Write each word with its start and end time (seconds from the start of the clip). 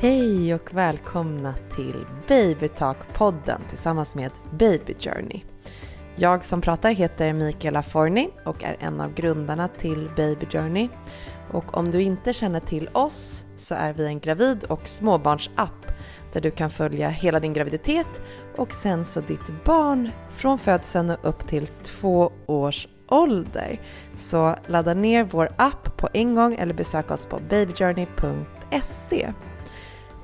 Hej 0.00 0.54
och 0.54 0.74
välkomna 0.74 1.54
till 1.76 2.06
Babytalk-podden 2.28 3.60
tillsammans 3.68 4.14
med 4.14 4.30
Baby 4.58 4.94
Journey. 4.98 5.40
Jag 6.16 6.44
som 6.44 6.60
pratar 6.60 6.90
heter 6.90 7.32
Mikaela 7.32 7.82
Forni 7.82 8.30
och 8.44 8.64
är 8.64 8.76
en 8.80 9.00
av 9.00 9.14
grundarna 9.14 9.68
till 9.68 10.10
Baby 10.16 10.46
Journey. 10.46 10.88
Och 11.50 11.76
om 11.76 11.90
du 11.90 12.02
inte 12.02 12.32
känner 12.32 12.60
till 12.60 12.88
oss 12.92 13.44
så 13.56 13.74
är 13.74 13.92
vi 13.92 14.06
en 14.06 14.20
gravid 14.20 14.64
och 14.64 14.88
småbarnsapp 14.88 15.86
där 16.32 16.40
du 16.40 16.50
kan 16.50 16.70
följa 16.70 17.08
hela 17.08 17.40
din 17.40 17.52
graviditet 17.52 18.22
och 18.56 18.72
sen 18.72 19.04
så 19.04 19.20
ditt 19.20 19.64
barn 19.64 20.10
från 20.34 20.58
födseln 20.58 21.10
och 21.10 21.28
upp 21.28 21.48
till 21.48 21.66
två 21.66 22.32
års 22.46 22.88
ålder. 23.08 23.80
Så 24.16 24.54
ladda 24.66 24.94
ner 24.94 25.24
vår 25.24 25.52
app 25.56 25.96
på 25.96 26.08
en 26.12 26.34
gång 26.34 26.54
eller 26.54 26.74
besök 26.74 27.10
oss 27.10 27.26
på 27.26 27.40
babyjourney.se. 27.50 29.32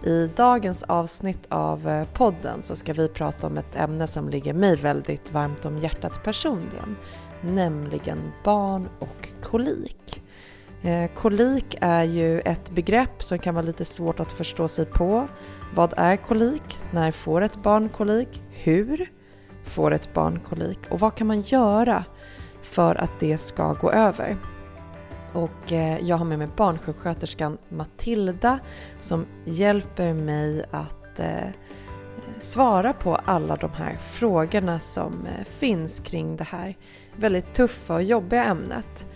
I 0.06 0.30
dagens 0.36 0.82
avsnitt 0.82 1.46
av 1.48 1.88
eh, 1.88 2.06
podden 2.12 2.62
så 2.62 2.76
ska 2.76 2.92
vi 2.92 3.08
prata 3.08 3.46
om 3.46 3.58
ett 3.58 3.76
ämne 3.76 4.06
som 4.06 4.28
ligger 4.28 4.54
mig 4.54 4.76
väldigt 4.76 5.32
varmt 5.32 5.64
om 5.64 5.78
hjärtat 5.78 6.24
personligen, 6.24 6.96
nämligen 7.40 8.18
barn 8.44 8.88
och 8.98 9.28
kolik. 9.42 10.22
Eh, 10.82 11.10
kolik 11.14 11.76
är 11.80 12.04
ju 12.04 12.40
ett 12.40 12.70
begrepp 12.70 13.22
som 13.22 13.38
kan 13.38 13.54
vara 13.54 13.64
lite 13.66 13.84
svårt 13.84 14.20
att 14.20 14.32
förstå 14.32 14.68
sig 14.68 14.86
på. 14.86 15.28
Vad 15.74 15.94
är 15.96 16.16
kolik? 16.16 16.78
När 16.90 17.12
får 17.12 17.42
ett 17.42 17.62
barn 17.62 17.88
kolik? 17.88 18.42
Hur 18.50 19.12
får 19.64 19.94
ett 19.94 20.14
barn 20.14 20.40
kolik? 20.48 20.78
Och 20.90 21.00
vad 21.00 21.14
kan 21.14 21.26
man 21.26 21.40
göra 21.40 22.04
för 22.62 22.94
att 22.94 23.20
det 23.20 23.38
ska 23.38 23.72
gå 23.72 23.90
över? 23.90 24.36
Och 25.34 25.72
eh, 25.72 25.98
jag 26.02 26.16
har 26.16 26.24
med 26.24 26.38
mig 26.38 26.48
barnsjuksköterskan 26.56 27.58
Matilda 27.68 28.58
som 29.00 29.26
hjälper 29.44 30.12
mig 30.12 30.64
att 30.70 31.20
eh, 31.20 31.48
svara 32.40 32.92
på 32.92 33.16
alla 33.16 33.56
de 33.56 33.70
här 33.70 33.96
frågorna 34.02 34.80
som 34.80 35.26
eh, 35.26 35.44
finns 35.44 36.00
kring 36.00 36.36
det 36.36 36.44
här 36.44 36.76
väldigt 37.16 37.54
tuffa 37.54 37.94
och 37.94 38.02
jobbiga 38.02 38.44
ämnet. 38.44 39.06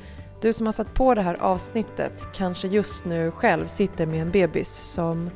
Du 0.42 0.52
som 0.52 0.66
har 0.66 0.72
satt 0.72 0.94
på 0.94 1.14
det 1.14 1.22
här 1.22 1.34
avsnittet 1.34 2.28
kanske 2.34 2.68
just 2.68 3.04
nu 3.04 3.30
själv 3.30 3.66
sitter 3.66 4.06
med 4.06 4.22
en 4.22 4.30
bebis 4.30 4.68
som 4.68 5.30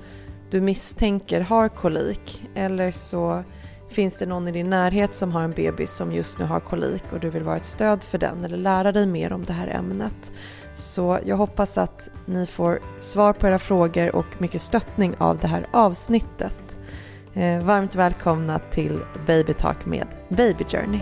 du 0.51 0.61
misstänker 0.61 1.41
har 1.41 1.69
kolik 1.69 2.43
eller 2.55 2.91
så 2.91 3.43
finns 3.89 4.19
det 4.19 4.27
någon 4.27 4.49
i 4.49 4.53
din 4.53 4.71
närhet 4.71 5.15
som 5.15 5.33
har 5.33 5.43
en 5.43 5.53
bebis 5.53 5.97
som 5.97 6.13
just 6.13 6.39
nu 6.39 6.45
har 6.45 6.61
kolik 6.61 7.03
och 7.13 7.21
du 7.21 7.31
vill 7.31 7.43
vara 7.43 7.57
ett 7.57 7.65
stöd 7.65 8.05
för 8.05 8.19
den 8.19 8.45
eller 8.45 8.57
lära 8.57 8.93
dig 8.93 9.07
mer 9.07 9.33
om 9.33 9.45
det 9.45 9.53
här 9.53 9.69
ämnet. 9.69 10.33
Så 10.75 11.19
jag 11.25 11.37
hoppas 11.37 11.79
att 11.79 12.09
ni 12.27 12.47
får 12.47 12.81
svar 13.01 13.33
på 13.33 13.47
era 13.47 13.59
frågor 13.59 14.17
och 14.17 14.27
mycket 14.39 14.63
stöttning 14.63 15.15
av 15.19 15.39
det 15.39 15.47
här 15.47 15.67
avsnittet. 15.71 16.77
Eh, 17.35 17.63
varmt 17.63 17.95
välkomna 17.95 18.59
till 18.59 19.01
Baby 19.27 19.55
Talk 19.55 19.87
med 19.87 20.07
Baby 20.29 20.65
Journey. 20.65 21.01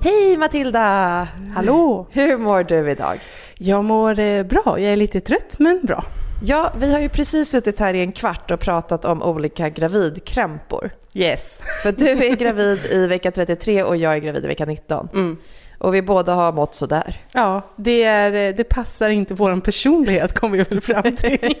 Hej 0.00 0.36
Matilda! 0.36 1.28
Hallå! 1.54 2.06
Hur 2.10 2.38
mår 2.38 2.62
du 2.62 2.90
idag? 2.90 3.18
Jag 3.58 3.84
mår 3.84 4.18
eh, 4.18 4.42
bra. 4.42 4.62
Jag 4.66 4.92
är 4.92 4.96
lite 4.96 5.20
trött, 5.20 5.56
men 5.58 5.80
bra. 5.82 6.04
Ja, 6.44 6.72
vi 6.78 6.92
har 6.92 7.00
ju 7.00 7.08
precis 7.08 7.50
suttit 7.50 7.78
här 7.78 7.94
i 7.94 8.00
en 8.00 8.12
kvart 8.12 8.50
och 8.50 8.60
pratat 8.60 9.04
om 9.04 9.22
olika 9.22 9.68
gravidkrämpor. 9.68 10.90
Yes. 11.14 11.60
För 11.82 11.92
du 11.92 12.08
är 12.08 12.36
gravid 12.36 12.78
i 12.90 13.06
vecka 13.06 13.30
33 13.30 13.82
och 13.82 13.96
jag 13.96 14.14
är 14.14 14.18
gravid 14.18 14.44
i 14.44 14.46
vecka 14.46 14.66
19. 14.66 15.08
Mm. 15.12 15.36
Och 15.78 15.94
vi 15.94 16.02
båda 16.02 16.34
har 16.34 16.52
mått 16.52 16.74
sådär. 16.74 17.20
Ja, 17.32 17.62
det, 17.76 18.02
är, 18.02 18.52
det 18.52 18.64
passar 18.64 19.10
inte 19.10 19.34
vår 19.34 19.60
personlighet 19.60 20.34
kom 20.34 20.52
vi 20.52 20.62
väl 20.62 20.80
fram 20.80 21.16
till. 21.16 21.54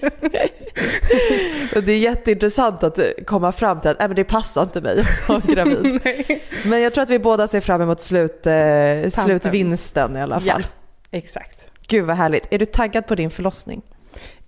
och 1.76 1.82
det 1.82 1.92
är 1.92 1.98
jätteintressant 1.98 2.82
att 2.82 2.98
komma 3.26 3.52
fram 3.52 3.80
till 3.80 3.90
att 3.90 4.02
äh, 4.02 4.08
men 4.08 4.16
det 4.16 4.24
passar 4.24 4.62
inte 4.62 4.80
mig 4.80 5.00
att 5.00 5.28
vara 5.28 5.40
gravid. 5.40 6.00
men 6.66 6.80
jag 6.80 6.94
tror 6.94 7.02
att 7.02 7.10
vi 7.10 7.18
båda 7.18 7.48
ser 7.48 7.60
fram 7.60 7.80
emot 7.80 8.00
slut, 8.00 8.46
eh, 8.46 9.10
slutvinsten 9.24 10.16
i 10.16 10.20
alla 10.20 10.40
fall. 10.40 10.62
Ja, 10.62 11.18
exakt. 11.18 11.58
Gud 11.88 12.04
vad 12.04 12.16
härligt. 12.16 12.46
Är 12.50 12.58
du 12.58 12.66
taggad 12.66 13.06
på 13.06 13.14
din 13.14 13.30
förlossning? 13.30 13.82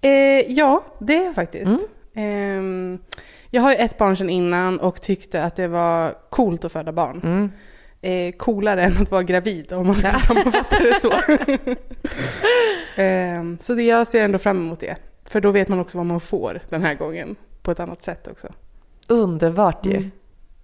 Eh, 0.01 0.53
ja, 0.53 0.85
det 0.99 1.17
är 1.17 1.25
jag 1.25 1.35
faktiskt. 1.35 1.77
Mm. 2.15 2.95
Eh, 2.95 3.01
jag 3.51 3.63
har 3.63 3.71
ju 3.71 3.77
ett 3.77 3.99
barn 3.99 4.17
sedan 4.17 4.31
innan 4.31 4.81
och 4.81 5.03
tyckte 5.03 5.45
att 5.45 5.57
det 5.57 5.69
var 5.69 6.15
coolt 6.31 6.65
att 6.65 6.73
föda 6.73 6.93
barn. 6.93 7.21
Mm. 7.25 7.51
Eh, 8.01 8.33
coolare 8.37 8.83
än 8.83 8.97
att 9.03 9.11
vara 9.11 9.23
gravid 9.23 9.73
om 9.73 9.87
man 9.87 9.97
ska 9.97 10.13
sammanfatta 10.27 10.79
det 10.79 11.01
så. 11.01 11.13
eh, 13.03 13.43
så 13.61 13.75
det, 13.75 13.83
jag 13.83 14.07
ser 14.07 14.25
ändå 14.25 14.39
fram 14.39 14.57
emot 14.57 14.81
det. 14.81 14.97
För 15.25 15.41
då 15.41 15.51
vet 15.51 15.69
man 15.69 15.81
också 15.81 15.99
vad 15.99 16.07
man 16.07 16.21
får 16.21 16.61
den 16.69 16.83
här 16.83 16.95
gången 16.95 17.37
på 17.63 17.71
ett 17.71 17.81
annat 17.81 18.03
sätt 18.03 18.29
också. 18.29 18.49
Underbart 19.09 19.87
ju. 19.87 19.97
Mm. 19.97 20.11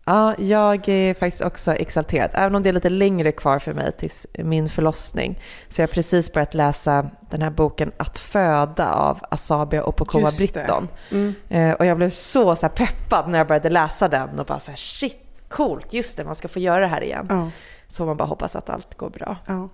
Ja, 0.05 0.34
jag 0.38 0.88
är 0.88 1.15
faktiskt 1.15 1.43
också 1.43 1.72
exalterad. 1.72 2.31
Även 2.34 2.55
om 2.55 2.62
det 2.62 2.69
är 2.69 2.72
lite 2.72 2.91
längre 2.91 3.33
kvar 3.33 3.59
för 3.59 3.75
mig 3.75 3.93
tills 3.93 4.27
min 4.38 4.69
förlossning. 4.69 5.43
Så 5.69 5.81
jag 5.81 5.88
har 5.88 5.93
precis 5.93 6.33
börjat 6.33 6.55
läsa 6.55 7.11
den 7.31 7.43
här 7.43 7.50
boken 7.50 7.93
Att 7.97 8.19
föda 8.19 8.93
av 8.93 9.21
Asabia 9.31 9.84
Opokowa 9.84 10.31
Britton. 10.37 10.89
Mm. 11.10 11.34
Eh, 11.49 11.72
och 11.72 11.87
jag 11.87 11.97
blev 11.97 12.10
så, 12.10 12.56
så 12.56 12.69
peppad 12.69 13.28
när 13.28 13.39
jag 13.39 13.47
började 13.47 13.71
läsa 13.71 14.09
den 14.09 14.39
och 14.39 14.47
bara 14.47 14.59
så 14.59 14.71
här 14.71 14.78
shit, 14.78 15.19
coolt, 15.49 15.93
just 15.93 16.16
det, 16.16 16.25
man 16.25 16.34
ska 16.34 16.49
få 16.49 16.59
göra 16.59 16.81
det 16.81 16.87
här 16.87 17.03
igen. 17.03 17.27
Ja. 17.31 17.50
Så 17.89 18.06
man 18.06 18.16
bara 18.16 18.28
hoppas 18.28 18.56
att 18.56 18.71
allt 18.71 18.94
går 18.94 19.10
bra. 19.10 19.37
Ja. 19.47 19.69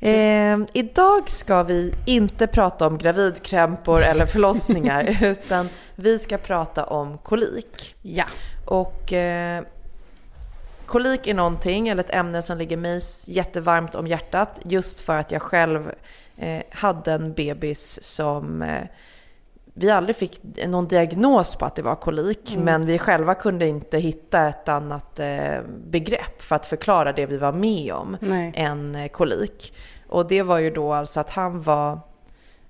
Eh, 0.00 0.58
idag 0.72 1.30
ska 1.30 1.62
vi 1.62 1.94
inte 2.06 2.46
prata 2.46 2.86
om 2.86 2.98
gravidkrämpor 2.98 4.02
eller 4.02 4.26
förlossningar 4.26 5.18
utan 5.22 5.68
vi 5.94 6.18
ska 6.18 6.38
prata 6.38 6.84
om 6.84 7.18
kolik. 7.18 7.94
Ja. 8.02 8.24
Och 8.66 9.12
eh, 9.12 9.62
kolik 10.86 11.26
är 11.26 11.34
någonting, 11.34 11.88
eller 11.88 12.04
ett 12.04 12.14
ämne 12.14 12.42
som 12.42 12.58
ligger 12.58 12.76
mig 12.76 13.00
jättevarmt 13.26 13.94
om 13.94 14.06
hjärtat 14.06 14.60
just 14.64 15.00
för 15.00 15.18
att 15.18 15.30
jag 15.30 15.42
själv 15.42 15.92
eh, 16.36 16.62
hade 16.70 17.12
en 17.12 17.32
bebis 17.32 18.02
som 18.02 18.62
eh, 18.62 18.84
vi 19.80 19.90
aldrig 19.90 20.16
fick 20.16 20.40
någon 20.66 20.88
diagnos 20.88 21.56
på 21.56 21.64
att 21.64 21.74
det 21.74 21.82
var 21.82 21.94
kolik, 21.94 22.52
mm. 22.52 22.64
men 22.64 22.86
vi 22.86 22.98
själva 22.98 23.34
kunde 23.34 23.66
inte 23.66 23.98
hitta 23.98 24.48
ett 24.48 24.68
annat 24.68 25.20
eh, 25.20 25.60
begrepp 25.86 26.42
för 26.42 26.56
att 26.56 26.66
förklara 26.66 27.12
det 27.12 27.26
vi 27.26 27.36
var 27.36 27.52
med 27.52 27.92
om 27.92 28.16
Nej. 28.20 28.52
än 28.56 28.94
eh, 28.94 29.08
kolik. 29.08 29.74
Och 30.08 30.28
det 30.28 30.42
var 30.42 30.58
ju 30.58 30.70
då 30.70 30.92
alltså 30.92 31.20
att 31.20 31.30
han 31.30 31.62
var, 31.62 32.00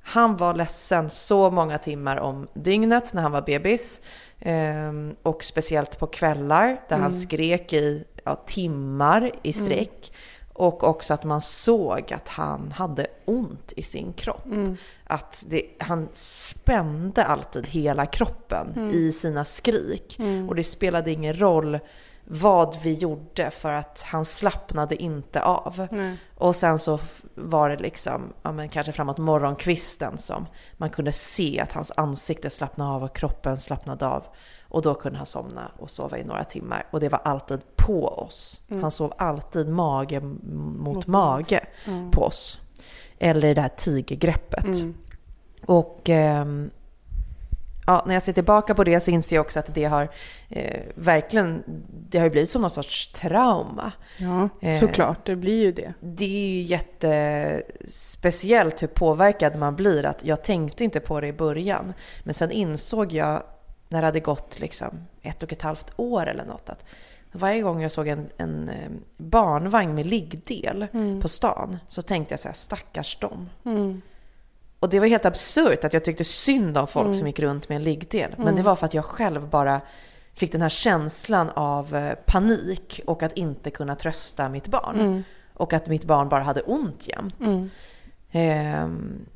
han 0.03 0.37
var 0.37 0.55
ledsen 0.55 1.11
så 1.11 1.51
många 1.51 1.79
timmar 1.79 2.17
om 2.17 2.49
dygnet 2.55 3.13
när 3.13 3.23
han 3.23 3.33
var 3.33 3.43
bebis. 3.43 4.01
Um, 4.45 5.17
och 5.23 5.45
speciellt 5.45 5.99
på 5.99 6.07
kvällar 6.07 6.67
där 6.89 6.97
mm. 6.97 7.03
han 7.03 7.13
skrek 7.13 7.73
i 7.73 8.05
ja, 8.25 8.37
timmar 8.47 9.31
i 9.43 9.53
mm. 9.57 9.67
sträck. 9.67 10.13
Mm. 10.13 10.19
Och 10.59 10.85
också 10.85 11.15
att 11.15 11.25
man 11.25 11.43
såg 11.43 12.13
att 12.13 12.29
han 12.29 12.73
hade 12.73 13.07
ont 13.25 13.73
i 13.77 13.83
sin 13.83 14.13
kropp. 14.13 14.47
Mm. 14.47 14.77
Att 15.05 15.45
det, 15.49 15.63
han 15.79 16.09
spände 16.13 17.25
alltid 17.25 17.67
hela 17.67 18.07
kroppen 18.07 18.73
Mm. 18.77 18.91
i 18.95 19.13
sina 19.13 19.45
skrik. 19.45 20.19
Och 20.49 20.55
det 20.55 20.65
spelade 20.65 21.11
ingen 21.11 21.41
roll 21.41 21.79
vad 22.25 22.77
vi 22.83 22.93
gjorde 22.95 23.51
för 23.51 23.73
att 23.73 24.03
han 24.07 24.25
slappnade 24.25 25.03
inte 25.03 25.43
av. 25.43 25.89
Nej. 25.91 26.17
Och 26.35 26.57
sen 26.57 26.79
så 26.79 26.99
var 27.35 27.71
det 27.71 27.77
liksom, 27.77 28.33
ja 28.43 28.53
men 28.53 28.69
kanske 28.69 28.93
framåt 28.93 29.19
morgonkvisten 29.19 30.19
som 30.19 30.47
man 30.77 30.91
kunde 30.91 31.13
se 31.13 31.61
att 31.61 31.73
hans 31.73 31.93
ansikte 31.97 32.51
slappnade 32.51 32.91
av 32.91 33.05
och 33.05 33.17
kroppen 33.17 33.57
slappnade 33.57 34.07
av. 34.07 34.25
Och 34.69 34.83
då 34.83 34.95
kunde 34.95 35.19
han 35.19 35.27
somna 35.27 35.71
och 35.79 35.91
sova 35.91 36.19
i 36.19 36.25
några 36.25 36.45
timmar. 36.45 36.87
Och 36.91 37.01
det 37.01 37.09
var 37.09 37.21
alltid 37.25 37.61
på 37.77 38.09
oss. 38.09 38.61
Mm. 38.71 38.83
Han 38.83 38.91
sov 38.91 39.13
alltid 39.19 39.69
mage 39.69 40.21
mot, 40.21 40.97
Mot 40.97 41.07
mage 41.07 41.61
Mm. 41.87 42.11
på 42.11 42.23
oss. 42.23 42.61
Eller 43.19 43.55
det 43.55 43.61
här 43.61 43.71
tigergreppet. 43.77 44.65
Mm. 44.65 44.95
Och 45.67 46.01
ehm, 46.09 46.71
ja, 47.87 48.05
när 48.07 48.15
jag 48.15 48.23
ser 48.23 48.33
tillbaka 48.33 48.75
på 48.75 48.85
det 48.85 49.01
så 49.01 49.11
inser 49.11 49.37
jag 49.37 49.45
också 49.45 49.59
att 49.59 49.75
det 49.75 49.85
har 49.85 50.09
eh, 50.49 50.81
verkligen, 50.95 51.63
det 52.09 52.19
har 52.19 52.25
ju 52.25 52.31
blivit 52.31 52.51
som 52.51 52.63
någon 52.63 52.71
sorts 52.71 53.13
trauma. 53.13 53.93
Ja, 54.19 54.49
Eh. 54.61 54.81
såklart. 54.81 55.27
Det 55.27 55.37
blir 55.37 55.63
ju 55.65 55.73
det. 55.73 55.95
Det 56.01 56.25
är 56.25 56.51
ju 56.51 56.63
jättespeciellt 56.63 58.83
hur 58.83 58.87
påverkad 58.87 59.57
man 59.57 59.77
blir. 59.77 60.07
Att 60.07 60.25
jag 60.25 60.45
tänkte 60.45 60.85
inte 60.85 61.01
på 61.01 61.21
det 61.21 61.27
i 61.27 61.33
början. 61.33 61.93
Men 62.25 62.35
sen 62.35 62.51
insåg 62.51 63.13
jag 63.13 63.43
när 63.89 64.01
det 64.01 64.07
hade 64.07 64.21
gått 64.21 64.61
liksom 64.61 65.07
ett 65.23 65.43
och 65.43 65.53
ett 65.53 65.63
halvt 65.63 65.93
år 65.97 66.27
eller 66.27 66.45
något 66.45 66.71
att 66.71 66.85
varje 67.33 67.63
gång 67.63 67.83
jag 67.83 67.93
såg 67.93 68.09
en, 68.09 68.29
en 68.37 68.69
eh, 68.69 68.89
barnvagn 69.17 69.95
med 69.95 70.07
liggdel 70.07 70.87
Mm. 70.93 71.21
på 71.21 71.29
stan 71.29 71.79
så 71.89 72.03
tänkte 72.03 72.33
jag 72.33 72.41
så 72.41 72.49
här, 72.49 72.53
stackars 72.55 73.17
dem. 73.19 73.49
Mm. 73.65 74.03
Och 74.81 74.89
det 74.89 75.01
var 75.01 75.07
helt 75.07 75.25
absurt 75.27 75.85
att 75.85 75.93
jag 75.93 76.05
tyckte 76.05 76.25
synd 76.25 76.79
om 76.79 76.87
folk 76.87 77.07
Mm. 77.07 77.19
som 77.19 77.27
gick 77.27 77.39
runt 77.41 77.69
med 77.69 77.77
en 77.77 77.83
liggdel. 77.83 78.31
Men 78.37 78.43
Mm. 78.47 78.57
det 78.57 78.63
var 78.63 78.77
för 78.77 78.87
att 78.87 78.95
jag 78.95 79.05
själv 79.05 79.49
bara 79.49 79.81
fick 80.35 80.53
den 80.53 80.63
här 80.63 80.69
känslan 80.69 81.51
av 81.51 81.97
eh, 81.97 82.15
panik 82.27 83.01
och 83.07 83.23
att 83.23 83.33
inte 83.37 83.71
kunna 83.71 83.97
trösta 83.97 84.49
mitt 84.49 84.67
barn. 84.67 85.01
Mm. 85.01 85.23
Och 85.55 85.73
att 85.73 85.87
mitt 85.89 86.05
barn 86.05 86.29
bara 86.29 86.43
hade 86.43 86.63
ont 86.63 87.09
jämt. 87.09 87.41
Mm. 87.47 87.71
Ehm, 88.31 89.27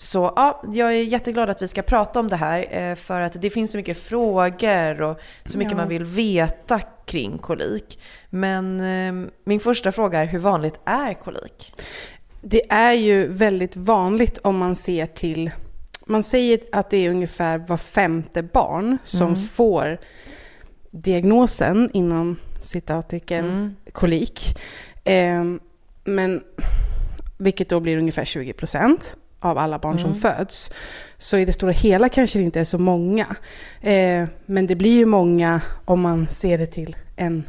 så 0.00 0.32
ja, 0.36 0.62
jag 0.72 0.88
är 0.88 1.02
jätteglad 1.02 1.50
att 1.50 1.62
vi 1.62 1.68
ska 1.68 1.82
prata 1.82 2.20
om 2.20 2.28
det 2.28 2.36
här 2.36 2.66
eh, 2.90 2.94
för 2.94 3.20
att 3.20 3.42
det 3.42 3.50
finns 3.50 3.70
så 3.70 3.76
mycket 3.76 3.98
frågor 3.98 5.02
och 5.02 5.20
så 5.44 5.58
mycket 5.58 5.72
Ja. 5.72 5.76
man 5.76 5.88
vill 5.88 6.04
veta 6.04 6.80
kring 7.06 7.38
kolik. 7.38 8.00
Men 8.30 8.80
eh, 8.80 9.30
min 9.44 9.60
första 9.60 9.92
fråga 9.92 10.20
är 10.20 10.26
hur 10.26 10.38
vanligt 10.38 10.80
är 10.84 11.14
kolik? 11.14 11.72
Det 12.42 12.72
är 12.72 12.92
ju 12.92 13.26
väldigt 13.28 13.76
vanligt 13.76 14.38
om 14.38 14.58
man 14.58 14.76
ser 14.76 15.06
till, 15.06 15.50
man 16.06 16.22
säger 16.22 16.60
att 16.72 16.90
det 16.90 16.96
är 17.06 17.10
ungefär 17.10 17.58
var 17.58 17.76
femte 17.76 18.42
barn 18.42 18.98
som 19.04 19.26
Mm. 19.28 19.42
får 19.42 19.98
diagnosen 20.90 21.90
inom 21.92 22.36
citattecken 22.62 23.44
Mm. 23.44 23.76
kolik. 23.92 24.58
Ehm, 25.04 25.60
men 26.04 26.42
vilket 27.38 27.68
då 27.68 27.80
blir 27.80 27.96
ungefär 27.98 28.24
20 28.24 28.52
procent 28.52 29.16
av 29.40 29.58
alla 29.58 29.78
barn 29.78 29.98
som 29.98 30.10
Mm. 30.10 30.20
föds. 30.20 30.70
Så 31.18 31.36
i 31.36 31.44
det 31.44 31.52
stora 31.52 31.72
hela 31.72 32.08
kanske 32.08 32.38
det 32.38 32.42
inte 32.44 32.60
är 32.60 32.64
så 32.64 32.78
många. 32.78 33.26
Eh, 33.80 34.24
men 34.46 34.66
det 34.66 34.74
blir 34.76 34.96
ju 34.96 35.06
många 35.06 35.60
om 35.84 36.00
man 36.00 36.26
ser 36.28 36.58
det 36.58 36.66
till 36.66 36.96
en, 37.16 37.44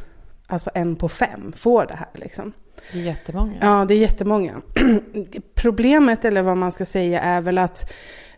alltså 0.46 0.70
en 0.74 0.96
på 0.96 1.08
fem 1.08 1.52
får 1.56 1.86
det 1.86 1.94
här 1.96 2.08
liksom. 2.14 2.52
Det 2.92 2.98
är 2.98 3.02
jättemånga. 3.02 3.54
Ja, 3.60 3.84
det 3.88 3.94
är 3.94 3.98
jättemånga. 3.98 4.62
Problemet, 5.54 6.24
eller 6.24 6.42
vad 6.42 6.56
man 6.56 6.72
ska 6.72 6.84
säga, 6.84 7.20
är 7.20 7.40
väl 7.40 7.58
att 7.58 7.92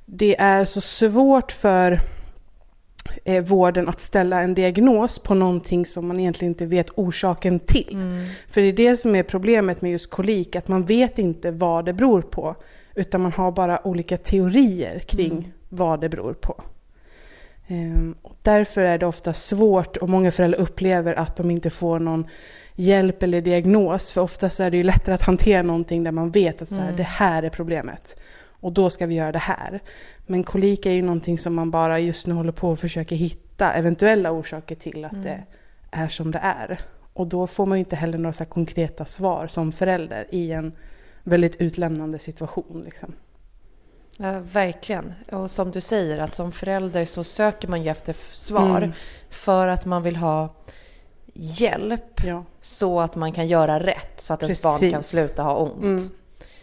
det 0.07 0.41
är 0.41 0.65
så 0.65 0.81
svårt 0.81 1.53
för 1.53 2.01
eh, 3.25 3.45
vården 3.45 3.89
att 3.89 4.01
ställa 4.01 4.41
en 4.41 4.55
diagnos 4.55 5.19
på 5.19 5.35
någonting 5.35 5.87
som 5.87 6.07
man 6.09 6.21
egentligen 6.21 6.53
inte 6.53 6.67
vet 6.67 6.91
orsaken 6.95 7.61
till. 7.61 7.89
Mm. 7.93 8.27
För 8.51 8.61
det 8.61 8.67
är 8.67 8.73
det 8.73 8.97
som 8.97 9.15
är 9.15 9.23
problemet 9.23 9.83
med 9.83 9.91
just 9.93 10.11
kolik, 10.11 10.57
att 10.57 10.69
man 10.69 10.85
vet 10.85 11.19
inte 11.19 11.51
vad 11.51 11.85
det 11.85 11.93
beror 11.93 12.23
på. 12.23 12.57
Utan 12.95 13.21
man 13.21 13.33
har 13.33 13.53
bara 13.53 13.87
olika 13.87 14.17
teorier 14.17 14.99
kring 14.99 15.33
Mm. 15.33 15.45
vad 15.69 16.01
det 16.01 16.09
beror 16.09 16.35
på. 16.35 16.63
Ehm, 17.67 18.15
och 18.23 18.37
därför 18.43 18.81
är 18.81 18.99
det 18.99 19.07
ofta 19.07 19.33
svårt 19.33 19.97
och 19.97 20.09
många 20.09 20.31
föräldrar 20.31 20.61
upplever 20.61 21.15
att 21.19 21.37
de 21.37 21.51
inte 21.51 21.71
får 21.71 21.99
någon 21.99 22.27
hjälp 22.75 23.23
eller 23.23 23.41
diagnos. 23.41 24.11
För 24.11 24.21
oftast 24.21 24.61
är 24.61 24.71
det 24.71 24.77
ju 24.77 24.83
lättare 24.83 25.15
att 25.15 25.23
hantera 25.23 25.63
någonting 25.63 26.05
där 26.05 26.13
man 26.13 26.31
vet 26.31 26.63
att 26.63 26.69
så 26.69 26.75
här, 26.75 26.83
Mm. 26.85 26.97
det 26.97 27.03
här 27.03 27.43
är 27.43 27.51
problemet. 27.51 28.17
Och 28.61 28.73
då 28.73 28.91
ska 28.91 29.07
vi 29.07 29.15
göra 29.15 29.33
det 29.33 29.39
här. 29.39 29.81
Men 30.27 30.45
kolik 30.45 30.87
är 30.87 30.91
ju 30.91 31.03
någonting 31.03 31.39
som 31.39 31.55
man 31.55 31.71
bara 31.71 31.99
just 31.99 32.27
nu 32.27 32.35
håller 32.35 32.53
på 32.53 32.73
att 32.73 32.81
försöka 32.81 33.15
hitta 33.15 33.73
eventuella 33.73 34.31
orsaker 34.33 34.75
till 34.75 35.05
att 35.05 35.13
Mm. 35.13 35.25
det 35.25 35.43
är 35.91 36.09
som 36.09 36.31
det 36.31 36.39
är. 36.39 36.81
Och 37.13 37.27
då 37.27 37.47
får 37.47 37.67
man 37.67 37.79
ju 37.79 37.81
inte 37.81 37.97
heller 37.97 38.19
några 38.19 38.33
så 38.33 38.45
konkreta 38.45 39.05
svar 39.05 39.47
som 39.47 39.73
förälder 39.73 40.27
i 40.31 40.53
en 40.53 40.73
väldigt 41.25 41.57
utlämnande 41.57 42.19
situation. 42.19 42.83
Liksom. 42.85 43.13
Ja, 44.17 44.41
verkligen. 44.53 45.13
Och 45.33 45.51
som 45.51 45.71
du 45.71 45.81
säger, 45.81 46.19
att 46.19 46.35
som 46.35 46.53
förälder 46.53 47.05
så 47.05 47.25
söker 47.25 47.69
man 47.69 47.83
ju 47.83 47.91
efter 47.91 48.13
svar 48.33 48.77
Mm. 48.77 48.93
för 49.31 49.69
att 49.69 49.85
man 49.87 50.03
vill 50.03 50.17
ha 50.17 50.55
hjälp 51.33 52.25
Ja. 52.27 52.45
så 52.61 53.01
att 53.01 53.17
man 53.17 53.33
kan 53.33 53.47
göra 53.49 53.81
rätt 53.81 54.21
så 54.21 54.35
att 54.35 54.43
ens 54.43 54.63
Precis. 54.63 54.81
barn 54.83 54.91
kan 54.91 55.03
sluta 55.03 55.43
ha 55.43 55.57
ont. 55.57 55.83
Mm. 55.83 56.03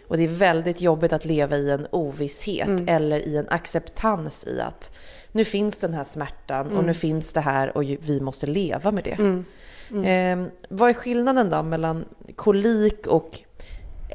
Och 0.07 0.17
det 0.17 0.23
är 0.23 0.27
väldigt 0.27 0.81
jobbigt 0.81 1.13
att 1.13 1.25
leva 1.25 1.57
i 1.57 1.71
en 1.71 1.87
ovisshet 1.91 2.67
Mm. 2.67 2.87
eller 2.87 3.19
i 3.19 3.37
en 3.37 3.49
acceptans 3.49 4.47
i 4.47 4.61
att 4.61 4.91
nu 5.31 5.45
finns 5.45 5.79
den 5.79 5.93
här 5.93 6.03
smärtan 6.03 6.65
och 6.65 6.71
Mm. 6.73 6.85
nu 6.85 6.93
finns 6.93 7.33
det 7.33 7.41
här 7.41 7.77
och 7.77 7.83
vi 7.83 8.19
måste 8.21 8.47
leva 8.47 8.91
med 8.91 9.03
det. 9.03 9.11
Mm. 9.11 9.45
Mm. 9.91 10.43
Eh, 10.45 10.51
vad 10.69 10.89
är 10.89 10.93
skillnaden 10.93 11.49
då 11.49 11.63
mellan 11.63 12.05
kolik 12.35 13.07
och 13.07 13.39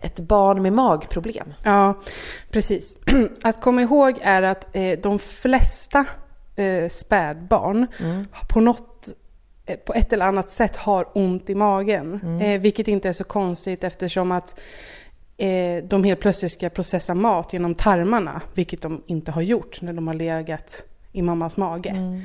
ett 0.06 0.20
barn 0.20 0.62
med 0.62 0.72
magproblem? 0.72 1.54
Ja, 1.62 1.94
precis. 2.50 2.96
Att 3.42 3.60
komma 3.60 3.82
ihåg 3.82 4.18
är 4.22 4.42
att 4.42 4.76
eh, 4.76 4.98
de 4.98 5.18
flesta 5.18 6.04
eh, 6.56 6.88
spädbarn 6.88 7.86
Mm. 8.00 8.26
på 8.48 8.60
något 8.60 9.08
eh, 9.66 9.76
på 9.76 9.94
ett 9.94 10.12
eller 10.12 10.26
annat 10.26 10.50
sätt 10.50 10.76
har 10.76 11.06
ont 11.14 11.50
i 11.50 11.54
magen. 11.54 12.20
Mm. 12.22 12.62
Vilket 12.62 12.88
inte 12.88 13.08
är 13.08 13.12
så 13.12 13.24
konstigt 13.24 13.84
eftersom 13.84 14.32
att 14.32 14.60
de 15.82 16.04
helt 16.04 16.20
plötsligt 16.20 16.52
ska 16.52 16.68
processa 16.68 17.14
mat 17.14 17.52
genom 17.52 17.74
tarmarna. 17.74 18.40
Vilket 18.54 18.82
de 18.82 19.02
inte 19.06 19.30
har 19.30 19.42
gjort 19.42 19.82
när 19.82 19.92
de 19.92 20.06
har 20.06 20.14
legat 20.14 20.84
i 21.12 21.22
mammas 21.22 21.56
mage. 21.56 21.90
Mm. 21.90 22.20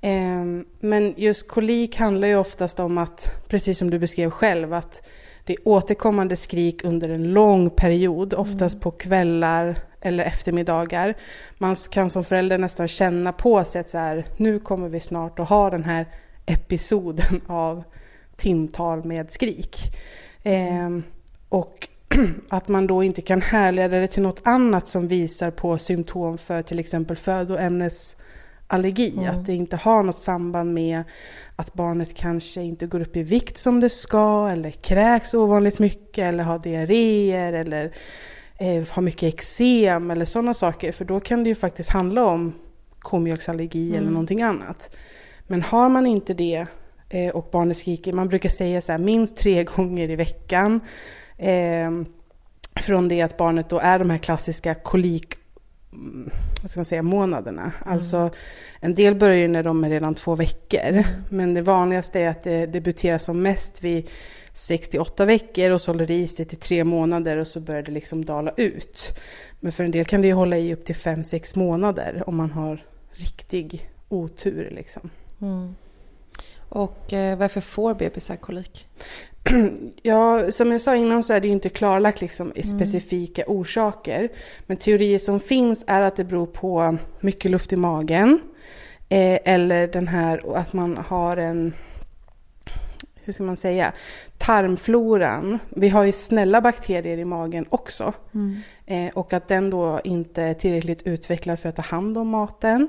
Eh, 0.00 0.64
men 0.80 1.14
just 1.16 1.48
kolik 1.48 1.96
handlar 1.96 2.28
ju 2.28 2.36
oftast 2.36 2.80
om 2.80 2.98
att, 2.98 3.48
precis 3.48 3.78
som 3.78 3.90
du 3.90 3.98
beskrev 3.98 4.30
själv, 4.30 4.74
att 4.74 5.08
det 5.44 5.52
är 5.52 5.68
återkommande 5.68 6.36
skrik 6.36 6.84
under 6.84 7.08
en 7.08 7.32
lång 7.32 7.70
period, 7.70 8.34
oftast 8.34 8.80
på 8.80 8.90
kvällar 8.90 9.76
eller 10.00 10.24
eftermiddagar. 10.24 11.14
Man 11.58 11.76
kan 11.76 12.10
som 12.10 12.24
förälder 12.24 12.58
nästan 12.58 12.88
känna 12.88 13.32
på 13.32 13.64
sig 13.64 13.80
att 13.80 13.90
så 13.90 13.98
här, 13.98 14.26
nu 14.36 14.58
kommer 14.58 14.88
vi 14.88 15.00
snart 15.00 15.38
att 15.38 15.48
ha 15.48 15.70
den 15.70 15.84
här 15.84 16.06
episoden 16.46 17.40
av 17.46 17.84
timtal 18.36 19.04
med 19.04 19.32
skrik. 19.32 19.76
Eh, 20.42 20.98
och 21.48 21.88
att 22.48 22.68
man 22.68 22.86
då 22.86 23.02
inte 23.02 23.22
kan 23.22 23.42
härleda 23.42 23.98
det 23.98 24.08
till 24.08 24.22
något 24.22 24.40
annat 24.42 24.88
som 24.88 25.08
visar 25.08 25.50
på 25.50 25.78
symptom 25.78 26.38
för 26.38 26.62
till 26.62 26.78
exempel 26.78 27.16
födoämnesallergi. 28.72 29.12
Mm. 29.18 29.30
Att 29.30 29.46
det 29.46 29.54
inte 29.54 29.76
har 29.76 30.02
något 30.02 30.18
samband 30.18 30.74
med 30.74 31.04
att 31.56 31.74
barnet 31.74 32.14
kanske 32.14 32.62
inte 32.62 32.86
går 32.86 33.00
upp 33.00 33.16
i 33.16 33.22
vikt 33.22 33.58
som 33.58 33.80
det 33.80 33.90
ska 33.90 34.48
eller 34.52 34.70
kräks 34.70 35.34
ovanligt 35.34 35.78
mycket 35.78 36.28
eller 36.28 36.44
har 36.44 36.58
diarréer 36.58 37.52
eller 37.52 37.92
eh, 38.58 38.84
har 38.90 39.02
mycket 39.02 39.34
eksem 39.34 40.10
eller 40.10 40.24
sådana 40.24 40.54
saker. 40.54 40.92
För 40.92 41.04
då 41.04 41.20
kan 41.20 41.44
det 41.44 41.48
ju 41.48 41.54
faktiskt 41.54 41.90
handla 41.90 42.24
om 42.24 42.52
komjölksallergi 42.98 43.90
eller 43.90 44.00
Mm. 44.00 44.12
någonting 44.12 44.42
annat. 44.42 44.90
Men 45.48 45.62
har 45.62 45.88
man 45.88 46.06
inte 46.06 46.34
det 46.34 46.66
eh, 47.10 47.30
och 47.34 47.48
barnet 47.52 47.76
skriker, 47.76 48.12
man 48.12 48.28
brukar 48.28 48.48
säga 48.48 48.80
så 48.80 48.92
här 48.92 48.98
minst 48.98 49.36
tre 49.36 49.64
gånger 49.76 50.10
i 50.10 50.16
veckan. 50.16 50.80
Eh, 51.38 51.90
från 52.76 53.08
det 53.08 53.22
att 53.22 53.36
barnet 53.36 53.68
då 53.68 53.78
är 53.78 53.98
de 53.98 54.10
här 54.10 54.18
klassiska 54.18 54.74
kolik 54.74 55.34
vad 56.62 56.70
ska 56.70 56.80
man 56.80 56.84
säga, 56.84 57.02
månaderna. 57.02 57.72
Alltså 57.84 58.30
en 58.80 58.94
del 58.94 59.14
börjar 59.14 59.36
ju 59.36 59.48
när 59.48 59.62
de 59.62 59.84
är 59.84 59.90
redan 59.90 60.14
två 60.14 60.34
veckor. 60.34 61.04
Men 61.28 61.54
det 61.54 61.62
vanligaste 61.62 62.20
är 62.20 62.28
att 62.28 62.42
det 62.42 62.66
debuterar 62.66 63.18
som 63.18 63.42
mest 63.42 63.84
vid 63.84 64.10
68 64.54 65.24
veckor 65.24 65.70
och 65.70 65.80
så 65.80 65.90
håller 65.90 66.06
det 66.06 66.14
i 66.14 66.28
sig 66.28 66.44
till 66.46 66.58
tre 66.58 66.84
månader 66.84 67.36
och 67.36 67.46
så 67.46 67.60
börjar 67.60 67.82
det 67.82 67.92
liksom 67.92 68.24
dala 68.24 68.52
ut. 68.56 69.18
Men 69.60 69.72
för 69.72 69.84
en 69.84 69.90
del 69.90 70.04
kan 70.04 70.20
det 70.20 70.26
ju 70.26 70.34
hålla 70.34 70.58
i 70.58 70.74
upp 70.74 70.84
till 70.84 70.94
5-6 70.94 71.58
månader 71.58 72.22
om 72.26 72.36
man 72.36 72.50
har 72.50 72.84
riktig 73.10 73.90
otur 74.08 74.70
liksom. 74.70 75.10
Mm. 75.40 75.74
Och 76.68 77.12
eh, 77.12 77.38
varför 77.38 77.60
får 77.60 77.94
bebisar 77.94 78.36
kolik? 78.36 78.88
Ja, 80.02 80.52
som 80.52 80.72
jag 80.72 80.80
sa 80.80 80.96
innan 80.96 81.22
så 81.22 81.32
är 81.32 81.40
det 81.40 81.46
ju 81.46 81.52
inte 81.52 81.68
klarlagt 81.68 82.20
liksom 82.20 82.52
i 82.54 82.62
specifika 82.62 83.44
orsaker. 83.46 84.28
Men 84.66 84.76
teorier 84.76 85.18
som 85.18 85.40
finns 85.40 85.84
är 85.86 86.02
att 86.02 86.16
det 86.16 86.24
beror 86.24 86.46
på 86.46 86.96
mycket 87.20 87.50
luft 87.50 87.72
i 87.72 87.76
magen. 87.76 88.40
Eh, 89.08 89.38
eller 89.44 89.86
den 89.86 90.08
här 90.08 90.56
att 90.56 90.72
man 90.72 90.96
har 90.96 91.36
en, 91.36 91.74
hur 93.24 93.32
ska 93.32 93.42
man 93.42 93.56
säga, 93.56 93.92
tarmfloran. 94.38 95.58
Vi 95.70 95.88
har 95.88 96.04
ju 96.04 96.12
snälla 96.12 96.60
bakterier 96.60 97.18
i 97.18 97.24
magen 97.24 97.66
också. 97.68 98.12
Eh, 98.86 99.08
och 99.14 99.32
att 99.32 99.48
den 99.48 99.70
då 99.70 100.00
inte 100.04 100.42
är 100.42 100.54
tillräckligt 100.54 101.02
utvecklad 101.02 101.58
för 101.60 101.68
att 101.68 101.76
ta 101.76 101.82
hand 101.82 102.18
om 102.18 102.28
maten. 102.28 102.88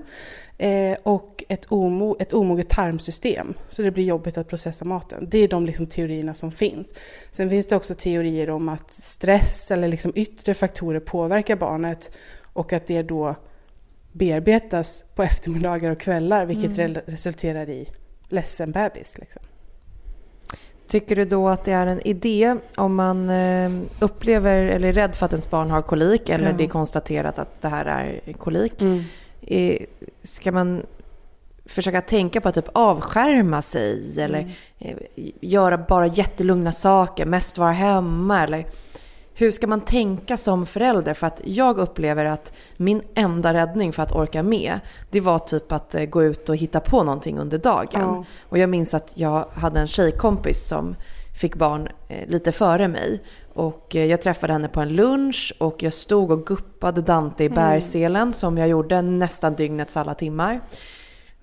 Eh, 0.57 0.97
och 1.03 1.43
ett, 1.49 1.65
omo, 1.69 2.15
ett 2.19 2.33
omoget 2.33 2.69
tarmsystem. 2.69 3.53
Så 3.69 3.81
det 3.81 3.91
blir 3.91 4.03
jobbigt 4.03 4.37
att 4.37 4.47
processa 4.49 4.85
maten. 4.85 5.27
Det 5.31 5.37
är 5.37 5.47
de 5.47 5.65
liksom 5.65 5.87
teorierna 5.87 6.33
som 6.33 6.51
finns. 6.51 6.87
Sen 7.31 7.49
finns 7.49 7.67
det 7.67 7.75
också 7.75 7.95
teorier 7.95 8.49
om 8.49 8.69
att 8.69 8.91
stress 8.91 9.71
eller 9.71 9.87
liksom 9.87 10.11
yttre 10.15 10.53
faktorer 10.53 10.99
påverkar 10.99 11.55
barnet. 11.55 12.11
Och 12.53 12.73
att 12.73 12.87
det 12.87 13.01
då 13.01 13.35
bearbetas 14.11 15.05
på 15.15 15.23
eftermiddagar 15.23 15.91
och 15.91 15.99
kvällar. 15.99 16.45
Vilket 16.45 16.77
Mm. 16.77 16.93
re- 16.93 17.01
resulterar 17.05 17.69
i 17.69 17.87
ledsen 18.29 18.71
bebis. 18.71 19.17
Liksom. 19.17 19.41
Tycker 20.87 21.15
du 21.15 21.25
då 21.25 21.49
att 21.49 21.63
det 21.65 21.71
är 21.71 21.87
en 21.87 22.07
idé 22.07 22.55
om 22.75 22.95
man 22.95 23.29
eh, 23.29 23.71
upplever 23.99 24.57
eller 24.65 24.87
är 24.87 24.93
rädd 24.93 25.15
för 25.15 25.25
att 25.25 25.33
ens 25.33 25.49
barn 25.49 25.71
har 25.71 25.81
kolik 25.81 26.29
eller 26.29 26.45
Ja. 26.49 26.53
det 26.57 26.63
är 26.63 26.67
konstaterat 26.67 27.39
att 27.39 27.61
det 27.61 27.67
här 27.67 27.85
är 27.85 28.33
kolik. 28.33 28.73
Eh, 29.41 29.77
Ska 30.21 30.51
man 30.51 30.81
försöka 31.65 32.01
tänka 32.01 32.41
på 32.41 32.49
att 32.49 32.55
typ 32.55 32.69
avskärma 32.73 33.61
sig 33.61 34.13
eller 34.21 34.39
Mm. 34.39 34.51
eh, 34.79 35.31
göra 35.41 35.77
bara 35.77 36.07
jättelugna 36.07 36.71
saker, 36.71 37.25
mest 37.25 37.57
vara 37.57 37.71
hemma 37.71 38.43
eller 38.43 38.65
hur 39.35 39.51
ska 39.51 39.67
man 39.67 39.81
tänka 39.81 40.37
som 40.37 40.65
förälder? 40.65 41.13
För 41.13 41.27
att 41.27 41.41
jag 41.43 41.77
upplever 41.77 42.25
att 42.25 42.53
min 42.77 43.01
enda 43.15 43.53
räddning 43.53 43.93
för 43.93 44.03
att 44.03 44.11
orka 44.11 44.43
med, 44.43 44.79
det 45.11 45.19
var 45.19 45.39
typ 45.39 45.71
att 45.71 45.95
eh, 45.95 46.05
gå 46.05 46.23
ut 46.23 46.49
och 46.49 46.55
hitta 46.55 46.79
på 46.79 47.03
någonting 47.03 47.39
under 47.39 47.57
dagen. 47.57 47.87
Ja. 48.01 48.25
Och 48.49 48.57
jag 48.57 48.69
minns 48.69 48.93
att 48.93 49.11
jag 49.13 49.45
hade 49.53 49.79
en 49.79 49.87
tjejkompis 49.87 50.67
som 50.67 50.95
fick 51.39 51.55
barn 51.55 51.87
eh, 52.07 52.27
lite 52.27 52.51
före 52.51 52.87
mig. 52.87 53.23
Och 53.53 53.95
eh, 53.95 54.05
jag 54.05 54.21
träffade 54.21 54.53
henne 54.53 54.67
på 54.67 54.81
en 54.81 54.89
lunch 54.89 55.53
och 55.59 55.83
jag 55.83 55.93
stod 55.93 56.31
och 56.31 56.45
guppade 56.45 57.01
Dante 57.01 57.43
i 57.43 57.47
mm. 57.47 57.55
bärselen 57.55 58.21
mm. 58.21 58.33
som 58.33 58.57
jag 58.57 58.67
gjorde 58.67 59.01
nästan 59.01 59.55
dygnets 59.55 59.97
alla 59.97 60.13
timmar. 60.13 60.61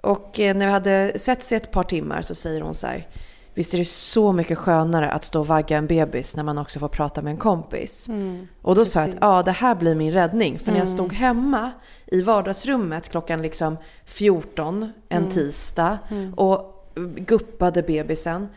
Och 0.03 0.35
när 0.39 0.67
vi 0.67 0.73
hade 0.73 1.19
setts 1.19 1.53
i 1.53 1.55
ett 1.55 1.71
par 1.71 1.85
timmar 1.85 2.23
så 2.23 2.35
säger 2.35 2.61
hon 2.61 2.75
så 2.75 2.87
här 2.87 3.07
Visst 3.55 3.75
är 3.75 3.79
det 3.79 3.85
så 3.85 4.33
mycket 4.33 4.59
skönare 4.59 5.11
att 5.11 5.25
stå 5.25 5.41
och 5.41 5.47
vagga 5.47 5.79
en 5.79 5.87
bebis 5.87 6.37
när 6.37 6.43
man 6.43 6.59
också 6.59 6.79
får 6.79 6.89
prata 6.89 7.23
med 7.23 7.31
en 7.31 7.37
kompis. 7.37 8.09
Mm, 8.09 8.49
och 8.63 8.75
då 8.75 8.81
precis. 8.81 8.95
sa 8.95 9.01
jag 9.01 9.09
att 9.09 9.17
ja, 9.21 9.43
det 9.43 9.51
här 9.51 9.75
blir 9.75 9.95
min 9.95 10.13
räddning. 10.13 10.59
För 10.59 10.65
mm. 10.65 10.75
när 10.75 10.81
jag 10.81 10.87
mm. 10.87 10.99
stod 10.99 11.13
hemma 11.13 11.71
i 12.07 12.23
vardagsrummet 12.23 13.09
klockan 13.09 13.43
liksom 13.43 13.77
14 14.05 14.93
en 15.09 15.19
mm. 15.19 15.31
tisdag 15.31 15.99
mm. 16.11 16.35
och 16.35 16.87
guppade 17.17 17.83
bebisen. 17.83 18.49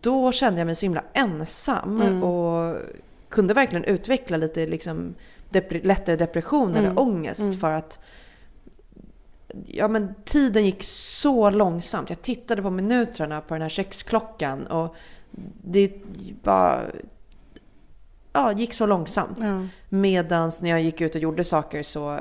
Då 0.00 0.32
kände 0.32 0.60
jag 0.60 0.66
mig 0.66 0.74
så 0.74 0.86
himla 0.86 1.02
ensam 1.12 2.00
mm. 2.00 2.22
och 2.22 2.76
kunde 3.28 3.54
verkligen 3.54 3.84
utveckla 3.84 4.36
lite 4.36 4.66
liksom 4.66 5.14
depre 5.50 5.80
lättare 5.82 6.16
depression 6.16 6.74
eller 6.74 6.98
ångest 6.98 7.60
för 7.60 7.72
att 7.72 7.98
ja 9.66 9.88
men 9.88 10.14
tiden 10.24 10.64
gick 10.64 10.82
så 10.82 11.50
långsamt. 11.50 12.10
Jag 12.10 12.22
tittade 12.22 12.62
på 12.62 12.70
minuterna 12.70 13.40
på 13.40 13.54
den 13.54 13.62
här 13.62 13.68
köksklockan 13.68 14.66
och 14.66 14.94
det 15.62 15.92
bara 16.42 16.86
ja, 18.32 18.52
gick 18.52 18.74
så 18.74 18.86
långsamt. 18.86 19.38
Ja. 19.40 19.66
Medan 19.88 20.52
när 20.62 20.70
jag 20.70 20.82
gick 20.82 21.00
ut 21.00 21.14
och 21.14 21.20
gjorde 21.20 21.44
saker 21.44 21.82
så 21.82 22.20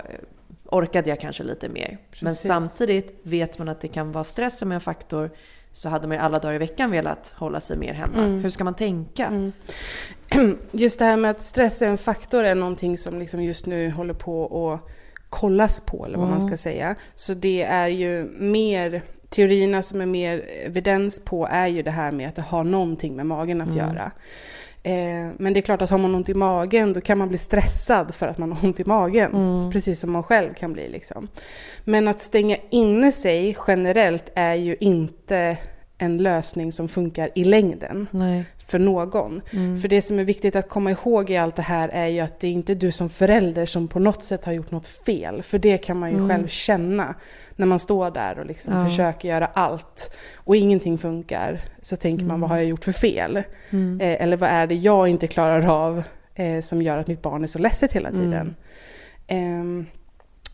orkade 0.65 1.09
jag 1.09 1.19
kanske 1.19 1.43
lite 1.43 1.69
mer. 1.69 1.97
Precis. 2.09 2.23
Men 2.23 2.35
samtidigt 2.35 3.19
vet 3.23 3.59
man 3.59 3.69
att 3.69 3.81
det 3.81 3.87
kan 3.87 4.11
vara 4.11 4.23
stress 4.23 4.57
som 4.57 4.71
en 4.71 4.81
faktor 4.81 5.31
så 5.71 5.89
hade 5.89 6.07
man 6.07 6.17
ju 6.17 6.23
alla 6.23 6.39
dagar 6.39 6.55
i 6.55 6.57
veckan 6.57 6.91
velat 6.91 7.33
hålla 7.35 7.61
sig 7.61 7.77
mer 7.77 7.93
hemma. 7.93 8.17
Mm. 8.17 8.39
Hur 8.39 8.49
ska 8.49 8.63
man 8.63 8.73
tänka? 8.73 9.25
Mm. 9.25 9.51
Just 10.71 10.99
det 10.99 11.05
här 11.05 11.17
med 11.17 11.31
att 11.31 11.45
stress 11.45 11.81
är 11.81 11.87
en 11.87 11.97
faktor 11.97 12.43
är 12.43 12.55
någonting 12.55 12.97
som 12.97 13.19
liksom 13.19 13.43
just 13.43 13.65
nu 13.65 13.91
håller 13.91 14.13
på 14.13 14.45
att 14.73 14.91
kollas 15.35 15.81
på, 15.81 16.05
eller 16.05 16.17
vad 16.17 16.27
mm. 16.27 16.39
man 16.39 16.47
ska 16.47 16.57
säga. 16.57 16.95
Så 17.15 17.33
det 17.33 17.63
är 17.63 17.87
ju 17.87 18.23
mer, 18.39 19.01
teorierna 19.29 19.81
som 19.81 20.01
är 20.01 20.05
mer 20.05 20.45
evidens 20.65 21.19
på 21.19 21.47
är 21.51 21.67
ju 21.67 21.81
det 21.81 21.91
här 21.91 22.11
med 22.11 22.27
att 22.27 22.35
det 22.35 22.41
har 22.41 22.63
någonting 22.63 23.15
med 23.15 23.25
magen 23.25 23.61
att 23.61 23.69
mm. 23.69 23.79
göra. 23.79 24.11
Eh, 24.83 25.31
men 25.37 25.53
det 25.53 25.59
är 25.59 25.61
klart 25.61 25.81
att 25.81 25.89
har 25.89 25.97
man 25.97 26.15
ont 26.15 26.29
i 26.29 26.33
magen 26.33 26.93
då 26.93 27.01
kan 27.01 27.17
man 27.17 27.29
bli 27.29 27.37
stressad 27.37 28.15
för 28.15 28.27
att 28.27 28.37
man 28.37 28.51
har 28.51 28.67
ont 28.67 28.79
i 28.79 28.85
magen. 28.85 29.33
Mm. 29.33 29.71
Precis 29.71 29.99
som 29.99 30.11
man 30.11 30.23
själv 30.23 30.53
kan 30.53 30.73
bli. 30.73 30.89
Liksom. 30.89 31.27
Men 31.83 32.07
att 32.07 32.19
stänga 32.19 32.57
inne 32.69 33.11
sig 33.11 33.57
generellt 33.67 34.31
är 34.35 34.53
ju 34.53 34.75
inte 34.79 35.57
en 35.97 36.17
lösning 36.17 36.71
som 36.71 36.87
funkar 36.87 37.29
i 37.35 37.43
längden 37.43 38.07
Nej. 38.11 38.45
för 38.57 38.79
någon. 38.79 39.41
Mm. 39.53 39.77
För 39.77 39.87
det 39.87 40.01
som 40.01 40.19
är 40.19 40.23
viktigt 40.23 40.55
att 40.55 40.69
komma 40.69 40.91
ihåg 40.91 41.29
i 41.29 41.37
allt 41.37 41.55
det 41.55 41.61
här 41.61 41.89
är 41.89 42.07
ju 42.07 42.19
att 42.19 42.39
det 42.39 42.47
är 42.47 42.51
inte 42.51 42.75
du 42.75 42.91
som 42.91 43.09
förälder 43.09 43.65
som 43.65 43.87
på 43.87 43.99
något 43.99 44.23
sätt 44.23 44.45
har 44.45 44.53
gjort 44.53 44.71
något 44.71 44.87
fel. 44.87 45.43
För 45.43 45.59
det 45.59 45.77
kan 45.77 45.99
man 45.99 46.09
ju 46.09 46.17
mm. 46.17 46.29
själv 46.29 46.47
känna 46.47 47.15
när 47.55 47.65
man 47.65 47.79
står 47.79 48.11
där 48.11 48.39
och 48.39 48.45
liksom 48.45 48.73
ja. 48.73 48.87
försöker 48.87 49.29
göra 49.29 49.45
allt 49.45 50.15
och 50.35 50.55
ingenting 50.55 50.97
funkar. 50.97 51.61
Så 51.81 51.95
tänker 51.95 52.23
mm. 52.23 52.27
man, 52.27 52.41
vad 52.41 52.49
har 52.49 52.57
jag 52.57 52.65
gjort 52.65 52.83
för 52.83 52.91
fel? 52.91 53.43
Mm. 53.69 54.01
Eh, 54.01 54.21
eller 54.21 54.37
vad 54.37 54.49
är 54.49 54.67
det 54.67 54.75
jag 54.75 55.07
inte 55.07 55.27
klarar 55.27 55.85
av 55.85 56.03
eh, 56.35 56.61
som 56.61 56.81
gör 56.81 56.97
att 56.97 57.07
mitt 57.07 57.21
barn 57.21 57.43
är 57.43 57.47
så 57.47 57.59
ledset 57.59 57.93
hela 57.93 58.11
tiden? 58.11 58.55
Eh, 59.27 59.63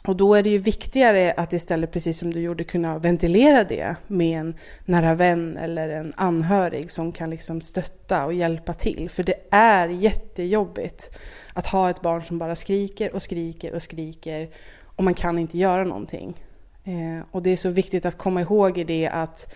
och 0.03 0.15
då 0.15 0.35
är 0.35 0.43
det 0.43 0.49
ju 0.49 0.57
viktigare 0.57 1.33
att 1.37 1.53
istället, 1.53 1.91
precis 1.91 2.19
som 2.19 2.33
du 2.33 2.39
gjorde, 2.39 2.63
kunna 2.63 2.99
ventilera 2.99 3.63
det 3.63 3.95
med 4.07 4.39
en 4.39 4.55
nära 4.85 5.15
vän 5.15 5.57
eller 5.57 5.89
en 5.89 6.13
anhörig 6.17 6.91
som 6.91 7.11
kan 7.11 7.29
liksom 7.29 7.61
stötta 7.61 8.25
och 8.25 8.33
hjälpa 8.33 8.73
till. 8.73 9.09
För 9.09 9.23
det 9.23 9.35
är 9.51 9.87
jättejobbigt 9.87 11.17
att 11.53 11.65
ha 11.65 11.89
ett 11.89 12.01
barn 12.01 12.23
som 12.23 12.37
bara 12.37 12.55
skriker 12.55 13.15
och 13.15 13.21
skriker 13.21 13.73
och 13.73 13.81
skriker 13.81 14.49
och 14.83 15.03
man 15.03 15.13
kan 15.13 15.39
inte 15.39 15.57
göra 15.57 15.83
någonting. 15.83 16.33
Eh, 16.83 17.25
och 17.31 17.41
det 17.41 17.49
är 17.49 17.57
så 17.57 17.69
viktigt 17.69 18.05
att 18.05 18.17
komma 18.17 18.41
ihåg 18.41 18.77
i 18.77 18.83
det 18.83 19.07
att 19.07 19.53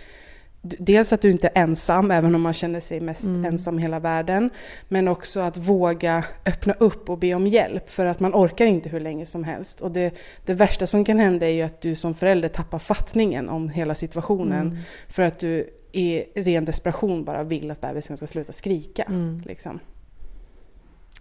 dels 0.79 1.13
att 1.13 1.21
du 1.21 1.31
inte 1.31 1.47
är 1.47 1.61
ensam, 1.61 2.11
även 2.11 2.35
om 2.35 2.41
man 2.41 2.53
känner 2.53 2.79
sig 2.79 2.99
mest 2.99 3.23
mm. 3.23 3.45
ensam 3.45 3.79
i 3.79 3.81
hela 3.81 3.99
världen. 3.99 4.49
Men 4.87 5.07
också 5.07 5.39
att 5.39 5.57
våga 5.57 6.23
öppna 6.45 6.73
upp 6.73 7.09
och 7.09 7.17
be 7.17 7.33
om 7.33 7.47
hjälp, 7.47 7.89
för 7.89 8.05
att 8.05 8.19
man 8.19 8.35
orkar 8.35 8.65
inte 8.65 8.89
hur 8.89 8.99
länge 8.99 9.25
som 9.25 9.43
helst. 9.43 9.81
Och 9.81 9.91
det, 9.91 10.13
det 10.45 10.53
värsta 10.53 10.87
som 10.87 11.05
kan 11.05 11.19
hända 11.19 11.45
är 11.45 11.51
ju 11.51 11.61
att 11.61 11.81
du 11.81 11.95
som 11.95 12.13
förälder 12.13 12.49
tappar 12.49 12.79
fattningen 12.79 13.49
om 13.49 13.69
hela 13.69 13.95
situationen. 13.95 14.67
Mm. 14.67 14.77
För 15.07 15.23
att 15.23 15.39
du 15.39 15.69
i 15.91 16.23
ren 16.35 16.65
desperation 16.65 17.25
bara 17.25 17.43
vill 17.43 17.71
att 17.71 17.81
bebisen 17.81 18.17
ska 18.17 18.27
sluta 18.27 18.53
skrika. 18.53 19.03
Mm. 19.03 19.41
Liksom. 19.45 19.79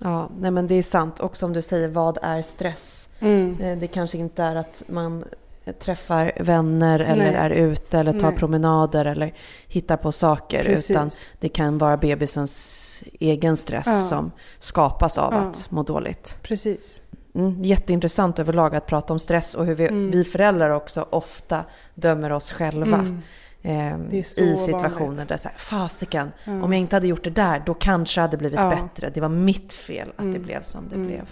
Ja, 0.00 0.30
nej 0.38 0.50
men 0.50 0.66
det 0.66 0.74
är 0.74 0.82
sant. 0.82 1.20
Och 1.20 1.36
som 1.36 1.52
du 1.52 1.62
säger, 1.62 1.88
vad 1.88 2.18
är 2.22 2.42
stress? 2.42 3.08
Mm. 3.20 3.60
Eh, 3.60 3.78
det 3.78 3.86
kanske 3.86 4.18
inte 4.18 4.42
är 4.42 4.56
att 4.56 4.82
man 4.86 5.24
träffar 5.72 6.32
vänner 6.40 7.00
eller 7.00 7.24
Nej. 7.24 7.34
är 7.34 7.50
ute 7.50 7.98
eller 7.98 8.12
tar 8.12 8.30
Nej. 8.30 8.38
promenader 8.38 9.04
eller 9.04 9.34
hittar 9.68 9.96
på 9.96 10.12
saker. 10.12 10.62
Precis. 10.62 10.90
Utan 10.90 11.10
det 11.40 11.48
kan 11.48 11.78
vara 11.78 11.96
bebisens 11.96 13.04
egen 13.20 13.56
stress 13.56 13.86
ja. 13.86 14.00
som 14.00 14.32
skapas 14.58 15.18
av 15.18 15.32
ja. 15.32 15.38
att 15.38 15.70
må 15.70 15.82
dåligt. 15.82 16.38
Precis. 16.42 17.00
Mm, 17.34 17.62
jätteintressant 17.62 18.38
överlag 18.38 18.74
att 18.74 18.86
prata 18.86 19.12
om 19.12 19.18
stress 19.18 19.54
och 19.54 19.66
hur 19.66 19.74
vi, 19.74 19.86
mm. 19.86 20.10
vi 20.10 20.24
föräldrar 20.24 20.70
också 20.70 21.06
ofta 21.10 21.64
dömer 21.94 22.32
oss 22.32 22.52
själva. 22.52 22.98
Mm. 22.98 23.22
Eh, 23.62 24.14
I 24.14 24.22
situationer 24.22 25.06
vanligt. 25.06 25.28
där 25.28 25.36
så 25.36 25.48
här, 25.48 25.58
fasiken, 25.58 26.32
om 26.46 26.72
jag 26.72 26.80
inte 26.80 26.96
hade 26.96 27.06
gjort 27.06 27.24
det 27.24 27.30
där, 27.30 27.62
då 27.66 27.74
kanske 27.74 28.20
det 28.20 28.22
hade 28.22 28.36
blivit 28.36 28.58
ja. 28.58 28.70
bättre. 28.70 29.10
Det 29.14 29.20
var 29.20 29.28
mitt 29.28 29.72
fel 29.72 30.08
att 30.08 30.16
det 30.16 30.22
mm. 30.22 30.42
blev 30.42 30.62
som 30.62 30.88
det 30.88 30.94
mm. 30.94 31.06
blev. 31.06 31.24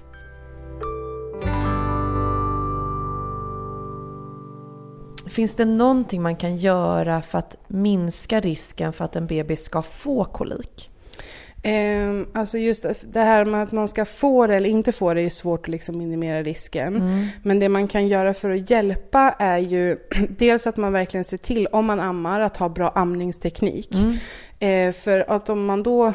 Finns 5.33 5.55
det 5.55 5.65
någonting 5.65 6.23
man 6.23 6.37
kan 6.37 6.57
göra 6.57 7.23
för 7.23 7.39
att 7.39 7.57
minska 7.69 8.41
risken 8.41 8.93
för 8.93 9.05
att 9.05 9.17
en 9.17 9.27
bebis 9.27 9.65
ska 9.65 9.83
få 9.83 10.25
kolik? 10.25 10.91
Um, 11.65 12.27
alltså 12.35 12.59
just 12.59 12.87
det 13.01 13.21
här 13.21 13.45
med 13.45 13.63
att 13.63 13.73
man 13.73 13.89
ska 13.89 14.05
få 14.05 14.47
det 14.47 14.55
eller 14.55 14.71
inte 14.71 14.93
få 14.93 15.15
det 15.15 15.21
är 15.21 15.31
svårt 15.31 15.61
att 15.61 15.69
liksom 15.69 15.99
minimera 15.99 16.43
risken. 16.43 16.97
Mm. 16.97 17.27
Men 17.43 17.59
det 17.59 17.69
man 17.69 17.89
kan 17.89 18.09
göra 18.09 18.35
för 18.35 18.51
att 18.51 18.71
hjälpa 18.71 19.35
är 19.39 19.59
ju 19.59 19.99
dels 20.29 20.67
att 20.67 20.77
man 20.77 20.93
verkligen 20.93 21.25
ser 21.25 21.37
till, 21.37 21.67
om 21.67 21.87
man 21.87 22.01
ammar, 22.01 22.41
att 22.41 22.57
ha 22.57 22.69
bra 22.69 22.89
amningsteknik. 22.89 23.95
Mm. 23.95 24.89
Uh, 24.89 24.93
för 24.93 25.31
att 25.31 25.49
om 25.49 25.65
man 25.65 25.83
då 25.83 26.13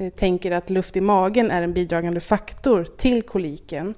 uh, 0.00 0.08
tänker 0.08 0.52
att 0.52 0.70
luft 0.70 0.96
i 0.96 1.00
magen 1.00 1.50
är 1.50 1.62
en 1.62 1.72
bidragande 1.72 2.20
faktor 2.20 2.86
till 2.96 3.22
koliken 3.22 3.94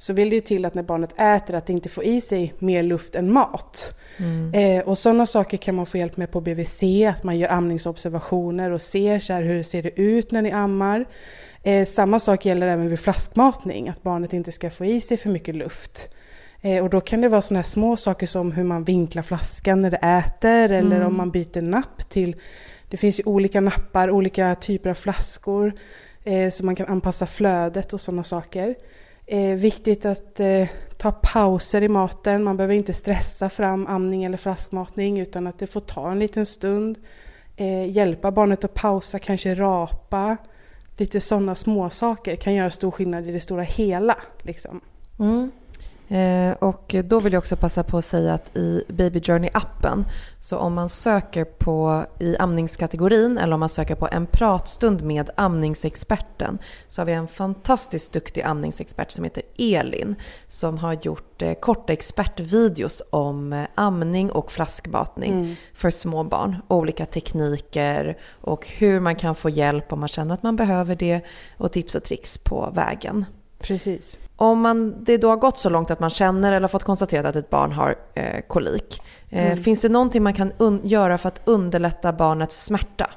så 0.00 0.12
vill 0.12 0.30
det 0.30 0.34
ju 0.34 0.40
till 0.40 0.64
att 0.64 0.74
när 0.74 0.82
barnet 0.82 1.12
äter 1.16 1.54
att 1.54 1.66
det 1.66 1.72
inte 1.72 1.88
får 1.88 2.04
i 2.04 2.20
sig 2.20 2.54
mer 2.58 2.82
luft 2.82 3.14
än 3.14 3.32
mat. 3.32 3.98
Mm. 4.16 4.54
Eh, 4.54 4.88
och 4.88 4.98
sådana 4.98 5.26
saker 5.26 5.56
kan 5.56 5.74
man 5.74 5.86
få 5.86 5.98
hjälp 5.98 6.16
med 6.16 6.30
på 6.30 6.40
BVC, 6.40 6.82
att 7.08 7.22
man 7.22 7.38
gör 7.38 7.48
amningsobservationer 7.48 8.70
och 8.70 8.80
ser 8.82 9.18
så 9.18 9.32
här, 9.32 9.42
hur 9.42 9.62
ser 9.62 9.82
det 9.82 10.00
ut 10.00 10.32
när 10.32 10.42
ni 10.42 10.50
ammar. 10.50 11.04
Eh, 11.62 11.86
samma 11.86 12.18
sak 12.18 12.46
gäller 12.46 12.66
även 12.66 12.88
vid 12.88 13.00
flaskmatning, 13.00 13.88
att 13.88 14.02
barnet 14.02 14.32
inte 14.32 14.52
ska 14.52 14.70
få 14.70 14.84
i 14.84 15.00
sig 15.00 15.16
för 15.16 15.30
mycket 15.30 15.54
luft. 15.54 16.08
Eh, 16.60 16.84
och 16.84 16.90
då 16.90 17.00
kan 17.00 17.20
det 17.20 17.28
vara 17.28 17.42
sådana 17.42 17.58
här 17.58 17.68
små 17.68 17.96
saker 17.96 18.26
som 18.26 18.52
hur 18.52 18.64
man 18.64 18.84
vinklar 18.84 19.22
flaskan 19.22 19.80
när 19.80 19.90
det 19.90 19.96
äter 19.96 20.70
eller 20.72 20.96
mm. 20.96 21.06
om 21.06 21.16
man 21.16 21.30
byter 21.30 21.60
napp 21.60 22.08
till 22.08 22.36
det 22.88 22.96
finns 22.96 23.20
ju 23.20 23.24
olika 23.26 23.60
nappar, 23.60 24.10
olika 24.10 24.54
typer 24.54 24.90
av 24.90 24.94
flaskor 24.94 25.72
eh, 26.24 26.50
så 26.50 26.64
man 26.64 26.76
kan 26.76 26.86
anpassa 26.86 27.26
flödet 27.26 27.92
och 27.92 28.00
sådana 28.00 28.24
saker. 28.24 28.74
Eh, 29.32 29.54
viktigt 29.54 30.04
att 30.04 30.40
eh, 30.40 30.68
ta 30.96 31.12
pauser 31.12 31.82
i 31.82 31.88
maten. 31.88 32.44
Man 32.44 32.56
behöver 32.56 32.74
inte 32.74 32.92
stressa 32.92 33.48
fram 33.48 33.86
amning 33.86 34.24
eller 34.24 34.36
flaskmatning 34.36 35.20
utan 35.20 35.46
att 35.46 35.58
det 35.58 35.66
får 35.66 35.80
ta 35.80 36.10
en 36.10 36.18
liten 36.18 36.46
stund. 36.46 36.98
Eh, 37.56 37.90
hjälpa 37.90 38.30
barnet 38.30 38.64
att 38.64 38.74
pausa, 38.74 39.18
kanske 39.18 39.54
rapa. 39.54 40.36
Lite 40.96 41.20
sådana 41.20 41.54
småsaker 41.54 42.36
kan 42.36 42.54
göra 42.54 42.70
stor 42.70 42.90
skillnad 42.90 43.28
i 43.28 43.32
det 43.32 43.40
stora 43.40 43.62
hela. 43.62 44.16
Liksom. 44.42 44.80
Mm. 45.18 45.50
Eh, 46.10 46.52
och 46.52 46.94
då 47.04 47.20
vill 47.20 47.32
jag 47.32 47.40
också 47.40 47.56
passa 47.56 47.82
på 47.82 47.98
att 47.98 48.04
säga 48.04 48.34
att 48.34 48.56
i 48.56 48.84
Baby 48.88 49.18
Journey-appen, 49.18 50.04
så 50.40 50.58
om 50.58 50.74
man 50.74 50.88
söker 50.88 51.44
på 51.44 52.04
i 52.18 52.36
amningskategorin 52.36 53.38
eller 53.38 53.54
om 53.54 53.60
man 53.60 53.68
söker 53.68 53.94
på 53.94 54.08
en 54.12 54.26
pratstund 54.26 55.02
med 55.02 55.30
amningsexperten 55.36 56.58
så 56.88 57.00
har 57.00 57.06
vi 57.06 57.12
en 57.12 57.28
fantastiskt 57.28 58.12
duktig 58.12 58.42
amningsexpert 58.42 59.10
som 59.10 59.24
heter 59.24 59.42
Elin 59.58 60.14
som 60.48 60.78
har 60.78 60.98
gjort 61.02 61.42
eh, 61.42 61.54
korta 61.54 61.92
expertvideos 61.92 63.02
om 63.10 63.52
eh, 63.52 63.64
amning 63.74 64.32
och 64.32 64.52
flaskmatning 64.52 65.32
mm. 65.32 65.54
för 65.74 65.90
små 65.90 66.24
barn. 66.24 66.56
Olika 66.68 67.06
tekniker 67.06 68.18
och 68.40 68.68
hur 68.68 69.00
man 69.00 69.16
kan 69.16 69.34
få 69.34 69.50
hjälp 69.50 69.92
om 69.92 70.00
man 70.00 70.08
känner 70.08 70.34
att 70.34 70.42
man 70.42 70.56
behöver 70.56 70.96
det 70.96 71.20
och 71.56 71.72
tips 71.72 71.94
och 71.94 72.04
tricks 72.04 72.38
på 72.38 72.70
vägen. 72.74 73.24
Precis. 73.58 74.18
Om 74.40 74.60
man, 74.60 75.04
det 75.04 75.16
då 75.16 75.28
har 75.28 75.36
gått 75.36 75.58
så 75.58 75.68
långt 75.68 75.90
att 75.90 76.00
man 76.00 76.10
känner 76.10 76.52
eller 76.52 76.60
har 76.60 76.68
fått 76.68 76.84
konstaterat 76.84 77.26
att 77.26 77.36
ett 77.36 77.50
barn 77.50 77.72
har 77.72 77.94
eh, 78.14 78.40
kolik. 78.48 79.02
Eh, 79.28 79.46
mm. 79.46 79.56
Finns 79.62 79.80
det 79.80 79.88
någonting 79.88 80.22
man 80.22 80.34
kan 80.34 80.52
göra 80.82 81.18
för 81.18 81.28
att 81.28 81.40
underlätta 81.44 82.12
barnets 82.12 82.64
smärta? 82.64 83.10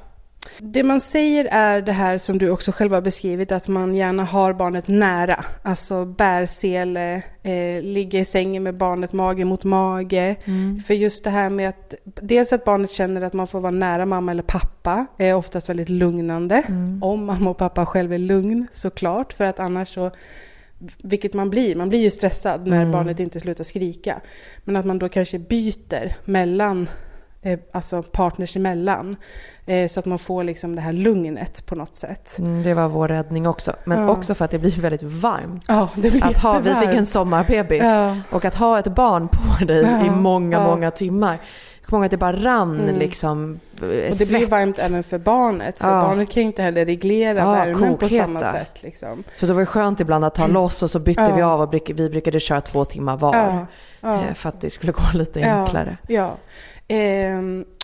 Det 0.59 0.83
man 0.83 1.01
säger 1.01 1.45
är 1.45 1.81
det 1.81 1.91
här 1.91 2.17
som 2.17 2.37
du 2.37 2.49
också 2.49 2.71
själv 2.71 2.93
har 2.93 3.01
beskrivit, 3.01 3.51
att 3.51 3.67
man 3.67 3.95
gärna 3.95 4.23
har 4.23 4.53
barnet 4.53 4.87
nära. 4.87 5.45
Alltså 5.61 6.05
bärsele, 6.05 7.23
eh, 7.43 7.81
ligga 7.81 8.19
i 8.19 8.25
sängen 8.25 8.63
med 8.63 8.77
barnet 8.77 9.13
mage 9.13 9.45
mot 9.45 9.63
mage. 9.63 10.35
Mm. 10.45 10.79
För 10.79 10.93
just 10.93 11.23
det 11.23 11.29
här 11.29 11.49
med 11.49 11.69
att 11.69 11.93
dels 12.03 12.53
att 12.53 12.65
barnet 12.65 12.91
känner 12.91 13.21
att 13.21 13.33
man 13.33 13.47
får 13.47 13.59
vara 13.59 13.71
nära 13.71 14.05
mamma 14.05 14.31
eller 14.31 14.43
pappa 14.43 15.05
är 15.17 15.33
oftast 15.33 15.69
väldigt 15.69 15.89
lugnande. 15.89 16.63
Mm. 16.67 17.03
Om 17.03 17.25
mamma 17.25 17.49
och 17.49 17.57
pappa 17.57 17.85
själv 17.85 18.13
är 18.13 18.17
lugn 18.17 18.67
såklart, 18.71 19.33
för 19.33 19.43
att 19.43 19.59
annars 19.59 19.93
så 19.93 20.11
vilket 21.03 21.33
man 21.33 21.49
blir, 21.49 21.75
man 21.75 21.89
blir 21.89 21.99
ju 21.99 22.09
stressad 22.09 22.67
när 22.67 22.81
mm. 22.81 22.91
barnet 22.91 23.19
inte 23.19 23.39
slutar 23.39 23.63
skrika. 23.63 24.21
Men 24.63 24.75
att 24.75 24.85
man 24.85 24.99
då 24.99 25.09
kanske 25.09 25.39
byter 25.39 26.15
mellan 26.25 26.87
Eh, 27.45 27.59
alltså 27.71 28.03
partners 28.03 28.55
emellan. 28.55 29.15
Eh, 29.65 29.87
så 29.87 29.99
att 29.99 30.05
man 30.05 30.19
får 30.19 30.43
liksom 30.43 30.75
det 30.75 30.81
här 30.81 30.93
lugnet 30.93 31.65
på 31.65 31.75
något 31.75 31.95
sätt. 31.95 32.35
Mm, 32.39 32.63
det 32.63 32.73
var 32.73 32.87
vår 32.87 33.07
räddning 33.07 33.47
också. 33.47 33.75
Men 33.85 34.01
ja. 34.01 34.09
också 34.09 34.35
för 34.35 34.45
att 34.45 34.51
det 34.51 34.59
blir 34.59 34.81
väldigt 34.81 35.03
varmt. 35.03 35.65
Ja, 35.67 35.89
det 35.95 36.11
blir 36.11 36.25
att 36.25 36.37
ha, 36.37 36.59
Vi 36.59 36.75
fick 36.75 36.95
en 36.95 37.05
sommarbebis 37.05 37.83
ja. 37.83 38.17
och 38.29 38.45
att 38.45 38.55
ha 38.55 38.79
ett 38.79 38.87
barn 38.87 39.27
på 39.27 39.65
dig 39.65 40.05
i 40.05 40.09
många, 40.09 40.63
många 40.63 40.91
timmar. 40.91 41.39
Ihåg 41.97 42.05
att 42.05 42.11
det 42.11 42.17
bara 42.17 42.35
rann 42.35 42.79
mm. 42.79 42.99
liksom 42.99 43.59
eh, 43.81 43.87
Och 43.87 43.89
det 43.89 44.15
svett. 44.15 44.27
blir 44.27 44.47
varmt 44.47 44.79
även 44.79 45.03
för 45.03 45.17
barnet. 45.17 45.79
För 45.79 45.87
barnet 45.87 46.29
kan 46.29 46.43
ju 46.43 46.47
inte 46.47 46.61
heller 46.61 46.85
reglera 46.85 47.39
ja, 47.39 47.51
värmen 47.51 47.97
på 47.97 48.09
samma 48.09 48.39
sätt. 48.39 48.83
Liksom. 48.83 49.23
Så 49.39 49.45
det 49.45 49.53
var 49.53 49.65
skönt 49.65 49.99
ibland 49.99 50.25
att 50.25 50.35
ta 50.35 50.43
mm. 50.43 50.53
loss 50.53 50.83
och 50.83 50.91
så 50.91 50.99
bytte 50.99 51.33
vi 51.35 51.41
av 51.41 51.61
och 51.61 51.73
vi 51.73 52.09
brukade 52.09 52.39
köra 52.39 52.61
två 52.61 52.85
timmar 52.85 53.17
var. 53.17 53.65
För 54.33 54.49
att 54.49 54.61
det 54.61 54.69
skulle 54.69 54.91
gå 54.91 55.03
lite 55.13 55.41
enklare. 55.41 55.97
Ja. 56.07 56.37
Eh, 56.87 57.41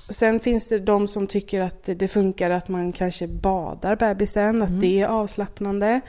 sen 0.09 0.39
finns 0.39 0.67
det 0.67 0.79
de 0.79 1.07
som 1.07 1.27
tycker 1.27 1.61
att 1.61 1.89
det 1.95 2.07
funkar 2.07 2.49
att 2.49 2.67
man 2.67 2.93
kanske 2.93 3.27
badar 3.27 3.95
bebisen, 3.95 4.61
att 4.61 4.69
mm. 4.69 4.81
det 4.81 5.01
är 5.01 5.07
avslappnande. 5.07 6.01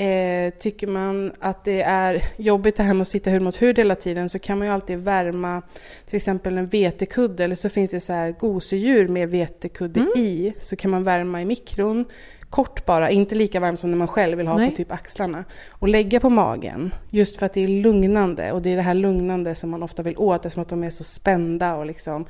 Eh, 0.00 0.50
tycker 0.50 0.86
man 0.86 1.32
att 1.38 1.64
det 1.64 1.82
är 1.82 2.24
jobbigt 2.36 2.76
det 2.76 2.82
här 2.82 2.94
med 2.94 3.02
att 3.02 3.08
sitta 3.08 3.30
hud 3.30 3.42
mot 3.42 3.62
hud 3.62 3.78
hela 3.78 3.94
tiden 3.94 4.28
så 4.28 4.38
kan 4.38 4.58
man 4.58 4.66
ju 4.66 4.72
alltid 4.72 4.98
värma 4.98 5.62
till 6.06 6.16
exempel 6.16 6.58
en 6.58 6.66
vetekudde 6.66 7.44
eller 7.44 7.54
så 7.54 7.68
finns 7.68 7.90
det 7.90 8.00
så 8.00 8.12
här 8.12 8.30
gosedjur 8.30 9.08
med 9.08 9.30
vetekudde 9.30 10.00
mm. 10.00 10.12
i. 10.16 10.52
Så 10.62 10.76
kan 10.76 10.90
man 10.90 11.04
värma 11.04 11.42
i 11.42 11.44
mikron 11.44 12.04
kort 12.50 12.86
bara, 12.86 13.10
inte 13.10 13.34
lika 13.34 13.60
varmt 13.60 13.80
som 13.80 13.90
när 13.90 13.98
man 13.98 14.08
själv 14.08 14.38
vill 14.38 14.46
ha 14.46 14.56
Nej. 14.56 14.70
på 14.70 14.76
typ 14.76 14.92
axlarna. 14.92 15.44
Och 15.70 15.88
lägga 15.88 16.20
på 16.20 16.30
magen, 16.30 16.94
just 17.10 17.36
för 17.36 17.46
att 17.46 17.52
det 17.52 17.64
är 17.64 17.68
lugnande. 17.68 18.52
Och 18.52 18.62
det 18.62 18.72
är 18.72 18.76
det 18.76 18.82
här 18.82 18.94
lugnande 18.94 19.54
som 19.54 19.70
man 19.70 19.82
ofta 19.82 20.02
vill 20.02 20.16
åt, 20.16 20.46
eftersom 20.46 20.62
att 20.62 20.68
de 20.68 20.84
är 20.84 20.90
så 20.90 21.04
spända 21.04 21.74
och 21.74 21.86
liksom 21.86 22.26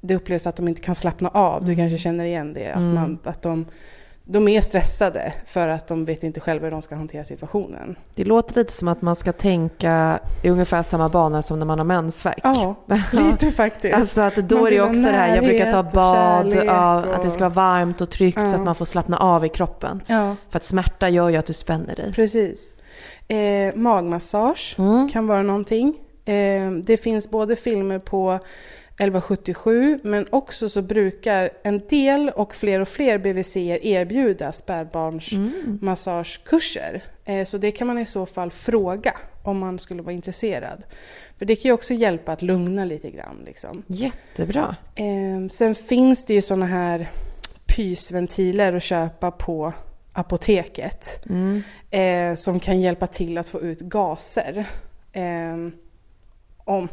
det 0.00 0.14
upplevs 0.14 0.46
att 0.46 0.56
de 0.56 0.68
inte 0.68 0.80
kan 0.80 0.94
slappna 0.94 1.28
av. 1.28 1.60
Du 1.60 1.72
mm. 1.72 1.76
kanske 1.76 1.98
känner 1.98 2.24
igen 2.24 2.52
det, 2.52 2.70
att, 2.70 2.82
man, 2.82 3.04
mm. 3.04 3.18
att 3.24 3.42
de 3.42 3.66
de 4.30 4.48
är 4.48 4.60
stressade 4.60 5.32
för 5.46 5.68
att 5.68 5.88
de 5.88 6.04
vet 6.04 6.22
inte 6.22 6.40
själva 6.40 6.66
hur 6.66 6.70
de 6.70 6.82
ska 6.82 6.94
hantera 6.94 7.24
situationen. 7.24 7.96
Det 8.14 8.24
låter 8.24 8.54
lite 8.56 8.72
som 8.72 8.88
att 8.88 9.02
man 9.02 9.16
ska 9.16 9.32
tänka 9.32 10.18
i 10.42 10.50
ungefär 10.50 10.82
samma 10.82 11.08
banor 11.08 11.40
som 11.40 11.58
när 11.58 11.66
man 11.66 11.78
har 11.78 11.86
mensvärk. 11.86 12.40
Ja, 12.42 12.74
lite 13.12 13.50
faktiskt. 13.50 13.94
Alltså 13.94 14.20
att 14.20 14.36
då 14.36 14.66
är 14.66 14.70
det 14.70 14.80
också 14.80 15.02
det 15.02 15.16
här, 15.16 15.34
jag 15.34 15.44
brukar 15.44 15.70
ta 15.70 15.82
bad, 15.82 16.54
ja, 16.66 17.04
att 17.14 17.22
det 17.22 17.30
ska 17.30 17.40
vara 17.40 17.50
varmt 17.50 18.00
och 18.00 18.10
tryggt 18.10 18.38
ja. 18.38 18.46
så 18.46 18.56
att 18.56 18.64
man 18.64 18.74
får 18.74 18.84
slappna 18.84 19.16
av 19.18 19.44
i 19.44 19.48
kroppen. 19.48 20.00
Ja. 20.06 20.36
För 20.50 20.56
att 20.56 20.64
smärta 20.64 21.08
gör 21.08 21.28
ju 21.28 21.36
att 21.36 21.46
du 21.46 21.52
spänner 21.52 21.96
dig. 21.96 22.12
Precis. 22.12 22.74
Eh, 23.28 23.74
magmassage 23.74 24.76
mm. 24.78 25.08
kan 25.08 25.26
vara 25.26 25.42
någonting. 25.42 25.94
Eh, 26.24 26.70
det 26.70 26.96
finns 26.96 27.30
både 27.30 27.56
filmer 27.56 27.98
på 27.98 28.38
1177 28.98 30.00
men 30.02 30.26
också 30.30 30.68
så 30.68 30.82
brukar 30.82 31.50
en 31.62 31.82
del 31.88 32.28
och 32.28 32.54
fler 32.54 32.80
och 32.80 32.88
fler 32.88 33.18
BVC 33.18 33.56
erbjuda 33.56 34.52
spädbarnsmassagekurser. 34.52 37.02
Mm. 37.24 37.46
Så 37.46 37.58
det 37.58 37.70
kan 37.70 37.86
man 37.86 37.98
i 37.98 38.06
så 38.06 38.26
fall 38.26 38.50
fråga 38.50 39.14
om 39.42 39.58
man 39.58 39.78
skulle 39.78 40.02
vara 40.02 40.12
intresserad. 40.12 40.82
För 41.38 41.46
det 41.46 41.56
kan 41.56 41.68
ju 41.68 41.72
också 41.72 41.94
hjälpa 41.94 42.32
att 42.32 42.42
lugna 42.42 42.84
lite 42.84 43.10
grann. 43.10 43.42
Liksom. 43.46 43.82
Jättebra. 43.86 44.76
Ehm, 44.94 45.50
sen 45.50 45.74
finns 45.74 46.24
det 46.24 46.34
ju 46.34 46.42
sådana 46.42 46.66
här 46.66 47.10
pysventiler 47.66 48.72
att 48.72 48.82
köpa 48.82 49.30
på 49.30 49.72
apoteket. 50.12 51.26
Mm. 51.30 51.62
Eh, 51.90 52.34
som 52.36 52.60
kan 52.60 52.80
hjälpa 52.80 53.06
till 53.06 53.38
att 53.38 53.48
få 53.48 53.60
ut 53.60 53.80
gaser. 53.80 54.66
Om. 56.68 56.88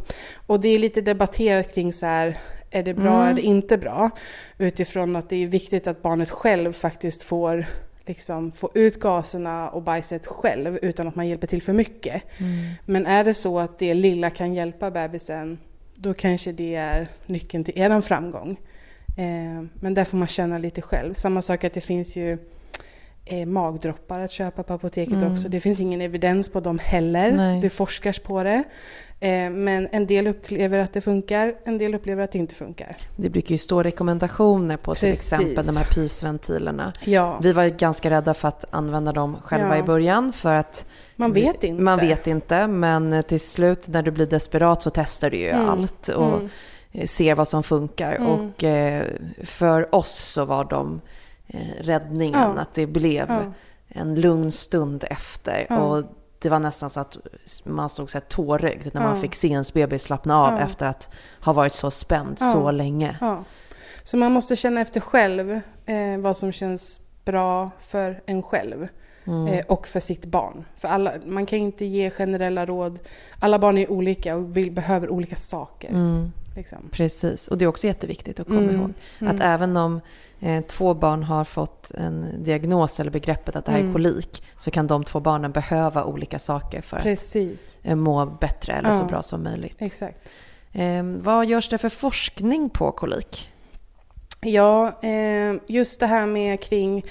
Och 0.46 0.60
det 0.60 0.70
är 0.70 0.80
lite 0.80 1.02
debatterat 1.02 1.74
kring 1.74 1.94
så 1.94 2.06
här, 2.06 2.38
är 2.70 2.84
det 2.84 2.94
bra 2.94 3.16
mm. 3.16 3.28
eller 3.28 3.42
inte 3.42 3.78
bra? 3.78 4.10
Utifrån 4.58 5.16
att 5.16 5.30
det 5.30 5.44
är 5.44 5.48
viktigt 5.48 5.88
att 5.88 6.02
barnet 6.02 6.30
själv 6.30 6.74
faktiskt 6.74 7.24
får 7.24 7.66
liksom 8.06 8.52
få 8.52 8.72
ut 8.74 9.00
gaserna 9.00 9.70
och 9.70 9.82
bajset 9.82 10.28
själv 10.28 10.80
utan 10.82 11.08
att 11.08 11.16
man 11.16 11.28
hjälper 11.28 11.48
till 11.48 11.62
för 11.62 11.74
mycket. 11.74 12.24
Mm. 12.38 12.74
Men 12.86 13.06
är 13.06 13.24
det 13.24 13.34
så 13.34 13.60
att 13.60 13.80
det 13.80 13.94
lilla 13.94 14.30
kan 14.30 14.54
hjälpa 14.54 14.92
bebisen, 14.92 15.58
då 15.96 16.14
kanske 16.14 16.52
det 16.52 16.76
är 16.76 17.08
nyckeln 17.26 17.64
till 17.64 17.80
er 17.80 18.02
framgång. 18.02 18.58
Eh, 19.18 19.66
men 19.74 19.94
där 19.94 20.04
får 20.04 20.18
man 20.18 20.28
känna 20.28 20.58
lite 20.58 20.82
själv. 20.82 21.14
Samma 21.14 21.42
sak 21.42 21.64
att 21.64 21.74
det 21.74 21.82
finns 21.82 22.16
ju 22.16 22.38
eh, 23.26 23.46
magdroppar 23.46 24.20
att 24.20 24.32
köpa 24.32 24.64
på 24.64 24.74
apoteket 24.74 25.14
mm. 25.14 25.34
också. 25.34 25.50
Det 25.50 25.60
finns 25.60 25.80
ingen 25.80 26.02
evidens 26.02 26.50
på 26.50 26.60
dem 26.60 26.80
heller. 26.80 27.32
Nej. 27.32 27.62
Det 27.62 27.70
forskars 27.70 28.20
på 28.20 28.44
det. 28.44 28.64
Eh, 29.20 29.50
men 29.50 29.88
en 29.92 30.08
del 30.08 30.28
upplever 30.28 30.80
att 30.80 30.94
det 30.94 31.02
funkar, 31.02 31.56
en 31.64 31.78
del 31.78 31.96
upplever 31.96 32.24
att 32.24 32.32
det 32.32 32.38
inte 32.38 32.56
funkar. 32.56 32.98
Det 33.16 33.30
brukar 33.30 33.52
ju 33.52 33.58
stå 33.58 33.84
rekommendationer 33.84 34.78
på 34.78 34.96
till 34.96 35.10
Precis. 35.10 35.34
exempel 35.34 35.66
de 35.66 35.78
här 35.78 35.86
pysventilerna. 35.86 36.94
Ja. 37.04 37.40
Vi 37.42 37.52
var 37.52 37.68
ganska 37.68 38.10
rädda 38.10 38.34
för 38.34 38.48
att 38.48 38.66
använda 38.70 39.12
dem 39.12 39.38
själva 39.44 39.78
ja. 39.78 39.84
i 39.84 39.84
början 39.84 40.34
för 40.34 40.56
att 40.56 40.88
man 41.16 41.34
vet 41.34 41.64
inte. 41.64 41.84
Man 41.84 42.00
vet 42.00 42.28
inte, 42.28 42.68
men 42.68 43.24
till 43.24 43.40
slut 43.40 43.88
när 43.88 44.02
du 44.02 44.12
blir 44.12 44.26
desperat 44.26 44.82
så 44.82 44.90
testar 44.90 45.30
du 45.30 45.38
ju 45.38 45.50
mm. 45.50 45.70
allt 45.70 46.08
och 46.08 46.40
mm. 46.92 47.08
ser 47.08 47.36
vad 47.36 47.48
som 47.48 47.64
funkar. 47.64 48.16
Mm. 48.16 48.28
Och 48.28 48.64
eh, 48.64 49.06
för 49.44 49.96
oss 49.96 50.16
så 50.16 50.46
var 50.46 50.64
de 50.64 51.02
räddningen, 51.80 52.42
ja. 52.56 52.62
att 52.62 52.74
det 52.74 52.88
blev 52.88 53.54
en 53.88 54.16
lugn 54.16 54.52
stund 54.52 55.04
efter. 55.10 55.80
Och 55.80 56.04
det 56.46 56.50
var 56.50 56.60
nästan 56.60 56.90
så 56.90 57.00
att 57.00 57.18
man 57.64 57.90
stod 57.90 58.10
så 58.10 58.18
här 58.18 58.26
tårögd 58.26 58.88
när 58.94 59.02
man 59.02 59.22
fick 59.22 59.36
se 59.36 59.48
ens 59.48 59.74
bebis 59.74 60.04
slappna 60.04 60.38
av 60.38 60.60
efter 60.60 60.86
att 60.86 61.10
ha 61.42 61.54
varit 61.54 61.74
så 61.74 61.92
spänd 61.92 62.40
så 62.40 62.72
länge. 62.72 63.18
Så 64.04 64.18
man 64.18 64.32
måste 64.32 64.56
känna 64.56 64.82
efter 64.82 65.00
själv 65.00 65.52
eh, 65.86 66.18
vad 66.18 66.38
som 66.38 66.52
känns 66.52 67.00
bra 67.24 67.72
för 67.82 68.22
en 68.26 68.44
själv. 68.44 68.88
Mm. 69.28 69.48
Eh, 69.48 69.66
och 69.66 69.88
för 69.88 70.00
sitt 70.00 70.26
barn. 70.26 70.66
För 70.78 70.88
alla, 70.88 71.14
man 71.26 71.46
kan 71.46 71.60
inte 71.60 71.86
ge 71.86 72.10
generella 72.10 72.66
råd. 72.66 73.00
Alla 73.40 73.60
barn 73.60 73.78
är 73.78 73.92
olika 73.92 74.36
och 74.36 74.58
vill, 74.58 74.72
behöver 74.72 75.10
olika 75.10 75.36
saker. 75.36 75.90
Mm. 75.90 76.32
Liksom. 76.56 76.90
Precis, 76.92 77.48
och 77.48 77.58
det 77.58 77.66
är 77.66 77.70
också 77.70 77.88
jätteviktigt 77.88 78.40
att 78.40 78.48
komma 78.48 78.62
mm. 78.62 78.76
ihåg. 78.76 78.94
Att 79.20 79.36
mm. 79.36 79.42
även 79.42 79.78
om 79.78 80.02
eh, 80.40 80.66
två 80.66 80.94
barn 80.94 81.24
har 81.24 81.44
fått 81.44 81.92
en 81.92 82.44
diagnos 82.44 83.00
eller 83.00 83.12
begreppet 83.12 83.56
att 83.56 83.66
det 83.66 83.72
här 83.72 83.80
är 83.80 83.82
mm. 83.82 83.94
kolik 83.94 84.44
så 84.58 84.72
kan 84.72 84.88
de 84.88 85.04
två 85.04 85.20
barnen 85.20 85.52
behöva 85.52 86.04
olika 86.04 86.40
saker 86.40 86.82
för 86.82 86.98
Precis. 86.98 87.78
att 87.82 87.90
eh, 87.90 87.96
må 87.96 88.26
bättre 88.26 88.74
eller 88.74 88.90
ja. 88.90 88.98
så 88.98 89.06
bra 89.06 89.22
som 89.22 89.44
möjligt. 89.44 89.76
Exakt. 89.80 90.22
Eh, 90.72 91.04
vad 91.04 91.46
görs 91.46 91.70
det 91.70 91.78
för 91.78 91.90
forskning 91.90 92.70
på 92.70 92.92
kolik? 92.92 93.50
Ja, 94.42 95.02
eh, 95.02 95.56
just 95.68 96.00
det 96.00 96.08
här 96.08 96.26
med 96.26 96.64
kring 96.64 97.06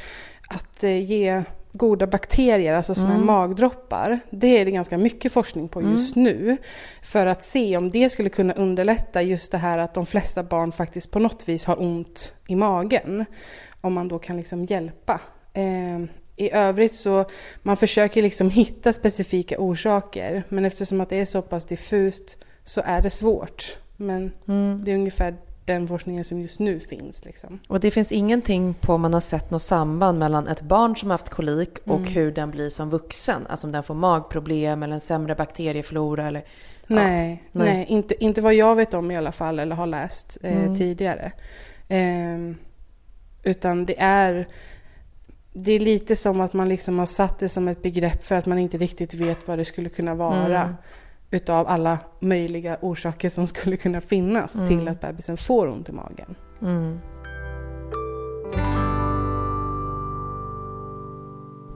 att 0.48 0.84
eh, 0.84 1.10
ge 1.10 1.42
goda 1.76 2.06
bakterier, 2.06 2.74
alltså 2.74 2.94
sådana 2.94 3.14
mm. 3.14 3.26
magdroppar. 3.26 4.20
Det 4.30 4.60
är 4.60 4.64
det 4.64 4.70
ganska 4.70 4.98
mycket 4.98 5.32
forskning 5.32 5.68
på 5.68 5.82
just 5.82 6.16
mm. 6.16 6.32
nu. 6.32 6.56
För 7.02 7.26
att 7.26 7.44
se 7.44 7.76
om 7.76 7.90
det 7.90 8.10
skulle 8.10 8.28
kunna 8.28 8.52
underlätta 8.52 9.22
just 9.22 9.52
det 9.52 9.58
här 9.58 9.78
att 9.78 9.94
de 9.94 10.06
flesta 10.06 10.42
barn 10.42 10.72
faktiskt 10.72 11.10
på 11.10 11.18
något 11.18 11.48
vis 11.48 11.64
har 11.64 11.82
ont 11.82 12.32
i 12.46 12.56
magen. 12.56 13.24
Om 13.80 13.92
man 13.92 14.08
då 14.08 14.18
kan 14.18 14.36
liksom 14.36 14.64
hjälpa. 14.64 15.20
Eh, 15.52 16.00
i 16.36 16.50
övrigt 16.52 16.94
så 16.94 17.24
man 17.62 17.76
försöker 17.76 18.22
liksom 18.22 18.50
hitta 18.50 18.92
specifika 18.92 19.58
orsaker. 19.58 20.44
Men 20.48 20.64
eftersom 20.64 21.00
att 21.00 21.08
det 21.08 21.20
är 21.20 21.24
så 21.24 21.42
pass 21.42 21.64
diffust 21.64 22.36
så 22.64 22.82
är 22.84 23.02
det 23.02 23.10
svårt. 23.10 23.76
Men 23.96 24.32
mm. 24.48 24.80
det 24.84 24.90
är 24.90 24.94
ungefär 24.94 25.34
den 25.64 25.88
forskningen 25.88 26.24
som 26.24 26.40
just 26.40 26.58
nu 26.58 26.80
finns. 26.80 27.24
Liksom. 27.24 27.60
Och 27.68 27.80
det 27.80 27.90
finns 27.90 28.12
ingenting 28.12 28.74
på 28.74 28.92
om 28.92 29.00
man 29.00 29.12
har 29.14 29.20
sett 29.20 29.50
något 29.50 29.62
samband 29.62 30.18
mellan 30.18 30.48
ett 30.48 30.62
barn 30.62 30.96
som 30.96 31.10
haft 31.10 31.28
kolik 31.28 31.78
och 31.84 31.98
mm. 31.98 32.12
hur 32.12 32.32
den 32.32 32.50
blir 32.50 32.68
som 32.68 32.90
vuxen? 32.90 33.46
Alltså 33.48 33.66
om 33.66 33.72
den 33.72 33.82
får 33.82 33.94
magproblem 33.94 34.82
eller 34.82 34.94
en 34.94 35.00
sämre 35.00 35.34
bakterieflora 35.34 36.28
eller? 36.28 36.44
Nej, 36.86 37.42
ja, 37.52 37.58
nej. 37.58 37.74
nej 37.74 37.86
inte, 37.88 38.24
inte 38.24 38.40
vad 38.40 38.54
jag 38.54 38.74
vet 38.74 38.94
om 38.94 39.10
i 39.10 39.16
alla 39.16 39.32
fall 39.32 39.58
eller 39.58 39.76
har 39.76 39.86
läst 39.86 40.38
eh, 40.42 40.56
mm. 40.56 40.78
tidigare. 40.78 41.32
Eh, 41.88 42.38
utan 43.42 43.86
det 43.86 44.00
är 44.00 44.48
det 45.52 45.72
är 45.72 45.80
lite 45.80 46.16
som 46.16 46.40
att 46.40 46.52
man 46.52 46.68
liksom 46.68 46.98
har 46.98 47.06
satt 47.06 47.38
det 47.38 47.48
som 47.48 47.68
ett 47.68 47.82
begrepp 47.82 48.24
för 48.24 48.34
att 48.34 48.46
man 48.46 48.58
inte 48.58 48.78
riktigt 48.78 49.14
vet 49.14 49.48
vad 49.48 49.58
det 49.58 49.64
skulle 49.64 49.88
kunna 49.88 50.14
vara. 50.14 50.62
Mm. 50.62 50.74
Utav 51.34 51.68
alla 51.68 51.98
möjliga 52.20 52.78
orsaker 52.80 53.30
som 53.30 53.46
skulle 53.46 53.76
kunna 53.76 54.00
finnas 54.00 54.54
mm. 54.54 54.68
till 54.68 54.88
att 54.88 55.00
bebisen 55.00 55.36
får 55.36 55.66
ont 55.68 55.88
i 55.88 55.92
magen. 55.92 56.34
Mm. 56.62 57.00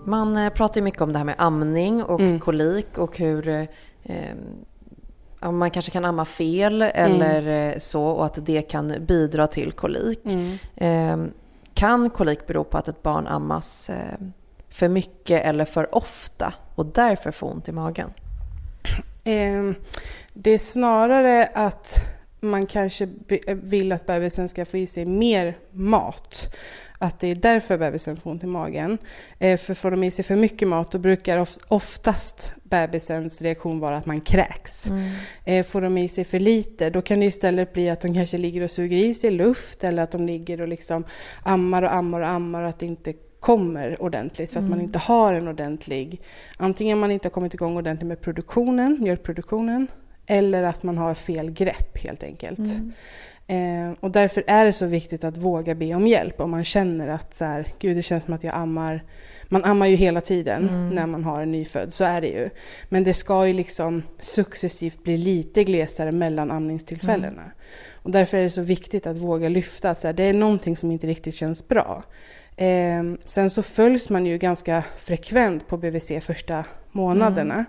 Man 0.04 0.36
eh, 0.36 0.52
pratar 0.52 0.80
ju 0.80 0.84
mycket 0.84 1.00
om 1.00 1.12
det 1.12 1.18
här 1.18 1.24
med 1.24 1.34
amning 1.38 2.02
och 2.02 2.20
mm. 2.20 2.40
kolik 2.40 2.98
och 2.98 3.18
hur 3.18 3.48
eh, 3.48 3.64
eh, 4.02 5.50
man 5.50 5.70
kanske 5.70 5.90
kan 5.90 6.04
amma 6.04 6.24
fel 6.24 6.82
eller 6.82 7.42
mm. 7.42 7.72
Eh, 7.72 7.78
så 7.78 8.04
och 8.04 8.26
att 8.26 8.46
det 8.46 8.62
kan 8.62 8.94
bidra 9.06 9.46
till 9.46 9.72
kolik. 9.72 10.22
Eh, 10.76 11.16
kan 11.74 12.10
kolik 12.10 12.46
bero 12.46 12.64
på 12.64 12.78
att 12.78 12.88
ett 12.88 13.02
barn 13.02 13.26
ammas 13.26 13.90
eh, 13.90 14.18
för 14.68 14.88
mycket 14.88 15.44
eller 15.44 15.64
för 15.64 15.94
ofta 15.94 16.54
och 16.74 16.86
därför 16.86 17.30
får 17.30 17.52
ont 17.52 17.68
i 17.68 17.72
magen? 17.72 18.10
Ehm, 19.28 19.74
det 20.32 20.50
är 20.50 20.58
snarare 20.58 21.46
att 21.46 21.94
man 22.40 22.66
kanske 22.66 23.08
vill 23.46 23.92
att 23.92 24.06
bebisen 24.06 24.48
ska 24.48 24.64
få 24.64 24.76
i 24.76 24.86
sig 24.86 25.04
mer 25.04 25.58
mat. 25.72 26.54
Att 26.98 27.20
det 27.20 27.28
är 27.28 27.34
därför 27.34 27.78
bebisen 27.78 28.16
får 28.16 28.30
ont 28.30 28.44
i 28.44 28.46
magen. 28.46 28.98
Eh, 29.38 29.58
för 29.58 29.74
får 29.74 29.90
de 29.90 30.04
i 30.04 30.10
sig 30.10 30.24
för 30.24 30.36
mycket 30.36 30.68
mat 30.68 30.92
då 30.92 30.98
brukar 30.98 31.46
oftast 31.68 32.52
bebisens 32.62 33.42
reaktion 33.42 33.80
vara 33.80 33.96
att 33.96 34.06
man 34.06 34.20
kräks. 34.20 34.90
Mm. 34.90 35.10
Eh, 35.44 35.64
får 35.64 35.80
de 35.80 35.98
i 35.98 36.08
sig 36.08 36.24
för 36.24 36.40
lite 36.40 36.90
då 36.90 37.02
kan 37.02 37.20
det 37.20 37.26
istället 37.26 37.72
bli 37.72 37.90
att 37.90 38.00
de 38.00 38.14
kanske 38.14 38.38
ligger 38.38 38.62
och 38.62 38.70
suger 38.70 38.96
i 38.96 39.14
sig 39.14 39.30
luft 39.30 39.84
eller 39.84 40.02
att 40.02 40.10
de 40.10 40.26
ligger 40.26 40.60
och 40.60 40.68
liksom 40.68 41.04
ammar 41.42 41.82
och 41.82 41.94
ammar 41.94 42.20
och 42.20 42.28
ammar 42.28 42.62
och 42.62 42.68
att 42.68 42.78
det 42.78 42.86
inte 42.86 43.14
kommer 43.40 44.02
ordentligt 44.02 44.50
för 44.50 44.58
att 44.58 44.64
mm. 44.64 44.78
man 44.78 44.84
inte 44.84 44.98
har 44.98 45.34
en 45.34 45.48
ordentlig, 45.48 46.20
antingen 46.56 46.98
man 46.98 47.10
inte 47.10 47.26
har 47.26 47.30
kommit 47.30 47.54
igång 47.54 47.76
ordentligt 47.76 48.08
med 48.08 48.20
produktionen, 48.20 48.96
mjölkproduktionen, 49.00 49.86
eller 50.26 50.62
att 50.62 50.82
man 50.82 50.98
har 50.98 51.14
fel 51.14 51.50
grepp 51.50 51.98
helt 51.98 52.22
enkelt. 52.22 52.58
Mm. 52.58 52.92
Eh, 53.50 53.96
och 54.00 54.10
därför 54.10 54.44
är 54.46 54.64
det 54.64 54.72
så 54.72 54.86
viktigt 54.86 55.24
att 55.24 55.36
våga 55.36 55.74
be 55.74 55.94
om 55.94 56.06
hjälp 56.06 56.40
om 56.40 56.50
man 56.50 56.64
känner 56.64 57.08
att 57.08 57.34
så 57.34 57.44
här, 57.44 57.66
gud 57.78 57.96
det 57.96 58.02
känns 58.02 58.24
som 58.24 58.34
att 58.34 58.44
jag 58.44 58.54
ammar, 58.54 59.04
man 59.48 59.64
ammar 59.64 59.86
ju 59.86 59.96
hela 59.96 60.20
tiden 60.20 60.68
mm. 60.68 60.88
när 60.88 61.06
man 61.06 61.24
har 61.24 61.42
en 61.42 61.52
nyfödd, 61.52 61.94
så 61.94 62.04
är 62.04 62.20
det 62.20 62.26
ju. 62.26 62.50
Men 62.88 63.04
det 63.04 63.14
ska 63.14 63.46
ju 63.46 63.52
liksom 63.52 64.02
successivt 64.18 65.02
bli 65.02 65.16
lite 65.16 65.64
glesare 65.64 66.12
mellan 66.12 66.50
amningstillfällena. 66.50 67.42
Mm. 67.42 67.52
Och 68.02 68.10
därför 68.10 68.36
är 68.36 68.42
det 68.42 68.50
så 68.50 68.62
viktigt 68.62 69.06
att 69.06 69.16
våga 69.16 69.48
lyfta 69.48 69.90
att 69.90 70.00
så 70.00 70.08
här, 70.08 70.12
det 70.14 70.22
är 70.22 70.32
någonting 70.32 70.76
som 70.76 70.90
inte 70.90 71.06
riktigt 71.06 71.34
känns 71.34 71.68
bra. 71.68 72.04
Eh, 72.58 73.02
sen 73.24 73.50
så 73.50 73.62
följs 73.62 74.10
man 74.10 74.26
ju 74.26 74.38
ganska 74.38 74.84
frekvent 74.96 75.68
på 75.68 75.76
BVC 75.76 76.12
första 76.20 76.64
månaderna. 76.92 77.64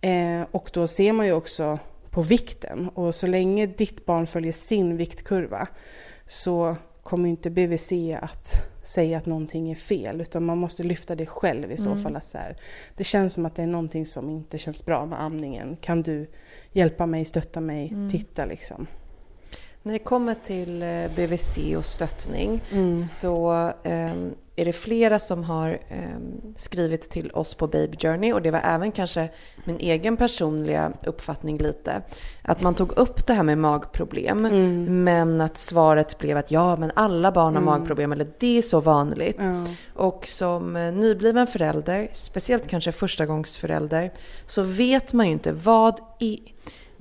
Mm. 0.00 0.40
Eh, 0.40 0.46
och 0.50 0.70
då 0.72 0.86
ser 0.86 1.12
man 1.12 1.26
ju 1.26 1.32
också 1.32 1.78
på 2.10 2.22
vikten. 2.22 2.88
Och 2.88 3.14
så 3.14 3.26
länge 3.26 3.66
ditt 3.66 4.06
barn 4.06 4.26
följer 4.26 4.52
sin 4.52 4.96
viktkurva 4.96 5.68
så 6.26 6.76
kommer 7.02 7.28
inte 7.28 7.50
BVC 7.50 7.92
att 8.20 8.68
säga 8.82 9.18
att 9.18 9.26
någonting 9.26 9.70
är 9.70 9.74
fel 9.74 10.20
utan 10.20 10.44
man 10.44 10.58
måste 10.58 10.82
lyfta 10.82 11.14
det 11.14 11.26
själv 11.26 11.72
i 11.72 11.76
så 11.76 11.90
mm. 11.90 12.02
fall. 12.02 12.16
Att 12.16 12.26
så 12.26 12.38
här, 12.38 12.56
det 12.96 13.04
känns 13.04 13.32
som 13.32 13.46
att 13.46 13.54
det 13.54 13.62
är 13.62 13.66
någonting 13.66 14.06
som 14.06 14.30
inte 14.30 14.58
känns 14.58 14.84
bra 14.84 15.06
med 15.06 15.22
amningen. 15.22 15.76
Kan 15.80 16.02
du 16.02 16.26
hjälpa 16.72 17.06
mig, 17.06 17.24
stötta 17.24 17.60
mig, 17.60 17.88
mm. 17.92 18.10
titta 18.10 18.44
liksom. 18.44 18.86
När 19.82 19.92
det 19.92 19.98
kommer 19.98 20.34
till 20.34 20.82
eh, 20.82 20.88
BVC 21.16 21.58
och 21.76 21.84
stöttning 21.84 22.62
mm. 22.72 22.98
så 22.98 23.52
um, 23.84 24.34
är 24.56 24.64
det 24.64 24.72
flera 24.72 25.18
som 25.18 25.44
har 25.44 25.70
um, 25.70 26.54
skrivit 26.56 27.10
till 27.10 27.30
oss 27.30 27.54
på 27.54 27.66
Baby 27.66 27.96
Journey 27.96 28.32
och 28.32 28.42
det 28.42 28.50
var 28.50 28.60
även 28.64 28.92
kanske 28.92 29.28
min 29.64 29.78
egen 29.78 30.16
personliga 30.16 30.92
uppfattning 31.06 31.58
lite. 31.58 32.02
Att 32.42 32.60
man 32.60 32.74
tog 32.74 32.92
upp 32.92 33.26
det 33.26 33.34
här 33.34 33.42
med 33.42 33.58
magproblem 33.58 34.44
mm. 34.44 35.04
men 35.04 35.40
att 35.40 35.58
svaret 35.58 36.18
blev 36.18 36.36
att 36.36 36.50
ja 36.50 36.76
men 36.76 36.92
alla 36.94 37.32
barn 37.32 37.54
har 37.54 37.62
mm. 37.62 37.64
magproblem 37.64 38.12
eller 38.12 38.26
det 38.38 38.58
är 38.58 38.62
så 38.62 38.80
vanligt. 38.80 39.40
Och 39.94 40.26
som 40.26 40.76
eh, 40.76 40.92
nybliven 40.92 41.46
förälder, 41.46 42.08
speciellt 42.12 42.68
kanske 42.68 42.92
förstagångsförälder, 42.92 44.10
så 44.46 44.62
vet 44.62 45.12
man 45.12 45.26
ju 45.26 45.32
inte 45.32 45.52
vad 45.52 46.00
i 46.20 46.51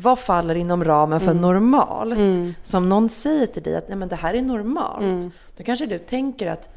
vad 0.01 0.19
faller 0.19 0.55
inom 0.55 0.83
ramen 0.83 1.19
för 1.19 1.31
mm. 1.31 1.41
normalt? 1.41 2.17
Mm. 2.19 2.53
Som 2.61 2.89
någon 2.89 3.09
säger 3.09 3.45
till 3.45 3.63
dig 3.63 3.75
att 3.75 3.87
Nej, 3.87 3.97
men 3.97 4.09
det 4.09 4.15
här 4.15 4.33
är 4.33 4.41
normalt. 4.41 5.01
Mm. 5.01 5.31
Då 5.57 5.63
kanske 5.63 5.85
du 5.85 5.99
tänker 5.99 6.47
att 6.47 6.69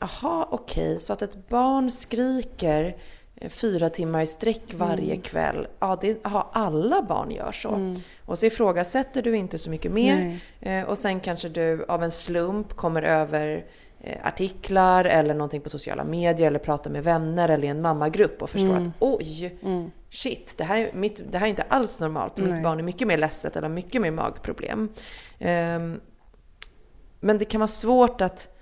aha, 0.00 0.48
okej, 0.50 0.86
okay, 0.86 0.98
så 0.98 1.12
att 1.12 1.22
ett 1.22 1.48
barn 1.48 1.90
skriker 1.90 2.96
eh, 3.36 3.48
fyra 3.48 3.88
timmar 3.88 4.22
i 4.22 4.26
sträck 4.26 4.74
varje 4.74 5.12
mm. 5.12 5.20
kväll. 5.20 5.66
Ja, 5.78 5.98
det, 6.00 6.26
aha, 6.26 6.50
alla 6.52 7.02
barn 7.02 7.30
gör 7.30 7.52
så. 7.52 7.74
Mm. 7.74 7.96
Och 8.24 8.38
så 8.38 8.46
ifrågasätter 8.46 9.22
du 9.22 9.36
inte 9.36 9.58
så 9.58 9.70
mycket 9.70 9.92
mer. 9.92 10.40
Eh, 10.60 10.84
och 10.84 10.98
sen 10.98 11.20
kanske 11.20 11.48
du 11.48 11.84
av 11.88 12.04
en 12.04 12.10
slump 12.10 12.76
kommer 12.76 13.02
över 13.02 13.64
artiklar 14.22 15.04
eller 15.04 15.34
någonting 15.34 15.60
på 15.60 15.68
sociala 15.68 16.04
medier 16.04 16.46
eller 16.46 16.58
pratar 16.58 16.90
med 16.90 17.04
vänner 17.04 17.48
eller 17.48 17.64
i 17.64 17.68
en 17.68 17.82
mammagrupp 17.82 18.42
och 18.42 18.50
förstår 18.50 18.70
mm. 18.70 18.88
att 18.88 18.92
oj, 18.98 19.58
mm 19.62 19.90
shit, 20.16 20.54
det 20.58 20.64
här, 20.64 20.78
är 20.78 20.92
mitt, 20.92 21.22
det 21.32 21.38
här 21.38 21.46
är 21.46 21.50
inte 21.50 21.62
alls 21.62 22.00
normalt. 22.00 22.36
Mitt 22.36 22.62
barn 22.62 22.78
är 22.78 22.82
mycket 22.82 23.08
mer 23.08 23.16
ledset 23.16 23.56
eller 23.56 23.68
har 23.68 23.74
mycket 23.74 24.02
mer 24.02 24.10
magproblem. 24.10 24.80
Um, 25.38 26.00
men 27.20 27.38
det 27.38 27.44
kan 27.44 27.60
vara 27.60 27.68
svårt 27.68 28.20
att 28.20 28.56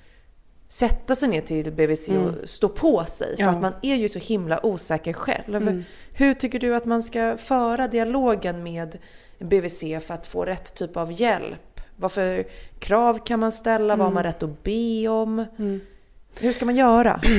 sätta 0.69 1.17
sig 1.17 1.29
ner 1.29 1.41
till 1.41 1.73
BVC 1.73 2.09
mm. 2.09 2.25
och 2.25 2.49
stå 2.49 2.69
på 2.69 3.05
sig. 3.05 3.37
För 3.37 3.43
ja. 3.43 3.51
att 3.51 3.61
man 3.61 3.73
är 3.83 3.95
ju 3.95 4.09
så 4.09 4.19
himla 4.19 4.67
osäker 4.67 5.13
själv. 5.13 5.57
Mm. 5.57 5.85
Hur 6.13 6.35
tycker 6.35 6.59
du 6.59 6.77
att 6.77 6.85
man 6.85 7.03
ska 7.03 7.37
föra 7.37 7.89
dialogen 7.89 8.63
med 8.63 8.99
BVC 9.39 9.81
för 9.81 10.15
att 10.15 10.27
få 10.27 10.45
rätt 10.45 10.75
typ 10.75 10.97
av 10.97 11.13
hjälp? 11.13 11.74
Vad 11.97 12.13
för 12.13 12.45
krav 12.79 13.25
kan 13.25 13.41
man 13.41 13.53
ställa? 13.53 13.95
Mm. 13.95 13.99
Vad 13.99 14.07
har 14.07 14.15
man 14.15 14.23
mm. 14.23 14.33
rätt 14.33 14.43
att 14.43 14.63
be 14.63 15.09
om? 15.09 15.45
Mm. 15.59 15.81
Hur 16.41 16.53
ska 16.53 16.65
man 16.65 16.77
göra? 16.77 17.21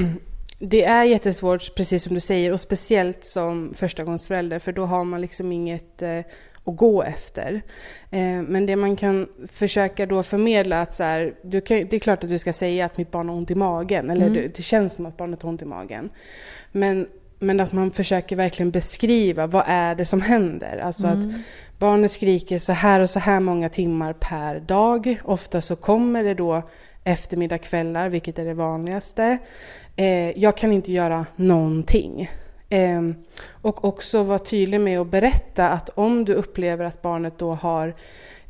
Det 0.60 0.84
är 0.84 1.04
jättesvårt, 1.04 1.76
precis 1.76 2.04
som 2.04 2.14
du 2.14 2.20
säger, 2.20 2.54
och 2.54 2.62
speciellt 2.62 3.26
som 3.26 3.74
förstagångsförälder, 3.76 4.60
för 4.60 4.72
då 4.72 4.86
har 4.86 5.04
man 5.04 5.22
liksom 5.22 5.52
inget 5.52 6.02
eh, 6.02 6.20
att 6.64 6.78
gå 6.78 7.04
efter. 7.04 7.62
Eh, 8.10 8.42
men 8.42 8.66
det 8.66 8.76
man 8.76 8.96
kan 8.96 9.28
försöka 9.52 10.06
då 10.06 10.24
förmedla 10.24 10.82
att 10.82 10.94
så 10.94 11.04
här, 11.04 11.36
du 11.42 11.62
kan, 11.62 11.78
det 11.78 11.94
är 11.94 12.00
klart 12.00 12.24
att 12.24 12.30
du 12.30 12.40
ska 12.40 12.54
säga 12.54 12.86
att 12.86 12.98
mitt 12.98 13.12
barn 13.12 13.30
har 13.30 13.36
ont 13.36 13.52
i 13.52 13.56
magen, 13.56 14.10
eller 14.10 14.28
mm. 14.28 14.34
det, 14.34 14.48
det, 14.48 14.64
känns 14.64 14.96
som 14.96 15.06
att 15.06 15.18
barnet 15.18 15.42
har 15.42 15.50
ont 15.50 15.62
i 15.62 15.66
magen. 15.66 16.10
Men, 16.72 17.08
men 17.40 17.60
att 17.60 17.72
man 17.72 17.92
försöker 17.92 18.36
verkligen 18.36 18.72
beskriva 18.72 19.48
vad 19.48 19.64
är 19.68 19.96
det 19.96 20.06
som 20.06 20.22
händer. 20.22 20.78
Alltså 20.78 21.08
mm. 21.08 21.30
att 21.30 21.36
barnet 21.80 22.12
skriker 22.12 22.60
så 22.60 22.74
här 22.74 23.00
och 23.00 23.10
så 23.10 23.20
här 23.20 23.40
många 23.40 23.70
timmar 23.70 24.14
per 24.14 24.60
dag. 24.60 25.18
Ofta 25.24 25.62
så 25.62 25.76
kommer 25.76 26.24
det 26.24 26.34
då 26.34 26.64
eftermiddag, 27.04 27.58
kvällar, 27.58 28.10
vilket 28.10 28.40
är 28.40 28.46
det 28.46 28.54
vanligaste. 28.54 29.38
Eh, 29.96 30.40
jag 30.40 30.58
kan 30.58 30.72
inte 30.72 30.92
göra 30.92 31.26
någonting. 31.36 32.30
Eh, 32.70 33.02
och 33.50 33.86
också 33.86 34.24
vara 34.24 34.40
tydlig 34.40 34.82
med 34.82 35.00
att 35.00 35.08
berätta 35.08 35.70
att 35.70 35.90
om 35.90 36.26
du 36.26 36.34
upplever 36.34 36.86
att 36.86 37.02
barnet 37.02 37.38
då 37.38 37.54
har 37.54 37.96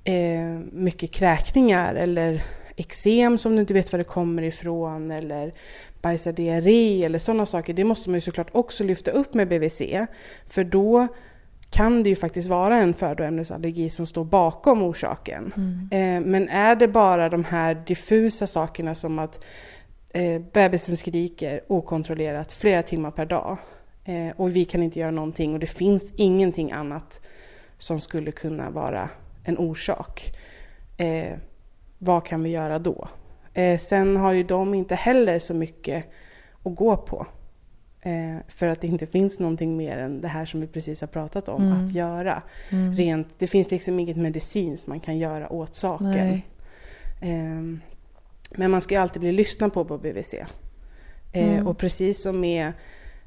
eh, 0.03 0.59
mycket 0.71 1.11
kräkningar 1.11 1.95
eller 1.95 2.43
eksem 2.75 3.37
som 3.37 3.55
du 3.55 3.59
inte 3.61 3.73
vet 3.73 3.91
var 3.91 3.97
det 3.97 4.03
kommer 4.03 4.43
ifrån 4.43 5.11
eller 5.11 5.53
bajsar 6.01 6.31
diarré 6.31 7.03
eller 7.03 7.19
sådana 7.19 7.45
saker. 7.45 7.73
Det 7.73 7.83
måste 7.83 8.09
man 8.09 8.17
ju 8.17 8.21
såklart 8.21 8.49
också 8.51 8.83
lyfta 8.83 9.11
upp 9.11 9.33
med 9.33 9.47
BVC. 9.47 9.81
För 10.45 10.63
då 10.63 11.07
kan 11.69 12.03
det 12.03 12.09
ju 12.09 12.15
faktiskt 12.15 12.49
vara 12.49 12.75
en 12.75 12.93
födoämnesallergi 12.93 13.89
som 13.89 14.05
står 14.05 14.23
bakom 14.23 14.83
orsaken. 14.83 15.53
Mm. 15.57 15.89
Eh, 15.91 16.31
men 16.31 16.49
är 16.49 16.75
det 16.75 16.87
bara 16.87 17.29
de 17.29 17.43
här 17.43 17.83
diffusa 17.85 18.47
sakerna 18.47 18.95
som 18.95 19.19
att 19.19 19.45
eh, 20.09 20.41
bebisen 20.53 20.97
skriker 20.97 21.61
okontrollerat 21.67 22.51
flera 22.51 22.83
timmar 22.83 23.11
per 23.11 23.25
dag 23.25 23.57
eh, 24.05 24.29
och 24.35 24.55
vi 24.55 24.65
kan 24.65 24.83
inte 24.83 24.99
göra 24.99 25.11
någonting 25.11 25.53
och 25.53 25.59
det 25.59 25.67
finns 25.67 26.13
ingenting 26.15 26.71
annat 26.71 27.21
som 27.77 28.01
skulle 28.01 28.31
kunna 28.31 28.69
vara 28.69 29.09
en 29.43 29.57
orsak. 29.57 30.35
Eh, 30.97 31.37
vad 32.05 32.25
kan 32.25 32.43
vi 32.43 32.49
göra 32.49 32.79
då? 32.79 33.07
Eh, 33.53 33.77
sen 33.79 34.17
har 34.17 34.31
ju 34.31 34.43
de 34.43 34.73
inte 34.73 34.95
heller 34.95 35.39
så 35.39 35.53
mycket 35.53 36.05
att 36.63 36.75
gå 36.75 36.97
på. 36.97 37.27
Eh, 38.01 38.37
för 38.47 38.67
att 38.67 38.81
det 38.81 38.87
inte 38.87 39.05
finns 39.07 39.39
någonting 39.39 39.77
mer 39.77 39.97
än 39.97 40.21
det 40.21 40.27
här 40.27 40.45
som 40.45 40.61
vi 40.61 40.67
precis 40.67 41.01
har 41.01 41.07
pratat 41.07 41.49
om 41.49 41.63
Mm. 41.63 41.85
att 41.85 41.93
göra. 41.93 42.41
Mm. 42.71 42.93
Rent, 42.95 43.27
det 43.37 43.47
finns 43.47 43.71
liksom 43.71 43.99
inget 43.99 44.17
medicin 44.17 44.77
som 44.77 44.91
man 44.91 44.99
kan 44.99 45.17
göra 45.17 45.53
åt 45.53 45.75
saken. 45.75 46.41
Ehm, 47.21 47.81
men 48.51 48.71
man 48.71 48.81
ska 48.81 48.95
ju 48.95 49.01
alltid 49.01 49.19
bli 49.21 49.31
lyssnad 49.31 49.73
på 49.73 49.85
på 49.85 49.97
BVC. 49.97 50.33
Eh, 50.33 50.45
Mm. 51.53 51.67
Och 51.67 51.77
precis 51.77 52.21
som 52.21 52.39
med, 52.39 52.71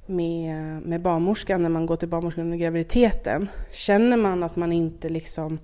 med, 0.06 0.82
med 0.82 1.00
barnmorskan, 1.00 1.62
när 1.62 1.68
man 1.68 1.86
går 1.86 1.96
till 1.96 2.08
barnmorskan 2.08 2.44
under 2.44 2.58
graviditeten. 2.58 3.48
Känner 3.72 4.16
man 4.16 4.42
att 4.42 4.56
man 4.56 4.72
inte 4.72 5.08
liksom 5.08 5.58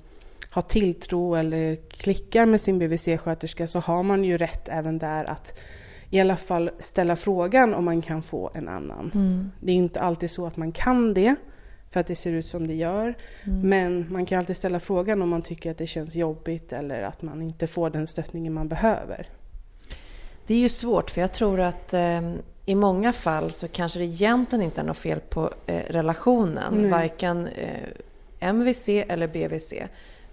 har 0.55 0.63
tilltro 0.63 1.35
eller 1.35 1.77
klickar 1.77 2.47
med 2.47 2.61
sin 2.61 2.79
BVC-sköterska 2.79 3.67
så 3.67 3.79
har 3.79 4.03
man 4.03 4.25
ju 4.25 4.39
rätt 4.39 4.69
även 4.69 4.99
där 4.99 5.25
att 5.25 5.59
i 6.11 6.21
alla 6.21 6.37
fall 6.37 6.71
ställa 6.79 7.17
frågan 7.17 7.75
om 7.75 7.85
man 7.85 8.03
kan 8.03 8.23
få 8.23 8.51
en 8.55 8.69
annan. 8.69 9.11
Mm. 9.15 9.51
Det 9.61 9.73
är 9.73 9.77
inte 9.77 10.01
alltid 10.01 10.31
så 10.31 10.47
att 10.47 10.57
man 10.57 10.73
kan 10.73 11.15
det 11.15 11.35
för 11.91 12.01
att 12.01 12.07
det 12.07 12.17
ser 12.17 12.33
ut 12.33 12.47
som 12.47 12.67
det 12.67 12.75
gör. 12.75 13.15
Mm. 13.45 13.61
Men 13.69 14.13
man 14.13 14.27
kan 14.27 14.39
alltid 14.39 14.57
ställa 14.57 14.81
frågan 14.81 15.23
om 15.23 15.29
man 15.29 15.43
tycker 15.43 15.71
att 15.71 15.79
det 15.79 15.87
känns 15.87 16.15
jobbigt 16.15 16.73
eller 16.73 17.03
att 17.03 17.23
man 17.23 17.43
inte 17.43 17.67
får 17.67 17.91
den 17.91 18.07
stöttningen 18.07 18.53
man 18.53 18.69
behöver. 18.69 19.29
Det 20.47 20.55
är 20.55 20.59
ju 20.59 20.69
svårt 20.69 21.11
för 21.11 21.21
jag 21.21 21.33
tror 21.33 21.61
att 21.61 21.95
eh, 21.95 22.35
i 22.67 22.75
många 22.75 23.13
fall 23.13 23.51
så 23.51 23.69
kanske 23.69 23.99
det 23.99 24.05
egentligen 24.05 24.65
inte 24.65 24.81
är 24.81 24.85
något 24.85 24.99
fel 24.99 25.21
på 25.21 25.51
eh, 25.67 25.83
relationen. 25.89 26.75
Nej. 26.75 26.91
Varken 26.91 27.47
eh, 27.47 27.89
MVC 28.45 28.89
eller 28.89 29.29
BVC. 29.29 29.75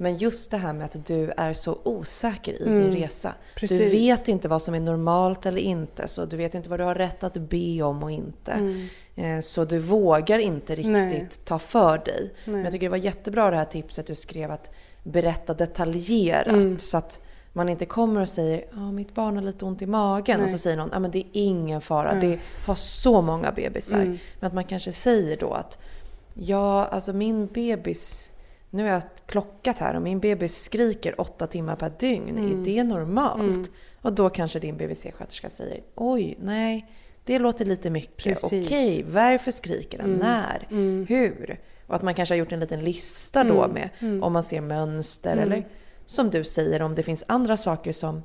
Men 0.02 0.18
just 0.18 0.52
det 0.52 0.58
här 0.58 0.74
med 0.74 0.86
att 0.86 1.06
du 1.06 1.32
är 1.38 1.54
så 1.54 1.78
osäker 1.84 2.62
i 2.62 2.68
Mm. 2.68 2.82
din 2.82 3.02
resa. 3.02 3.34
Precis. 3.56 3.78
Du 3.80 3.90
vet 3.90 4.28
inte 4.28 4.48
vad 4.48 4.62
som 4.62 4.76
är 4.76 4.80
normalt 4.80 5.46
eller 5.46 5.62
inte. 5.62 6.08
Så 6.08 6.26
du 6.26 6.38
vet 6.38 6.56
inte 6.56 6.70
vad 6.70 6.80
du 6.80 6.84
har 6.84 6.96
rätt 6.96 7.24
att 7.24 7.34
be 7.38 7.82
om 7.82 8.04
och 8.04 8.12
inte. 8.12 8.52
Mm. 8.52 8.88
Eh, 9.16 9.42
så 9.42 9.66
du 9.66 9.80
vågar 9.80 10.40
inte 10.40 10.76
riktigt 10.76 10.92
Nej. 10.94 11.30
ta 11.46 11.60
för 11.60 11.98
dig. 11.98 12.34
Men 12.46 12.54
Nej. 12.56 12.64
jag 12.64 12.72
tycker 12.72 12.86
det 12.86 12.90
var 12.90 12.98
jättebra 12.98 13.52
det 13.52 13.58
här 13.58 13.66
tipset 13.66 14.08
du 14.08 14.16
skrev 14.16 14.52
att 14.52 14.72
berätta 15.04 15.54
detaljerat. 15.54 16.48
Mm. 16.48 16.80
Så 16.80 16.98
att 16.98 17.20
man 17.54 17.70
inte 17.70 17.86
kommer 17.86 18.22
och 18.22 18.30
säger 18.30 18.66
att 18.72 18.94
mitt 18.94 19.16
barn 19.16 19.36
har 19.36 19.44
lite 19.44 19.66
ont 19.66 19.82
i 19.82 19.86
magen 19.86 20.36
och 20.36 20.42
Nej. 20.46 20.52
så 20.52 20.58
säger 20.58 20.78
någon 20.78 21.06
att 21.06 21.12
det 21.12 21.20
är 21.20 21.28
ingen 21.34 21.82
fara, 21.82 22.14
Nej. 22.14 22.30
det 22.30 22.40
har 22.66 22.76
så 22.76 23.22
många 23.22 23.52
bebisar. 23.52 24.02
Mm. 24.02 24.18
Men 24.40 24.48
att 24.48 24.54
man 24.54 24.64
kanske 24.64 24.92
säger 24.92 25.38
då 25.38 25.54
att 25.54 25.80
ja, 26.34 26.86
alltså 26.86 27.14
min 27.14 27.48
bebis, 27.48 28.32
nu 28.73 28.84
har 28.84 28.89
jag 28.89 29.01
klockat 29.25 29.77
här 29.77 29.95
och 29.95 30.01
min 30.01 30.19
bebis 30.19 30.63
skriker 30.63 31.21
åtta 31.21 31.47
timmar 31.47 31.75
per 31.75 31.91
dygn. 31.99 32.38
Mm. 32.38 32.62
Är 32.62 32.65
det 32.65 32.84
normalt? 32.84 33.41
Mm. 33.41 33.65
Och 34.01 34.13
då 34.13 34.29
kanske 34.29 34.60
din 34.60 34.77
BVC-sköterska 34.77 35.49
säger 35.49 35.81
oj, 35.95 36.38
nej, 36.39 36.88
det 37.25 37.39
låter 37.39 37.65
lite 37.65 37.89
mycket. 37.89 38.43
Okej, 38.43 39.05
varför 39.10 39.51
skriker 39.51 39.97
den? 39.97 40.07
Mm. 40.07 40.19
När? 40.19 40.67
Mm. 40.71 41.05
Hur? 41.10 41.60
Och 41.88 41.95
att 41.95 42.01
man 42.01 42.13
kanske 42.13 42.34
har 42.36 42.39
gjort 42.39 42.51
en 42.51 42.60
liten 42.60 42.84
lista 42.84 43.43
då 43.43 43.63
Mm. 43.63 43.71
med 43.73 43.89
Mm. 43.99 44.23
om 44.23 44.34
man 44.34 44.43
ser 44.43 44.62
mönster 44.62 45.38
eller 45.38 45.67
som 46.05 46.29
du 46.29 46.43
säger 46.43 46.81
om 46.81 46.95
det 46.95 47.03
finns 47.03 47.23
andra 47.27 47.57
saker 47.57 47.91
som 47.93 48.23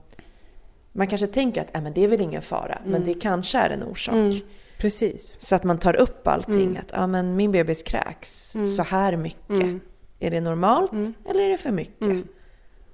man 0.93 1.07
kanske 1.07 1.27
tänker 1.27 1.61
att 1.61 1.77
äh, 1.77 1.83
men 1.83 1.93
det 1.93 2.05
är 2.05 2.09
väl 2.09 2.21
ingen 2.21 2.43
fara, 2.43 2.79
men 2.87 3.05
det 3.05 3.15
kanske 3.15 3.59
är 3.59 3.71
en 3.71 3.83
orsak. 3.83 4.43
Precis. 4.79 5.37
Så 5.41 5.57
att 5.57 5.65
man 5.65 5.79
tar 5.79 5.97
upp 5.97 6.29
allting. 6.29 6.77
Att 6.77 6.91
ja, 6.93 7.07
men 7.07 7.37
min 7.37 7.53
bebis 7.53 7.83
kräks 7.83 8.57
så 8.77 8.83
här 8.83 9.17
mycket. 9.17 9.83
Mm. 10.21 10.27
Är 10.27 10.31
det 10.31 10.41
normalt 10.41 10.93
Mm. 10.93 11.15
eller 11.31 11.41
är 11.45 11.49
det 11.49 11.59
för 11.59 11.71
mycket? 11.71 12.03
Mm. 12.03 12.29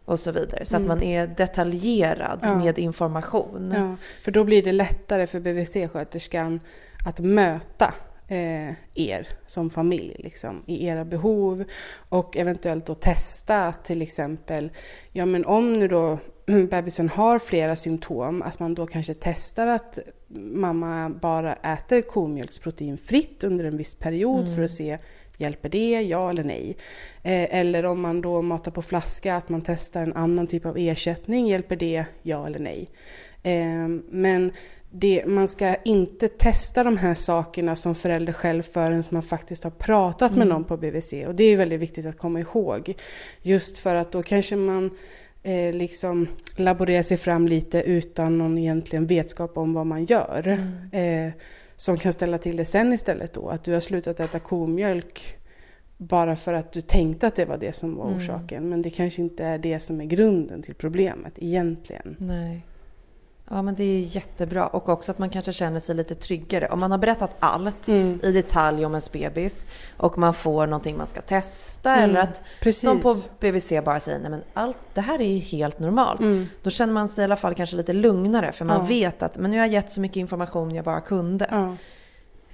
Och 0.05 0.21
så 0.21 0.33
vidare. 0.33 0.65
Så 0.65 0.77
Mm. 0.77 0.91
att 0.91 0.97
man 0.97 1.07
är 1.07 1.27
detaljerad 1.27 2.41
Ja. 2.43 2.55
med 2.59 2.79
information. 2.79 3.73
Ja, 3.77 3.97
för 4.25 4.31
då 4.31 4.45
blir 4.45 4.63
det 4.63 4.73
lättare 4.73 5.27
för 5.27 5.41
BVC-sköterskan 5.41 6.61
att 7.07 7.19
möta 7.21 7.95
eh, 8.29 8.71
er 8.95 9.29
som 9.47 9.71
familj 9.71 10.17
liksom, 10.19 10.63
i 10.67 10.87
era 10.87 11.05
behov 11.05 11.65
och 12.09 12.37
eventuellt 12.37 12.87
då 12.87 12.95
testa 12.95 13.73
till 13.73 14.03
exempel, 14.03 14.71
ja 15.13 15.27
men 15.27 15.45
om 15.45 15.73
nu 15.73 15.89
då 15.89 16.19
bebisen 16.71 17.09
har 17.09 17.39
flera 17.39 17.77
symptom, 17.77 18.43
att 18.43 18.59
man 18.61 18.75
då 18.75 18.87
kanske 18.87 19.15
testar 19.15 19.67
att 19.67 19.99
mamma 20.35 21.11
bara 21.11 21.55
äter 21.55 22.01
komjölksproteinfritt 22.01 23.45
under 23.45 23.65
en 23.65 23.77
viss 23.77 23.95
period 23.95 24.41
Mm. 24.45 24.55
för 24.57 24.63
att 24.63 24.71
se 24.71 24.99
Hjälper 25.37 25.69
det? 25.69 26.01
Ja 26.03 26.31
eller 26.31 26.45
nej? 26.45 26.77
Eh, 27.23 27.59
eller 27.61 27.85
om 27.85 28.01
man 28.01 28.21
då 28.21 28.43
matar 28.43 28.71
på 28.71 28.83
flaska, 28.83 29.37
att 29.37 29.49
man 29.49 29.63
testar 29.63 30.03
en 30.03 30.13
annan 30.13 30.47
typ 30.47 30.67
av 30.67 30.79
ersättning. 30.79 31.47
Hjälper 31.47 31.77
det? 31.77 32.05
Ja 32.23 32.47
eller 32.47 32.59
nej? 32.59 32.89
Eh, 33.43 33.89
men 34.11 34.53
det, 34.91 35.27
man 35.27 35.49
ska 35.49 35.75
inte 35.75 36.29
testa 36.29 36.85
de 36.85 36.97
här 36.97 37.15
sakerna 37.15 37.77
som 37.77 37.95
förälder 37.95 38.33
själv 38.33 38.63
förrän 38.63 39.05
man 39.11 39.23
faktiskt 39.23 39.65
har 39.65 39.71
pratat 39.71 40.33
med 40.33 40.47
Mm. 40.47 40.49
någon 40.49 40.65
på 40.65 40.77
BVC. 40.77 41.13
Och 41.27 41.35
det 41.35 41.45
är 41.45 41.57
väldigt 41.57 41.81
viktigt 41.81 42.07
att 42.07 42.19
komma 42.19 42.41
ihåg. 42.41 42.95
Just 43.43 43.79
för 43.79 43.95
att 43.95 44.13
då 44.13 44.23
kanske 44.23 44.57
man 44.57 44.91
eh, 45.43 45.75
liksom 45.75 46.29
laborerar 46.57 47.03
sig 47.03 47.17
fram 47.17 47.49
lite 47.49 47.83
utan 47.83 48.39
någon 48.39 48.59
egentligen 48.59 49.07
vetskap 49.07 49.59
om 49.59 49.75
vad 49.75 49.87
man 49.87 50.05
gör. 50.05 50.49
Mm. 50.93 51.33
Som 51.83 51.97
kan 51.97 52.13
ställa 52.13 52.39
till 52.39 52.57
det 52.57 52.65
sen 52.65 52.93
istället 52.93 53.33
då. 53.33 53.49
Att 53.49 53.65
du 53.65 53.73
har 53.73 53.81
slutat 53.81 54.21
äta 54.21 54.39
komjölk 54.39 55.37
bara 55.97 56.37
för 56.37 56.55
att 56.55 56.73
du 56.73 56.81
tänkte 56.81 57.27
att 57.27 57.37
det 57.37 57.45
var 57.45 57.57
det 57.59 57.73
som 57.73 57.97
var 57.97 58.07
Mm. 58.07 58.17
orsaken. 58.19 58.69
Men 58.69 58.83
det 58.83 58.91
kanske 58.91 59.23
inte 59.23 59.45
är 59.45 59.59
det 59.59 59.81
som 59.81 60.01
är 60.01 60.05
grunden 60.05 60.63
till 60.63 60.75
problemet 60.75 61.33
egentligen. 61.37 62.17
Nej. 62.19 62.67
Ja 63.51 63.63
men 63.63 63.75
det 63.75 63.85
är 63.85 64.01
jättebra. 64.01 64.67
Och 64.67 64.89
också 64.89 65.13
att 65.13 65.19
man 65.19 65.31
kanske 65.31 65.53
känner 65.53 65.81
sig 65.81 65.95
lite 65.95 66.15
tryggare. 66.15 66.69
Om 66.69 66.81
man 66.81 66.91
har 66.91 66.99
berättat 66.99 67.37
allt 67.39 67.89
Mm. 67.89 68.21
i 68.23 68.33
detalj 68.33 68.87
om 68.87 68.93
ens 68.93 69.13
bebis 69.13 69.67
och 69.97 70.19
man 70.19 70.35
får 70.35 70.67
någonting 70.67 70.97
man 70.97 71.07
ska 71.07 71.21
testa 71.21 71.93
Mm. 71.97 72.11
eller 72.11 72.21
att 72.21 72.41
Precis. 72.63 72.83
de 72.83 73.01
på 73.01 73.17
BVC 73.41 73.73
bara 73.85 74.01
säger 74.01 74.19
nej 74.19 74.31
men 74.31 74.43
allt 74.55 74.79
det 74.95 75.01
här 75.01 75.21
är 75.21 75.39
helt 75.39 75.79
normalt. 75.79 76.21
Mm. 76.21 76.47
Då 76.63 76.71
känner 76.71 76.93
man 76.93 77.09
sig 77.09 77.23
i 77.23 77.25
alla 77.25 77.37
fall 77.37 77.55
kanske 77.55 77.77
lite 77.77 77.93
lugnare 77.93 78.53
för 78.53 78.65
man 78.65 78.77
Ja. 78.81 78.83
vet 78.87 79.23
att 79.23 79.39
men 79.39 79.51
nu 79.51 79.57
har 79.59 79.65
jag 79.67 79.73
gett 79.73 79.91
så 79.91 80.01
mycket 80.01 80.17
information 80.17 80.75
jag 80.75 80.85
bara 80.85 81.01
kunde. 81.01 81.47
Ja. 81.51 81.75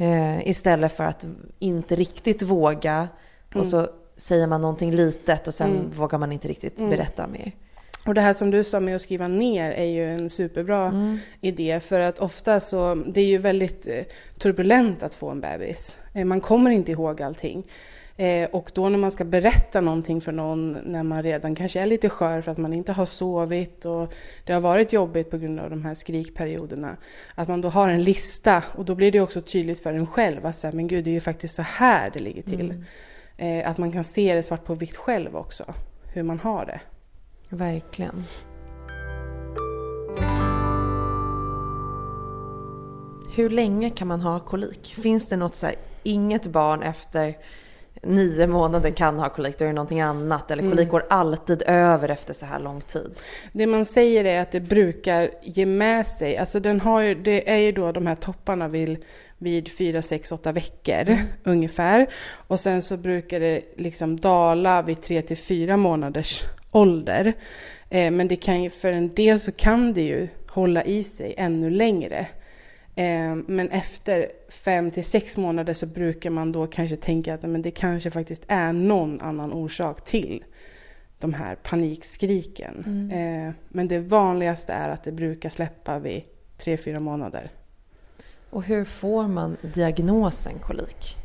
Eh, 0.05 0.48
istället 0.48 0.92
för 0.96 1.05
att 1.05 1.27
inte 1.59 1.96
riktigt 1.96 2.42
våga 2.42 2.94
Mm. 2.94 3.61
och 3.61 3.66
så 3.66 3.88
säger 4.16 4.46
man 4.46 4.61
någonting 4.61 4.92
litet 4.92 5.48
och 5.48 5.55
sen 5.55 5.70
Mm. 5.70 5.90
vågar 5.90 6.18
man 6.18 6.33
inte 6.33 6.48
riktigt 6.48 6.79
Mm. 6.81 6.90
berätta 6.90 7.27
mer. 7.27 7.53
Och 8.09 8.14
det 8.14 8.21
här 8.21 8.33
som 8.33 8.51
du 8.51 8.64
sa 8.64 8.81
med 8.81 8.97
att 8.97 9.03
skriva 9.03 9.29
ner 9.29 9.71
är 9.71 9.85
ju 9.85 10.12
en 10.12 10.31
superbra 10.31 10.87
Mm. 10.87 11.18
idé. 11.40 11.81
För 11.81 12.01
att 12.01 12.18
ofta 12.18 12.61
så, 12.61 12.94
det 12.94 13.21
är 13.21 13.27
ju 13.27 13.38
väldigt 13.38 13.87
eh, 13.87 14.05
turbulent 14.38 15.03
att 15.03 15.14
få 15.14 15.31
en 15.31 15.40
bebis. 15.40 15.99
Eh, 16.14 16.25
Man 16.25 16.40
kommer 16.40 16.71
inte 16.71 16.92
ihåg 16.92 17.23
allting. 17.23 17.66
Eh, 18.16 18.49
och 18.51 18.71
då 18.75 18.88
när 18.88 18.99
man 18.99 19.11
ska 19.11 19.25
berätta 19.25 19.81
någonting 19.81 20.21
för 20.21 20.33
någon 20.33 20.73
när 20.73 21.03
man 21.03 21.23
redan 21.23 21.55
kanske 21.55 21.81
är 21.81 21.87
lite 21.87 22.09
skör 22.09 22.40
för 22.40 22.53
att 22.53 22.59
man 22.59 22.73
inte 22.73 22.92
har 22.92 23.07
sovit 23.07 23.85
och 23.85 24.14
det 24.44 24.53
har 24.53 24.61
varit 24.61 24.92
jobbigt 24.92 25.31
på 25.31 25.38
grund 25.38 25.61
av 25.61 25.71
de 25.71 25.85
här 25.85 25.94
skrikperioderna. 25.94 26.97
Att 27.35 27.49
man 27.49 27.61
då 27.61 27.68
har 27.68 27.88
en 27.88 28.05
lista 28.05 28.62
och 28.75 28.85
då 28.85 28.94
blir 28.94 29.12
det 29.12 29.21
också 29.21 29.40
tydligt 29.40 29.81
för 29.83 29.94
en 29.94 30.07
själv 30.07 30.47
att 30.47 30.59
säga, 30.59 30.73
men 30.73 30.88
gud 30.88 31.05
det 31.05 31.11
är 31.11 31.14
ju 31.14 31.21
faktiskt 31.21 31.55
så 31.55 31.62
här 31.62 32.11
det 32.11 32.18
ligger 32.18 32.42
till. 32.42 32.75
Mm. 33.38 33.71
Att 33.71 33.79
man 33.79 33.92
kan 33.92 34.05
se 34.05 34.35
det 34.35 34.42
svart 34.42 34.64
på 34.64 34.75
vitt 34.75 34.97
själv 34.97 35.37
också, 35.37 35.75
hur 36.14 36.23
man 36.23 36.38
har 36.38 36.66
det. 36.66 36.81
Verkligen. 37.50 38.24
Hur 43.34 43.50
länge 43.50 43.90
kan 43.90 44.08
man 44.08 44.20
ha 44.20 44.40
kolik? 44.40 44.94
Finns 45.02 45.28
det 45.28 45.37
något 45.37 45.54
så 45.54 45.66
här, 45.66 45.74
inget 46.02 46.46
barn 46.46 46.82
efter 46.82 47.37
nio 48.02 48.46
månader 48.46 48.90
kan 48.90 49.18
ha 49.18 49.28
kolik, 49.28 49.58
då 49.58 49.64
är 49.64 49.66
det 49.68 49.74
någonting 49.74 50.00
annat. 50.00 50.50
Eller 50.50 50.62
kolik 50.62 50.78
Mm. 50.78 50.88
går 50.88 51.06
alltid 51.11 51.62
över 51.66 52.08
efter 52.08 52.34
så 52.34 52.46
här 52.46 52.58
lång 52.58 52.80
tid. 52.80 53.18
Det 53.52 53.66
man 53.66 53.84
säger 53.84 54.24
är 54.24 54.40
att 54.42 54.52
det 54.52 54.61
brukar 54.61 55.30
ge 55.42 55.66
med 55.66 56.06
sig, 56.06 56.37
alltså 56.37 56.61
den 56.61 56.80
har 56.80 57.00
ju, 57.00 57.14
det 57.14 57.50
är 57.50 57.56
ju 57.56 57.72
då 57.72 57.92
de 57.92 58.06
här 58.06 58.14
topparna 58.14 58.68
vid, 58.68 59.04
vid 59.38 59.68
4, 59.68 60.02
6, 60.02 60.32
8 60.32 60.52
veckor 60.52 61.18
ungefär. 61.44 62.06
Och 62.48 62.61
sen 62.61 62.82
så 62.82 62.96
brukar 62.96 63.40
det 63.40 63.62
liksom 63.76 64.16
dala 64.16 64.82
vid 64.82 65.02
3 65.02 65.22
till 65.22 65.37
4 65.37 65.76
månaders 65.76 66.44
ålder. 66.72 67.33
Eh, 67.90 68.11
men 68.11 68.28
det 68.28 68.37
kan 68.37 68.62
ju, 68.62 68.70
för 68.70 68.92
en 68.92 69.14
del 69.14 69.40
så 69.40 69.52
kan 69.52 69.92
det 69.92 70.02
ju 70.02 70.28
hålla 70.50 70.85
i 70.85 71.04
sig 71.04 71.35
ännu 71.37 71.70
längre. 71.70 72.26
Eh, 72.94 73.35
men 73.46 73.70
efter 73.70 74.28
5 74.48 74.90
till 74.90 75.04
6 75.04 75.37
månader 75.37 75.74
så 75.74 75.87
brukar 75.87 76.31
man 76.31 76.52
då 76.52 76.66
kanske 76.66 76.96
tänka 76.96 77.35
att 77.35 77.42
men 77.42 77.62
det 77.62 77.70
kanske 77.70 78.11
faktiskt 78.11 78.44
är 78.48 78.72
någon 78.72 79.20
annan 79.20 79.52
orsak 79.52 80.04
till 80.04 80.44
de 81.18 81.35
här 81.35 81.54
panikskriken. 81.54 82.85
Mm. 82.87 83.46
Eh, 83.48 83.54
men 83.68 83.88
det 83.88 83.98
vanligaste 83.98 84.72
är 84.72 84.88
att 84.88 85.04
det 85.04 85.12
brukar 85.12 85.50
släppa 85.50 85.98
vid 85.98 86.22
3-4 86.59 87.00
månader. 87.00 87.50
Och 88.50 88.62
hur 88.62 88.85
får 88.85 89.28
man 89.28 89.57
diagnosen 89.74 90.59
kolik? 90.59 91.16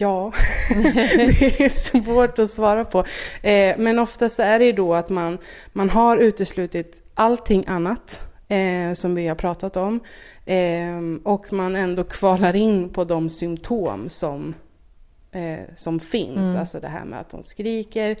Ja, 0.00 0.32
det 0.68 1.60
är 1.60 1.68
svårt 1.68 2.38
att 2.38 2.50
svara 2.50 2.84
på. 2.84 3.04
Eh, 3.42 3.78
men 3.78 3.98
ofta 3.98 4.28
så 4.28 4.42
är 4.42 4.58
det 4.58 4.64
ju 4.64 4.72
då 4.72 4.94
att 4.94 5.08
man, 5.08 5.38
man 5.72 5.90
har 5.90 6.16
uteslutit 6.16 7.02
allting 7.14 7.64
annat 7.66 8.22
eh, 8.48 8.92
som 8.94 9.14
vi 9.14 9.28
har 9.28 9.34
pratat 9.34 9.76
om. 9.76 10.00
Eh, 10.44 11.00
och 11.22 11.52
man 11.52 11.76
ändå 11.76 12.04
kvalar 12.04 12.56
in 12.56 12.88
på 12.88 13.04
de 13.04 13.30
symptom 13.30 14.08
som, 14.08 14.54
eh, 15.32 15.74
som 15.76 16.00
finns. 16.00 16.48
Mm. 16.48 16.56
Alltså 16.56 16.80
det 16.80 16.88
här 16.88 17.04
med 17.04 17.20
att 17.20 17.30
de 17.30 17.42
skriker 17.42 18.16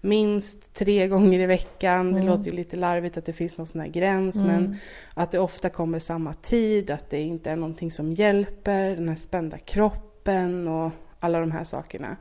minst 0.00 0.74
tre 0.74 1.08
gånger 1.08 1.40
i 1.40 1.46
veckan. 1.46 2.08
Mm. 2.08 2.14
Det 2.14 2.26
låter 2.26 2.44
ju 2.44 2.56
lite 2.56 2.76
larvigt 2.76 3.16
att 3.16 3.26
det 3.26 3.32
finns 3.32 3.58
någon 3.58 3.66
sån 3.66 3.80
här 3.80 3.88
gräns 3.88 4.36
mm. 4.36 4.46
men 4.46 4.76
att 5.14 5.30
det 5.30 5.38
ofta 5.38 5.68
kommer 5.68 5.98
samma 5.98 6.34
tid, 6.34 6.90
att 6.90 7.10
det 7.10 7.20
inte 7.20 7.50
är 7.50 7.56
någonting 7.56 7.92
som 7.92 8.12
hjälper, 8.12 8.96
den 8.96 9.08
här 9.08 9.16
spända 9.16 9.58
kroppen 9.58 10.68
och 10.68 10.92
alla 11.22 11.40
de 11.40 11.50
här 11.50 11.64
sakerna. 11.64 12.16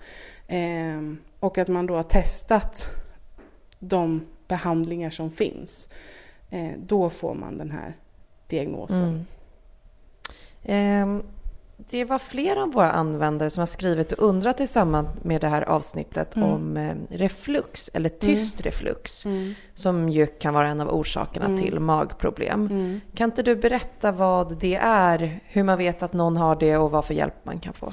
Eh, 0.47 1.01
och 1.39 1.57
att 1.57 1.67
man 1.67 1.85
då 1.85 1.95
har 1.95 2.03
testat 2.03 2.87
de 3.79 4.25
behandlingar 4.47 5.09
som 5.09 5.31
finns. 5.31 5.87
Eh, 6.49 6.71
då 6.77 7.09
får 7.09 7.33
man 7.33 7.57
den 7.57 7.71
här 7.71 7.97
diagnosen. 8.47 9.25
Mm. 10.63 11.19
Eh, 11.19 11.23
det 11.89 12.05
var 12.05 12.19
flera 12.19 12.63
av 12.63 12.71
våra 12.71 12.91
användare 12.91 13.49
som 13.49 13.61
har 13.61 13.65
skrivit 13.65 14.11
och 14.11 14.27
undrat 14.27 14.61
i 14.61 14.67
samband 14.67 15.07
med 15.21 15.41
det 15.41 15.47
här 15.47 15.61
avsnittet 15.61 16.35
mm. 16.35 16.49
om 16.49 16.77
eh, 16.77 16.95
reflux 17.09 17.89
eller 17.93 18.09
tyst 18.09 18.59
mm. 18.59 18.63
reflux 18.63 19.25
mm. 19.25 19.53
som 19.73 20.09
ju 20.09 20.27
kan 20.27 20.53
vara 20.53 20.67
en 20.67 20.81
av 20.81 20.89
orsakerna 20.89 21.45
mm. 21.45 21.57
till 21.57 21.79
magproblem. 21.79 22.65
Mm. 22.65 23.01
Kan 23.15 23.29
inte 23.29 23.43
du 23.43 23.55
berätta 23.55 24.11
vad 24.11 24.59
det 24.59 24.75
är, 24.75 25.39
hur 25.45 25.63
man 25.63 25.77
vet 25.77 26.03
att 26.03 26.13
någon 26.13 26.37
har 26.37 26.55
det 26.55 26.77
och 26.77 26.91
vad 26.91 27.05
för 27.05 27.13
hjälp 27.13 27.35
man 27.43 27.59
kan 27.59 27.73
få? 27.73 27.91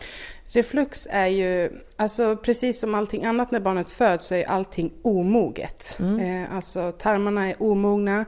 Reflux 0.50 1.08
är 1.11 1.26
ju, 1.26 1.70
alltså 1.96 2.37
precis 2.37 2.80
som 2.80 2.94
allting 2.94 3.24
annat 3.24 3.50
när 3.50 3.61
barnet 3.61 3.90
föds 3.90 4.26
så 4.26 4.34
är 4.34 4.48
allting 4.48 4.92
omoget. 5.02 5.96
Mm. 6.00 6.44
Eh, 6.44 6.54
alltså 6.54 6.92
tarmarna 6.92 7.48
är 7.48 7.62
omogna 7.62 8.24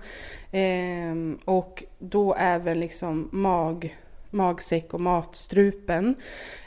eh, 0.52 1.14
och 1.44 1.84
då 1.98 2.34
även 2.34 2.80
liksom 2.80 3.28
mag, 3.32 3.96
magsäck 4.30 4.94
och 4.94 5.00
matstrupen. 5.00 6.14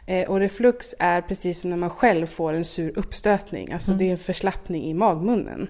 Eh, 0.05 0.29
och 0.29 0.39
reflux 0.39 0.95
är 0.99 1.21
precis 1.21 1.59
som 1.59 1.69
när 1.69 1.77
man 1.77 1.89
själv 1.89 2.27
får 2.27 2.53
en 2.53 2.65
sur 2.65 2.99
uppstötning, 2.99 3.71
alltså 3.73 3.91
mm. 3.91 3.97
det 3.99 4.07
är 4.07 4.11
en 4.11 4.17
förslappning 4.17 4.83
i 4.83 4.93
magmunnen. 4.93 5.67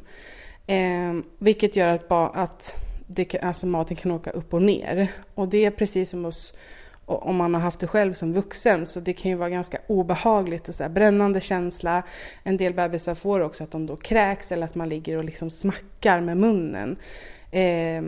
Eh, 0.67 1.13
vilket 1.37 1.75
gör 1.75 1.87
att, 1.87 2.11
att 2.11 2.75
det, 3.07 3.39
alltså 3.41 3.67
maten 3.67 3.97
kan 3.97 4.11
åka 4.11 4.31
upp 4.31 4.53
och 4.53 4.61
ner. 4.61 5.07
Och 5.35 5.47
det 5.47 5.65
är 5.65 5.71
precis 5.71 6.09
som 6.09 6.25
hos 6.25 6.53
om 7.05 7.35
man 7.35 7.53
har 7.53 7.61
haft 7.61 7.79
det 7.79 7.87
själv 7.87 8.13
som 8.13 8.33
vuxen. 8.33 8.85
Så 8.85 8.99
det 8.99 9.13
kan 9.13 9.31
ju 9.31 9.37
vara 9.37 9.49
ganska 9.49 9.77
obehagligt 9.87 10.69
och 10.69 10.75
så 10.75 10.83
här, 10.83 10.89
brännande 10.89 11.41
känsla. 11.41 12.03
En 12.43 12.57
del 12.57 12.73
bebisar 12.73 13.15
får 13.15 13.39
också 13.39 13.63
att 13.63 13.71
de 13.71 13.85
då 13.85 13.95
kräks 13.95 14.51
eller 14.51 14.65
att 14.65 14.75
man 14.75 14.89
ligger 14.89 15.17
och 15.17 15.23
liksom 15.23 15.49
smackar 15.49 16.21
med 16.21 16.37
munnen. 16.37 16.97
Eh, 17.51 18.01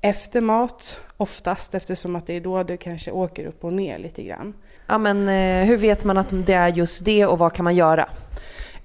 efter 0.00 0.40
mat 0.40 1.00
oftast 1.16 1.74
eftersom 1.74 2.16
att 2.16 2.26
det 2.26 2.32
är 2.32 2.40
då 2.40 2.62
det 2.62 2.76
kanske 2.76 3.10
åker 3.10 3.46
upp 3.46 3.64
och 3.64 3.72
ner 3.72 3.98
lite 3.98 4.22
grann. 4.22 4.54
Ja 4.86 4.98
men 4.98 5.28
eh, 5.28 5.66
hur 5.66 5.76
vet 5.76 6.04
man 6.04 6.18
att 6.18 6.46
det 6.46 6.54
är 6.54 6.68
just 6.68 7.04
det 7.04 7.26
och 7.26 7.38
vad 7.38 7.52
kan 7.52 7.64
man 7.64 7.74
göra? 7.74 8.08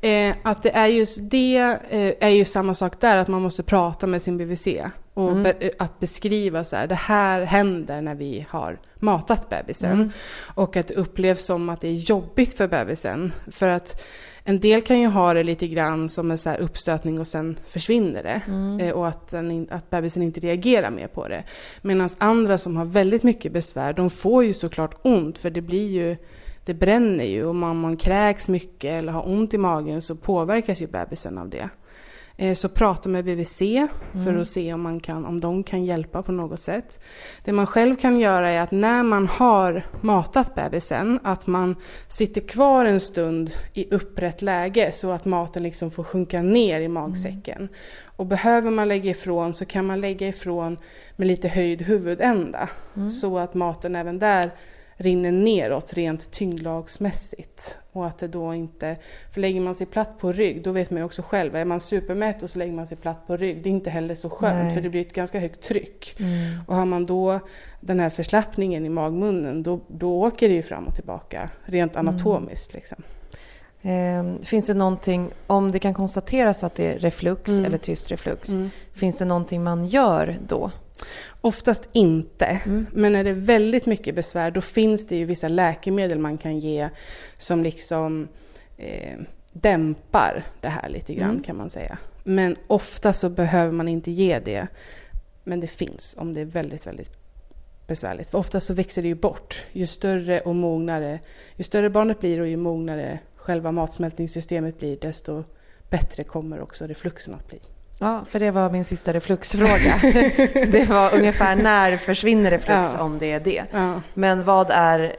Eh, 0.02 0.36
att 0.44 0.64
det 0.64 0.72
är 0.72 0.88
just 0.88 1.20
det 1.22 1.78
eh, 1.90 2.14
är 2.20 2.30
ju 2.30 2.46
samma 2.46 2.74
sak 2.74 3.00
där, 3.00 3.18
att 3.18 3.28
man 3.28 3.42
måste 3.42 3.64
prata 3.64 4.08
med 4.08 4.22
sin 4.22 4.38
BVC. 4.38 4.68
Och 5.14 5.32
mm. 5.32 5.44
be 5.44 5.52
eh, 5.60 5.72
att 5.78 6.00
beskriva 6.00 6.64
så 6.64 6.76
här, 6.76 6.88
det 6.88 6.96
här 6.96 7.42
händer 7.42 8.02
när 8.02 8.16
vi 8.16 8.46
har 8.50 8.80
matat 8.96 9.50
bebisen. 9.50 9.92
Mm. 9.92 10.10
Och 10.56 10.78
att 10.78 10.88
det 10.88 10.94
upplevs 10.94 11.46
som 11.46 11.70
att 11.70 11.82
det 11.82 11.88
är 11.88 11.94
jobbigt 11.94 12.58
för 12.58 12.68
bebisen. 12.68 13.32
För 13.52 13.70
att 13.70 14.02
en 14.44 14.60
del 14.60 14.82
kan 14.82 15.00
ju 15.00 15.08
ha 15.08 15.34
det 15.34 15.44
lite 15.44 15.68
grann 15.68 16.10
som 16.10 16.32
en 16.32 16.38
så 16.38 16.54
uppstötning 16.54 17.20
och 17.20 17.28
sen 17.28 17.58
försvinner 17.68 18.24
det. 18.24 18.42
Mm. 18.48 18.80
Eh, 18.80 18.92
och 18.92 19.08
att, 19.08 19.32
den, 19.32 19.68
att 19.72 19.90
bebisen 19.90 20.24
inte 20.24 20.40
reagerar 20.40 20.90
mer 20.90 21.08
på 21.08 21.28
det. 21.28 21.44
Medan 21.82 22.10
andra 22.18 22.58
som 22.58 22.78
har 22.78 22.86
väldigt 22.86 23.24
mycket 23.24 23.52
besvär, 23.52 23.94
de 23.94 24.10
får 24.10 24.44
ju 24.44 24.54
såklart 24.54 24.96
ont 25.02 25.38
för 25.38 25.50
det 25.50 25.62
blir 25.62 25.90
ju 25.90 26.18
det 26.66 26.74
bränner 26.74 27.26
ju 27.26 27.44
och 27.44 27.50
om 27.50 27.60
man, 27.60 27.82
man 27.82 27.98
kräks 27.98 28.50
mycket 28.50 28.92
eller 28.92 29.12
har 29.12 29.30
ont 29.30 29.54
i 29.54 29.58
magen 29.58 30.02
så 30.02 30.16
påverkas 30.16 30.82
ju 30.82 30.88
bebisen 30.88 31.38
av 31.38 31.50
det. 31.50 31.70
Eh, 32.42 32.54
så 32.54 32.70
prata 32.70 33.10
med 33.10 33.26
BVC 33.26 33.62
mm. 33.62 33.90
för 34.26 34.36
att 34.36 34.48
se 34.48 34.74
om, 34.74 34.82
man 34.82 35.00
kan, 35.00 35.26
om 35.26 35.40
de 35.40 35.64
kan 35.64 35.86
hjälpa 35.86 36.24
på 36.24 36.32
något 36.32 36.62
sätt. 36.62 37.00
Det 37.44 37.52
man 37.52 37.66
själv 37.66 37.96
kan 37.96 38.20
göra 38.20 38.52
är 38.52 38.62
att 38.62 38.72
när 38.72 39.04
man 39.04 39.28
har 39.28 39.84
matat 40.02 40.56
bebisen, 40.56 41.20
att 41.24 41.48
man 41.48 41.76
sitter 42.08 42.42
kvar 42.42 42.86
en 42.86 43.00
stund 43.00 43.52
i 43.74 43.94
upprätt 43.94 44.42
läge 44.42 44.92
så 44.92 45.12
att 45.12 45.26
maten 45.26 45.64
liksom 45.64 45.92
får 45.92 46.04
sjunka 46.04 46.42
ner 46.42 46.82
i 46.82 46.88
magsäcken. 46.88 47.58
Mm. 47.58 47.74
Och 48.06 48.26
behöver 48.26 48.72
man 48.72 48.88
lägga 48.88 49.10
ifrån 49.10 49.54
så 49.54 49.66
kan 49.66 49.86
man 49.86 50.02
lägga 50.02 50.28
ifrån 50.28 50.78
med 51.16 51.28
lite 51.28 51.48
höjd 51.48 51.82
huvudända. 51.82 52.70
Mm. 52.96 53.12
Så 53.12 53.38
att 53.38 53.54
maten 53.54 53.96
även 53.96 54.20
där 54.20 54.52
rinner 55.00 55.32
neråt 55.32 55.94
rent 55.94 56.32
tyngdlagsmässigt. 56.32 57.78
Och 57.92 58.08
att 58.08 58.18
det 58.18 58.28
då 58.28 58.54
inte, 58.54 58.98
för 59.34 59.42
lägger 59.42 59.62
man 59.62 59.76
sig 59.76 59.88
platt 59.88 60.20
på 60.20 60.32
rygg, 60.32 60.64
då 60.64 60.72
vet 60.72 60.90
man 60.90 60.98
ju 60.98 61.04
också 61.04 61.22
själv, 61.22 61.56
är 61.56 61.66
man 61.66 61.80
supermätt 61.80 62.44
och 62.44 62.50
så 62.50 62.60
lägger 62.60 62.74
man 62.74 62.88
sig 62.88 62.98
platt 62.98 63.28
på 63.28 63.38
rygg, 63.38 63.64
det 63.64 63.70
är 63.70 63.72
inte 63.72 63.90
heller 63.90 64.16
så 64.16 64.30
skönt 64.30 64.64
Nej. 64.64 64.74
för 64.74 64.82
det 64.82 64.90
blir 64.90 65.02
ett 65.02 65.14
ganska 65.14 65.40
högt 65.40 65.62
tryck. 65.62 66.16
Mm. 66.20 66.60
Och 66.68 66.76
har 66.76 66.86
man 66.86 67.06
då 67.06 67.40
den 67.80 68.00
här 68.00 68.10
förslappningen 68.10 68.86
i 68.86 68.90
magmunnen, 68.90 69.64
då, 69.64 69.80
då 69.88 70.22
åker 70.22 70.50
det 70.50 70.56
ju 70.56 70.64
fram 70.64 70.88
och 70.88 70.96
tillbaka 70.96 71.50
rent 71.66 71.96
mm. 71.96 72.08
anatomiskt. 72.08 72.74
Mm. 72.74 72.80
Liksom. 72.80 73.04
Eh, 73.82 74.46
finns 74.46 74.68
det 74.68 74.74
någonting, 74.74 75.30
om 75.48 75.72
det 75.72 75.80
kan 75.80 75.94
konstateras 75.94 76.64
att 76.64 76.76
det 76.76 76.94
är 76.94 77.00
reflux 77.00 77.50
mm. 77.52 77.66
eller 77.66 77.78
tyst 77.78 78.12
reflux, 78.12 78.50
mm. 78.50 78.70
finns 78.94 79.18
det 79.18 79.26
någonting 79.26 79.64
man 79.64 79.88
gör 79.88 80.38
då? 80.48 80.72
Oftast 81.42 81.90
inte. 81.92 82.46
Mm. 82.46 82.86
Men 82.94 83.12
när 83.12 83.24
det 83.24 83.30
är 83.30 83.34
väldigt 83.34 83.86
mycket 83.86 84.16
besvär 84.16 84.52
då 84.52 84.62
finns 84.62 85.08
det 85.08 85.16
ju 85.16 85.26
vissa 85.26 85.48
läkemedel 85.48 86.20
man 86.20 86.38
kan 86.38 86.60
ge 86.60 86.90
som 87.38 87.64
liksom 87.64 88.28
eh, 88.78 89.20
dämpar 89.52 90.46
det 90.62 90.70
här 90.70 90.90
lite 90.90 91.14
grann 91.14 91.30
mm. 91.30 91.44
kan 91.44 91.58
man 91.58 91.70
säga. 91.70 91.98
Men 92.24 92.56
ofta 92.68 93.14
så 93.14 93.30
behöver 93.30 93.72
man 93.72 93.88
inte 93.88 94.12
ge 94.12 94.40
det. 94.40 94.68
Men 95.44 95.60
det 95.60 95.68
finns 95.68 96.16
om 96.18 96.34
det 96.34 96.42
är 96.42 96.46
väldigt, 96.46 96.88
väldigt 96.88 97.12
besvärligt. 97.88 98.30
För 98.30 98.38
ofta 98.38 98.60
så 98.60 98.74
växer 98.74 99.02
det 99.02 99.08
ju 99.08 99.16
bort. 99.16 99.66
Ju 99.72 99.88
större 99.88 100.40
och 100.40 100.56
mognare, 100.56 101.20
ju 101.56 101.64
större 101.64 101.90
barnet 101.90 102.20
blir 102.20 102.42
och 102.42 102.48
ju 102.48 102.58
mognare 102.58 103.20
själva 103.36 103.72
matsmältningssystemet 103.72 104.80
blir 104.80 104.98
desto 105.02 105.44
bättre 105.90 106.24
kommer 106.24 106.62
också 106.62 106.88
refluxen 106.88 107.34
att 107.34 107.48
bli. 107.48 107.60
Ja, 108.02 108.26
för 108.30 108.40
det 108.40 108.52
var 108.52 108.70
min 108.70 108.86
sista 108.86 109.14
refluxfråga. 109.14 110.00
det 110.72 110.90
var 110.90 111.16
ungefär 111.16 111.56
när 111.56 111.98
försvinner 111.98 112.52
reflux 112.52 112.90
ja. 112.94 113.04
om 113.04 113.20
det 113.20 113.32
är 113.32 113.40
det. 113.40 113.66
Ja. 113.72 114.02
Men 114.14 114.44
vad 114.44 114.70
är, 114.70 115.16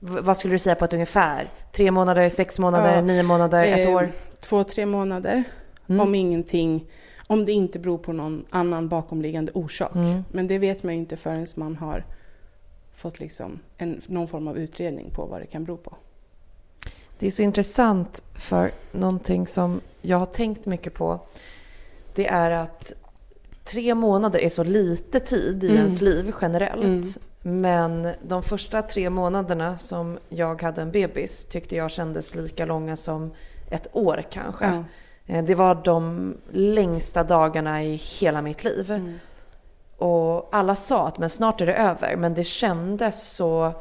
vad 0.00 0.36
skulle 0.36 0.54
du 0.54 0.58
säga 0.58 0.74
på 0.74 0.84
ett 0.84 0.92
ungefär? 0.92 1.50
Tre 1.72 1.90
månader, 1.90 2.28
sex 2.28 2.58
månader, 2.58 2.94
ja. 2.94 3.00
nio 3.00 3.22
månader, 3.22 3.64
ett 3.64 3.88
år? 3.88 4.12
Två, 4.40 4.64
tre 4.64 4.86
månader. 4.86 5.44
Mm. 5.86 6.00
Om 6.00 6.14
ingenting, 6.14 6.84
om 7.26 7.44
det 7.44 7.52
inte 7.52 7.78
beror 7.78 7.98
på 7.98 8.12
någon 8.12 8.44
annan 8.50 8.88
bakomliggande 8.88 9.52
orsak. 9.52 9.94
Mm. 9.94 10.24
Men 10.30 10.46
det 10.46 10.58
vet 10.58 10.82
man 10.82 10.94
ju 10.94 11.00
inte 11.00 11.16
förrän 11.16 11.46
man 11.54 11.76
har 11.76 12.04
fått 12.94 13.20
liksom 13.20 13.58
en, 13.76 14.00
någon 14.06 14.28
form 14.28 14.48
av 14.48 14.58
utredning 14.58 15.10
på 15.10 15.26
vad 15.26 15.40
det 15.40 15.46
kan 15.46 15.64
bero 15.64 15.76
på. 15.76 15.96
Det 17.18 17.26
är 17.26 17.30
så 17.30 17.42
intressant 17.42 18.22
för 18.34 18.72
någonting 18.92 19.46
som 19.46 19.80
jag 20.02 20.18
har 20.18 20.26
tänkt 20.26 20.66
mycket 20.66 20.94
på 20.94 21.20
det 22.14 22.26
är 22.26 22.50
att 22.50 22.92
tre 23.64 23.94
månader 23.94 24.38
är 24.38 24.48
så 24.48 24.64
lite 24.64 25.20
tid 25.20 25.64
i 25.64 25.66
mm. 25.66 25.78
ens 25.78 26.00
liv 26.00 26.34
generellt. 26.40 26.84
Mm. 26.84 27.02
Men 27.62 28.08
de 28.22 28.42
första 28.42 28.82
tre 28.82 29.10
månaderna 29.10 29.78
som 29.78 30.18
jag 30.28 30.62
hade 30.62 30.82
en 30.82 30.90
bebis 30.90 31.44
tyckte 31.44 31.76
jag 31.76 31.90
kändes 31.90 32.34
lika 32.34 32.64
långa 32.66 32.96
som 32.96 33.30
ett 33.70 33.86
år 33.92 34.24
kanske. 34.30 34.64
Mm. 35.26 35.46
Det 35.46 35.54
var 35.54 35.74
de 35.74 36.34
längsta 36.50 37.24
dagarna 37.24 37.84
i 37.84 37.94
hela 37.94 38.42
mitt 38.42 38.64
liv. 38.64 38.90
Mm. 38.90 39.18
Och 39.96 40.48
alla 40.52 40.76
sa 40.76 41.08
att 41.08 41.18
men 41.18 41.30
snart 41.30 41.60
är 41.60 41.66
det 41.66 41.74
över. 41.74 42.16
Men 42.16 42.34
det 42.34 42.44
kändes 42.44 43.32
så 43.32 43.72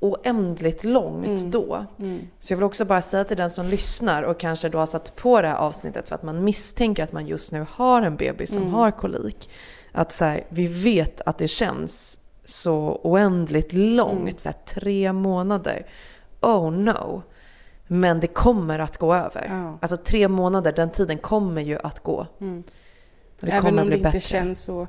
oändligt 0.00 0.84
långt 0.84 1.26
mm. 1.26 1.50
då. 1.50 1.86
Mm. 1.98 2.20
Så 2.40 2.52
jag 2.52 2.56
vill 2.58 2.64
också 2.64 2.84
bara 2.84 3.02
säga 3.02 3.24
till 3.24 3.36
den 3.36 3.50
som 3.50 3.66
lyssnar 3.66 4.22
och 4.22 4.40
kanske 4.40 4.68
då 4.68 4.78
har 4.78 4.86
satt 4.86 5.16
på 5.16 5.42
det 5.42 5.48
här 5.48 5.56
avsnittet 5.56 6.08
för 6.08 6.14
att 6.14 6.22
man 6.22 6.44
misstänker 6.44 7.02
att 7.02 7.12
man 7.12 7.26
just 7.26 7.52
nu 7.52 7.66
har 7.70 8.02
en 8.02 8.16
bebis 8.16 8.50
som 8.50 8.62
mm. 8.62 8.74
har 8.74 8.90
kolik. 8.90 9.50
Att 9.92 10.12
så 10.12 10.24
här, 10.24 10.44
vi 10.48 10.66
vet 10.66 11.20
att 11.20 11.38
det 11.38 11.48
känns 11.48 12.20
så 12.44 13.00
oändligt 13.02 13.72
långt, 13.72 14.20
mm. 14.20 14.38
så 14.38 14.48
här, 14.48 14.56
tre 14.64 15.12
månader. 15.12 15.86
Oh 16.40 16.72
no. 16.72 17.22
Men 17.86 18.20
det 18.20 18.26
kommer 18.26 18.78
att 18.78 18.96
gå 18.96 19.14
över. 19.14 19.46
Ja. 19.50 19.78
Alltså 19.80 19.96
tre 19.96 20.28
månader, 20.28 20.72
den 20.72 20.90
tiden 20.90 21.18
kommer 21.18 21.62
ju 21.62 21.78
att 21.82 22.00
gå. 22.00 22.26
Mm. 22.40 22.62
Det 23.40 23.50
Även 23.50 23.78
om 23.78 23.90
det 23.90 23.96
inte 23.96 24.20
känns 24.20 24.62
så 24.62 24.86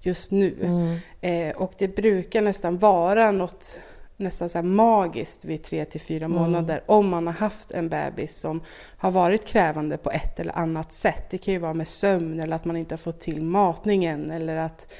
just 0.00 0.30
nu. 0.30 0.56
Mm. 0.62 0.98
Eh, 1.20 1.56
och 1.56 1.72
det 1.78 1.88
brukar 1.88 2.42
nästan 2.42 2.78
vara 2.78 3.30
något 3.30 3.78
nästan 4.16 4.48
så 4.48 4.62
magiskt 4.62 5.44
vid 5.44 5.62
tre 5.62 5.84
till 5.84 6.00
fyra 6.00 6.24
Mm. 6.24 6.38
månader 6.38 6.82
om 6.86 7.08
man 7.08 7.26
har 7.26 7.34
haft 7.34 7.70
en 7.70 7.88
bebis 7.88 8.36
som 8.36 8.60
har 8.98 9.10
varit 9.10 9.44
krävande 9.46 9.96
på 9.96 10.10
ett 10.10 10.40
eller 10.40 10.58
annat 10.58 10.92
sätt. 10.92 11.24
Det 11.30 11.38
kan 11.38 11.54
ju 11.54 11.60
vara 11.60 11.74
med 11.74 11.88
sömn 11.88 12.40
eller 12.40 12.56
att 12.56 12.64
man 12.64 12.76
inte 12.76 12.92
har 12.92 12.98
fått 12.98 13.20
till 13.20 13.42
matningen 13.42 14.30
eller 14.30 14.56
att 14.56 14.92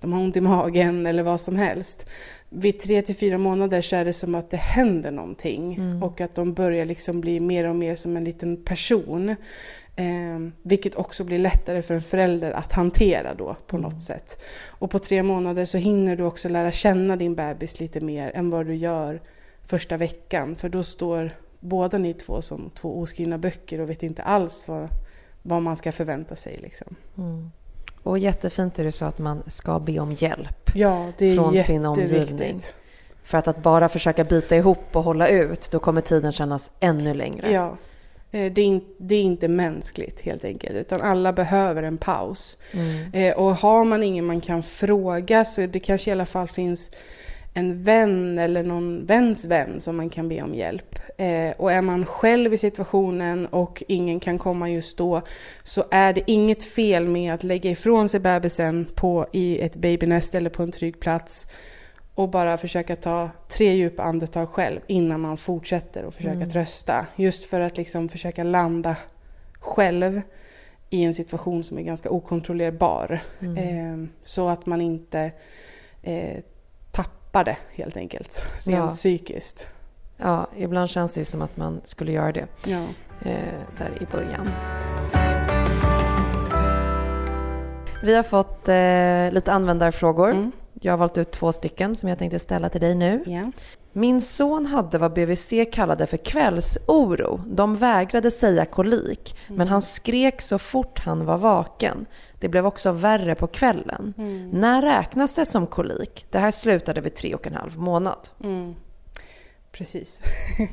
de 0.00 0.12
har 0.12 0.20
ont 0.22 0.36
i 0.36 0.40
magen 0.40 1.06
eller 1.06 1.22
vad 1.22 1.40
som 1.40 1.56
helst. 1.56 2.06
Vid 2.50 2.80
tre 2.80 3.02
till 3.02 3.16
fyra 3.16 3.38
månader 3.38 3.82
så 3.82 3.96
är 3.96 4.04
det 4.04 4.12
som 4.12 4.34
att 4.34 4.50
det 4.50 4.56
händer 4.56 5.10
någonting 5.10 5.74
Mm. 5.74 6.02
och 6.02 6.20
att 6.20 6.34
de 6.34 6.54
börjar 6.54 6.84
liksom 6.84 7.20
bli 7.20 7.40
mer 7.40 7.64
och 7.64 7.76
mer 7.76 7.96
som 7.96 8.16
en 8.16 8.24
liten 8.24 8.64
person. 8.64 9.36
Eh, 9.98 10.38
vilket 10.62 10.94
också 10.94 11.24
blir 11.24 11.38
lättare 11.38 11.82
för 11.82 11.94
en 11.94 12.02
förälder 12.02 12.50
att 12.50 12.72
hantera 12.72 13.34
då 13.34 13.56
på 13.66 13.76
Mm. 13.76 13.90
något 13.90 14.02
sätt. 14.02 14.42
Och 14.68 14.90
på 14.90 14.98
tre 14.98 15.22
månader 15.22 15.64
så 15.64 15.78
hinner 15.78 16.16
du 16.16 16.24
också 16.24 16.48
lära 16.48 16.72
känna 16.72 17.16
din 17.16 17.34
bebis 17.34 17.80
lite 17.80 18.00
mer 18.00 18.30
än 18.34 18.50
vad 18.50 18.66
du 18.66 18.74
gör 18.74 19.20
första 19.66 19.96
veckan. 19.96 20.56
För 20.56 20.68
då 20.68 20.82
står 20.82 21.30
båda 21.60 21.98
ni 21.98 22.14
två 22.14 22.42
som 22.42 22.70
två 22.74 22.98
oskrivna 23.00 23.38
böcker 23.38 23.80
och 23.80 23.90
vet 23.90 24.02
inte 24.02 24.22
alls 24.22 24.68
vad, 24.68 24.88
vad 25.42 25.62
man 25.62 25.76
ska 25.76 25.92
förvänta 25.92 26.36
sig. 26.36 26.58
Liksom. 26.62 26.94
Mm. 27.18 27.50
Och 28.02 28.18
jättefint 28.18 28.74
det 28.74 28.82
du 28.82 28.92
sa 28.92 29.06
att 29.06 29.18
man 29.18 29.42
ska 29.46 29.78
be 29.78 29.98
om 29.98 30.12
hjälp. 30.12 30.70
Ja, 30.74 31.12
det 31.18 31.26
är 31.26 31.34
Från 31.34 31.64
sin 31.64 31.86
omgivning. 31.86 32.60
För 33.22 33.38
att, 33.38 33.48
att 33.48 33.62
bara 33.62 33.88
försöka 33.88 34.24
bita 34.24 34.56
ihop 34.56 34.96
och 34.96 35.02
hålla 35.04 35.28
ut, 35.28 35.68
då 35.70 35.78
kommer 35.78 36.00
tiden 36.00 36.32
kännas 36.32 36.72
ännu 36.80 37.14
längre. 37.14 37.52
Ja. 37.52 37.76
Eh, 38.30 38.52
Det 38.52 38.60
är, 38.60 38.64
in, 38.64 38.80
det 38.98 39.14
är 39.14 39.22
inte 39.22 39.48
mänskligt 39.48 40.20
helt 40.20 40.44
enkelt, 40.44 40.74
utan 40.74 41.00
alla 41.00 41.32
behöver 41.32 41.82
en 41.82 41.98
paus. 41.98 42.58
Mm. 42.72 43.12
Eh, 43.12 43.38
och 43.38 43.54
har 43.56 43.84
man 43.84 44.02
ingen 44.02 44.24
man 44.24 44.40
kan 44.40 44.62
fråga 44.62 45.44
så 45.44 45.66
det 45.66 45.80
kanske 45.80 46.10
i 46.10 46.12
alla 46.12 46.26
fall 46.26 46.48
finns 46.48 46.90
en 47.54 47.82
vän 47.82 48.38
eller 48.38 48.62
någon 48.62 49.06
väns 49.06 49.44
vän 49.44 49.80
som 49.80 49.96
man 49.96 50.10
kan 50.10 50.28
be 50.28 50.42
om 50.42 50.54
hjälp. 50.54 50.98
Eh, 51.16 51.50
och 51.56 51.72
är 51.72 51.82
man 51.82 52.06
själv 52.06 52.54
i 52.54 52.58
situationen 52.58 53.46
och 53.46 53.82
ingen 53.88 54.20
kan 54.20 54.38
komma 54.38 54.70
just 54.70 54.98
då 54.98 55.22
så 55.62 55.84
är 55.90 56.12
det 56.12 56.22
inget 56.26 56.62
fel 56.62 57.06
med 57.06 57.34
att 57.34 57.44
lägga 57.44 57.70
ifrån 57.70 58.08
sig 58.08 58.20
bebisen 58.20 58.86
på, 58.94 59.26
i 59.32 59.58
ett 59.60 59.76
babynest 59.76 60.34
eller 60.34 60.50
på 60.50 60.62
en 60.62 60.72
trygg 60.72 61.00
plats 61.00 61.46
och 62.18 62.28
bara 62.28 62.56
försöka 62.56 62.96
ta 62.96 63.30
tre 63.48 63.74
djupa 63.74 64.02
andetag 64.02 64.48
själv 64.48 64.80
innan 64.86 65.20
man 65.20 65.36
fortsätter 65.36 66.04
och 66.04 66.14
försöka 66.14 66.34
Mm. 66.34 66.48
trösta. 66.50 67.06
Just 67.16 67.44
för 67.44 67.60
att 67.60 67.76
liksom 67.76 68.08
försöka 68.08 68.44
landa 68.44 68.96
själv 69.60 70.20
i 70.90 71.04
en 71.04 71.14
situation 71.14 71.64
som 71.64 71.78
är 71.78 71.82
ganska 71.82 72.10
okontrollerbar. 72.10 73.22
Mm. 73.40 73.56
Eh, 74.04 74.08
så 74.24 74.48
att 74.48 74.66
man 74.66 74.80
inte 74.80 75.32
eh, 76.02 76.38
tappar 76.92 77.44
det 77.44 77.56
helt 77.72 77.96
enkelt, 77.96 78.42
rent 78.64 78.78
Ja. 78.78 78.90
psykiskt. 78.90 79.66
Ja, 80.16 80.46
ibland 80.56 80.90
känns 80.90 81.14
det 81.14 81.20
ju 81.20 81.24
som 81.24 81.42
att 81.42 81.56
man 81.56 81.80
skulle 81.84 82.12
göra 82.12 82.32
det 82.32 82.46
Ja. 82.66 82.82
eh, 83.24 83.38
där 83.78 84.02
i 84.02 84.06
början. 84.12 84.48
Vi 88.02 88.14
har 88.14 88.22
fått 88.22 88.68
eh, 88.68 89.34
lite 89.34 89.52
användarfrågor. 89.52 90.30
Mm. 90.30 90.52
Jag 90.80 90.92
har 90.92 90.98
valt 90.98 91.18
ut 91.18 91.30
två 91.30 91.52
stycken 91.52 91.96
som 91.96 92.08
jag 92.08 92.18
tänkte 92.18 92.38
ställa 92.38 92.68
till 92.68 92.80
dig 92.80 92.94
nu. 92.94 93.22
Ja. 93.26 93.52
Min 93.92 94.20
son 94.20 94.66
hade 94.66 94.98
vad 94.98 95.12
BVC 95.12 95.52
kallade 95.72 96.06
för 96.06 96.16
kvällsoro. 96.16 97.40
De 97.46 97.76
vägrade 97.76 98.30
säga 98.30 98.64
kolik, 98.64 99.36
men 99.48 99.68
han 99.68 99.82
skrek 99.82 100.40
så 100.40 100.58
fort 100.58 100.98
han 100.98 101.26
var 101.26 101.38
vaken. 101.38 102.06
Det 102.40 102.48
blev 102.48 102.66
också 102.66 102.92
värre 102.92 103.34
på 103.34 103.46
kvällen. 103.46 104.14
Mm. 104.18 104.48
När 104.50 104.82
räknas 104.82 105.34
det 105.34 105.46
som 105.46 105.66
kolik? 105.66 106.26
Det 106.30 106.38
här 106.38 106.50
slutade 106.50 107.00
vid 107.00 107.14
tre 107.14 107.34
och 107.34 107.46
en 107.46 107.54
halv 107.54 107.78
månad. 107.78 108.28
Mm. 108.44 108.74
Precis. 109.72 110.22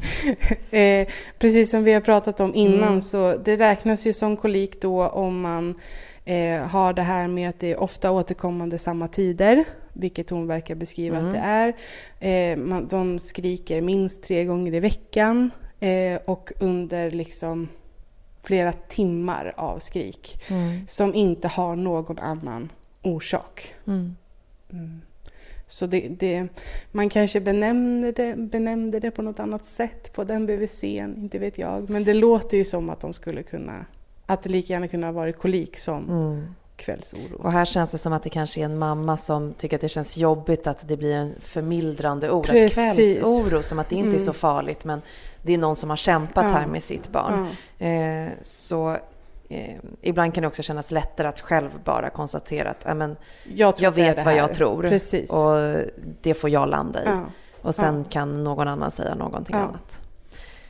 eh, 0.72 1.08
precis 1.39 1.72
som 1.72 1.84
vi 1.84 1.93
har 1.93 2.01
pratat 2.01 2.39
om 2.39 2.56
innan 2.56 2.88
Mm. 2.88 3.01
så 3.01 3.38
det 3.38 3.56
räknas 3.58 4.06
ju 4.06 4.14
som 4.14 4.38
kolik 4.38 4.82
då 4.82 5.08
om 5.08 5.41
man 5.41 5.76
eh, 6.26 6.61
har 6.61 6.93
det 6.93 7.01
här 7.01 7.28
med 7.28 7.49
att 7.49 7.59
det 7.59 7.71
är 7.71 7.80
ofta 7.80 8.11
återkommande 8.11 8.78
samma 8.78 9.07
tider, 9.07 9.65
vilket 9.93 10.30
hon 10.30 10.47
verkar 10.47 10.76
beskriva 10.76 11.17
Mm. 11.17 11.28
att 11.28 11.34
det 11.34 11.39
är. 11.39 11.73
Eh, 12.19 12.57
man, 12.57 12.88
de 12.88 13.19
skriker 13.19 13.82
minst 13.82 14.23
tre 14.23 14.45
gånger 14.45 14.73
i 14.73 14.80
veckan 14.80 15.51
eh, 15.80 16.19
och 16.26 16.51
under 16.59 17.11
liksom 17.11 17.67
flera 18.43 18.73
timmar 18.73 19.53
av 19.57 19.80
skrik 19.80 20.43
som 20.88 21.13
inte 21.13 21.47
har 21.47 21.76
någon 21.76 22.19
annan 22.19 22.71
orsak. 23.01 23.76
Mm. 23.88 24.15
Mm. 24.71 25.01
Så 25.67 25.86
det, 25.86 26.07
det, 26.07 26.47
man 26.91 27.09
kanske 27.09 27.41
benämnde 27.41 28.11
det, 28.11 28.36
benämnde 28.36 28.99
det 28.99 29.11
på 29.11 29.21
något 29.21 29.39
annat 29.39 29.65
sätt 29.65 30.13
på 30.13 30.23
den 30.23 30.45
BVCn, 30.45 31.15
inte 31.17 31.39
vet 31.39 31.57
jag. 31.57 31.89
Men 31.89 32.03
det 32.03 32.13
låter 32.13 32.57
ju 32.57 32.63
som 32.63 32.89
att 32.89 32.99
de 32.99 33.13
skulle 33.13 33.43
kunna, 33.43 33.86
att 34.26 34.43
det 34.43 34.49
lika 34.49 34.73
gärna 34.73 34.88
kunde 34.88 35.07
ha 35.07 35.11
varit 35.11 35.38
kolik 35.38 35.78
som 35.80 36.09
Mm. 36.09 36.55
kvällsoro. 36.76 37.36
Och 37.39 37.51
här 37.51 37.65
känns 37.65 37.91
det 37.91 37.97
som 37.97 38.13
att 38.13 38.23
det 38.23 38.30
kanske 38.30 38.61
är 38.61 38.65
en 38.65 38.78
mamma 38.78 39.17
som 39.17 39.53
tycker 39.53 39.78
att 39.78 39.82
det 39.82 39.89
känns 39.89 40.17
jobbigt 40.17 40.67
att 40.67 40.88
det 40.88 40.97
blir 40.97 41.15
en 41.15 41.34
förmildrande 41.41 42.32
ord. 42.32 42.45
Att 42.45 42.51
Precis. 42.51 42.76
kvällsoro, 43.17 43.63
som 43.63 43.80
att 43.80 43.89
det 43.89 43.95
inte 43.95 44.17
är 44.17 44.19
så 44.19 44.23
Mm. 44.23 44.34
farligt 44.34 44.86
men 44.86 45.01
det 45.41 45.53
är 45.53 45.57
någon 45.57 45.76
som 45.76 45.89
har 45.89 45.97
kämpat 45.97 46.43
Ja. 46.45 46.49
här 46.51 46.65
med 46.67 46.84
sitt 46.84 47.09
barn. 47.09 47.47
Ja. 47.78 47.86
Eh, 47.88 48.30
så 48.41 48.97
eh, 49.49 49.76
ibland 50.01 50.34
kan 50.34 50.41
det 50.41 50.47
också 50.47 50.63
kännas 50.63 50.91
lättare 50.91 51.28
att 51.28 51.39
själv 51.41 51.69
bara 51.84 52.09
konstatera 52.09 52.69
att 52.69 52.86
äh, 52.88 52.93
men, 52.95 53.15
Jag, 53.53 53.73
jag 53.78 53.89
att 53.91 53.97
vet 53.97 54.26
vad 54.26 54.36
jag 54.36 54.53
tror 54.53 54.82
Precis. 54.84 55.30
och 55.30 55.55
det 56.21 56.34
får 56.34 56.49
jag 56.49 56.69
landa 56.69 57.03
i. 57.03 57.07
ja, 57.07 57.21
Och 57.61 57.76
sen 57.76 58.03
kan 58.03 58.43
någon 58.43 58.67
annan 58.67 58.91
säga 58.91 59.15
någonting 59.15 59.55
annat. 59.55 60.01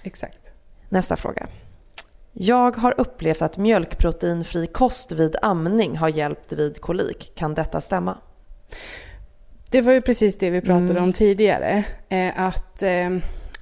exakt. 0.04 0.40
Nästa 0.90 1.16
fråga. 1.18 1.48
Jag 2.38 2.76
har 2.78 2.94
upplevt 2.98 3.42
att 3.42 3.58
mjölkproteinfri 3.58 4.68
kost 4.68 5.12
vid 5.12 5.36
amning 5.42 5.98
har 5.98 6.10
hjälpt 6.10 6.54
vid 6.54 6.82
kolik. 6.82 7.32
Kan 7.36 7.54
detta 7.54 7.82
stämma? 7.82 8.18
Det 9.72 9.82
var 9.82 9.94
ju 9.94 10.02
precis 10.02 10.38
det 10.38 10.50
vi 10.50 10.62
pratade 10.62 10.92
Mm. 10.92 11.04
om 11.04 11.14
tidigare. 11.14 11.84
Eh, 12.10 12.40
att 12.42 12.82
eh, 12.84 13.10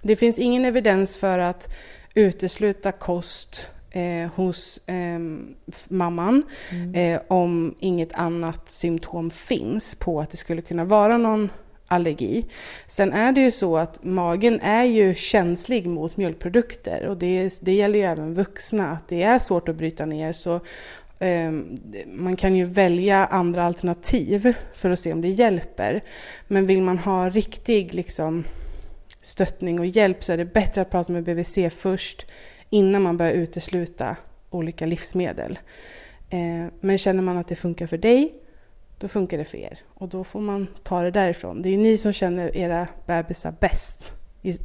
det 0.02 0.16
finns 0.16 0.40
ingen 0.40 0.66
evidens 0.66 1.16
för 1.18 1.40
att 1.40 1.74
utesluta 2.14 2.92
kost 2.92 3.68
eh, 3.92 4.30
hos 4.36 4.80
eh, 4.86 5.20
f- 5.68 5.86
mamman 5.88 6.44
eh, 6.94 7.22
om 7.28 7.76
inget 7.80 8.14
annat 8.14 8.70
symptom 8.70 9.32
finns 9.32 9.96
på 9.96 10.22
att 10.22 10.32
det 10.32 10.38
skulle 10.38 10.62
kunna 10.62 10.86
vara 10.86 11.18
någon 11.18 11.50
allergi. 11.94 12.46
Sen 12.88 13.14
är 13.14 13.32
det 13.32 13.42
ju 13.42 13.52
så 13.52 13.78
att 13.78 14.04
magen 14.04 14.60
är 14.60 14.84
ju 14.84 15.16
känslig 15.16 15.88
mot 15.88 16.18
mjölkprodukter 16.18 17.06
och 17.08 17.18
det, 17.18 17.60
det 17.62 17.74
gäller 17.74 18.00
ju 18.00 18.06
även 18.06 18.34
vuxna. 18.34 18.92
Att 18.92 19.08
det 19.08 19.24
är 19.24 19.40
svårt 19.40 19.70
att 19.70 19.76
bryta 19.76 20.06
ner 20.06 20.34
så 20.34 20.60
ehm, 21.20 21.78
man 22.08 22.36
kan 22.36 22.56
ju 22.56 22.66
välja 22.66 23.26
andra 23.26 23.64
alternativ 23.64 24.54
för 24.74 24.90
att 24.90 25.00
se 25.00 25.14
om 25.14 25.22
det 25.22 25.30
hjälper. 25.30 26.04
Men 26.48 26.66
vill 26.66 26.82
man 26.82 26.98
ha 26.98 27.30
riktig 27.30 27.94
liksom, 27.94 28.44
stöttning 29.22 29.80
och 29.80 29.86
hjälp 29.86 30.24
så 30.24 30.34
är 30.34 30.38
det 30.38 30.46
bättre 30.46 30.82
att 30.82 30.90
prata 30.90 31.14
med 31.14 31.24
BVC 31.24 31.58
först 31.78 32.26
innan 32.70 33.02
man 33.02 33.18
börjar 33.18 33.34
utesluta 33.34 34.16
olika 34.50 34.86
livsmedel. 34.86 35.60
Eh, 36.30 36.72
men 36.80 36.98
känner 36.98 37.22
man 37.22 37.38
att 37.38 37.48
det 37.48 37.56
funkar 37.56 37.88
för 37.88 37.98
dig, 37.98 38.34
då 39.04 39.08
funkar 39.10 39.38
det 39.38 39.46
för 39.46 39.58
er. 39.58 39.80
Och 39.94 40.08
då 40.08 40.24
får 40.24 40.42
man 40.42 40.68
ta 40.84 41.02
det 41.02 41.12
därifrån. 41.12 41.62
Det 41.62 41.70
är 41.70 41.78
ni 41.78 41.98
som 41.98 42.14
känner 42.14 42.58
era 42.58 42.88
bebisar 43.06 43.54
bäst 43.60 44.14
i, 44.42 44.58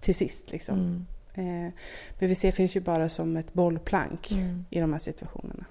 till 0.00 0.14
sist. 0.14 0.50
Liksom. 0.50 1.06
Mm. 1.34 1.66
Eh, 1.66 1.72
BVC 2.18 2.40
finns 2.54 2.76
ju 2.76 2.80
bara 2.80 3.08
som 3.08 3.36
ett 3.36 3.52
bollplank 3.52 4.32
Mm. 4.32 4.64
i 4.70 4.80
de 4.80 4.92
här 4.92 5.00
situationerna. 5.00 5.64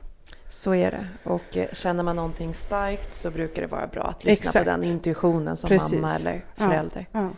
Så 0.49 0.73
är 0.75 0.91
det. 0.91 1.07
Och 1.29 1.57
eh, 1.57 1.67
känner 1.73 2.03
man 2.03 2.15
någonting 2.15 2.53
starkt 2.53 3.13
så 3.13 3.31
brukar 3.31 3.61
det 3.61 3.67
vara 3.67 3.87
bra 3.87 4.03
att 4.03 4.23
lyssna 4.23 4.49
Exakt. 4.49 4.65
på 4.65 4.71
den 4.71 4.83
intuitionen 4.83 5.57
som 5.57 5.67
Precis. 5.67 5.93
mamma 5.93 6.15
eller 6.15 6.33
Ja. 6.55 6.65
förälder. 6.65 7.05
Ja, 7.11 7.29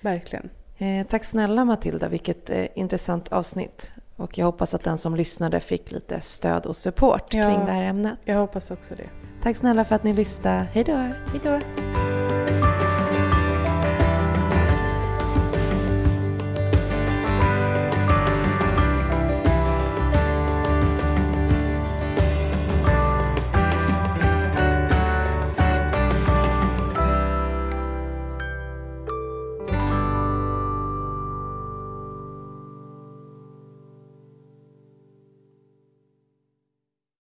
verkligen. 0.00 0.50
Eh, 0.78 1.06
tack 1.06 1.24
snälla 1.24 1.64
Matilda, 1.64 2.08
vilket 2.08 2.50
eh, 2.50 2.66
intressant 2.74 3.28
avsnitt. 3.32 3.94
Och 4.16 4.38
jag 4.38 4.46
hoppas 4.46 4.74
att 4.74 4.84
den 4.84 4.98
som 4.98 5.16
lyssnade 5.16 5.60
fick 5.60 5.92
lite 5.92 6.20
stöd 6.20 6.66
och 6.66 6.76
support 6.76 7.34
Ja. 7.34 7.46
kring 7.48 7.66
det 7.66 7.72
här 7.72 7.82
ämnet. 7.82 8.18
Jag 8.24 8.36
hoppas 8.38 8.70
också 8.70 8.94
det. 8.94 9.06
Tack 9.42 9.56
snälla 9.56 9.84
för 9.84 9.94
att 9.94 10.04
ni 10.04 10.12
lyssnade. 10.12 10.66
Hej 10.72 10.84
då! 10.84 10.92
Hej 10.92 11.40
då! 11.44 12.09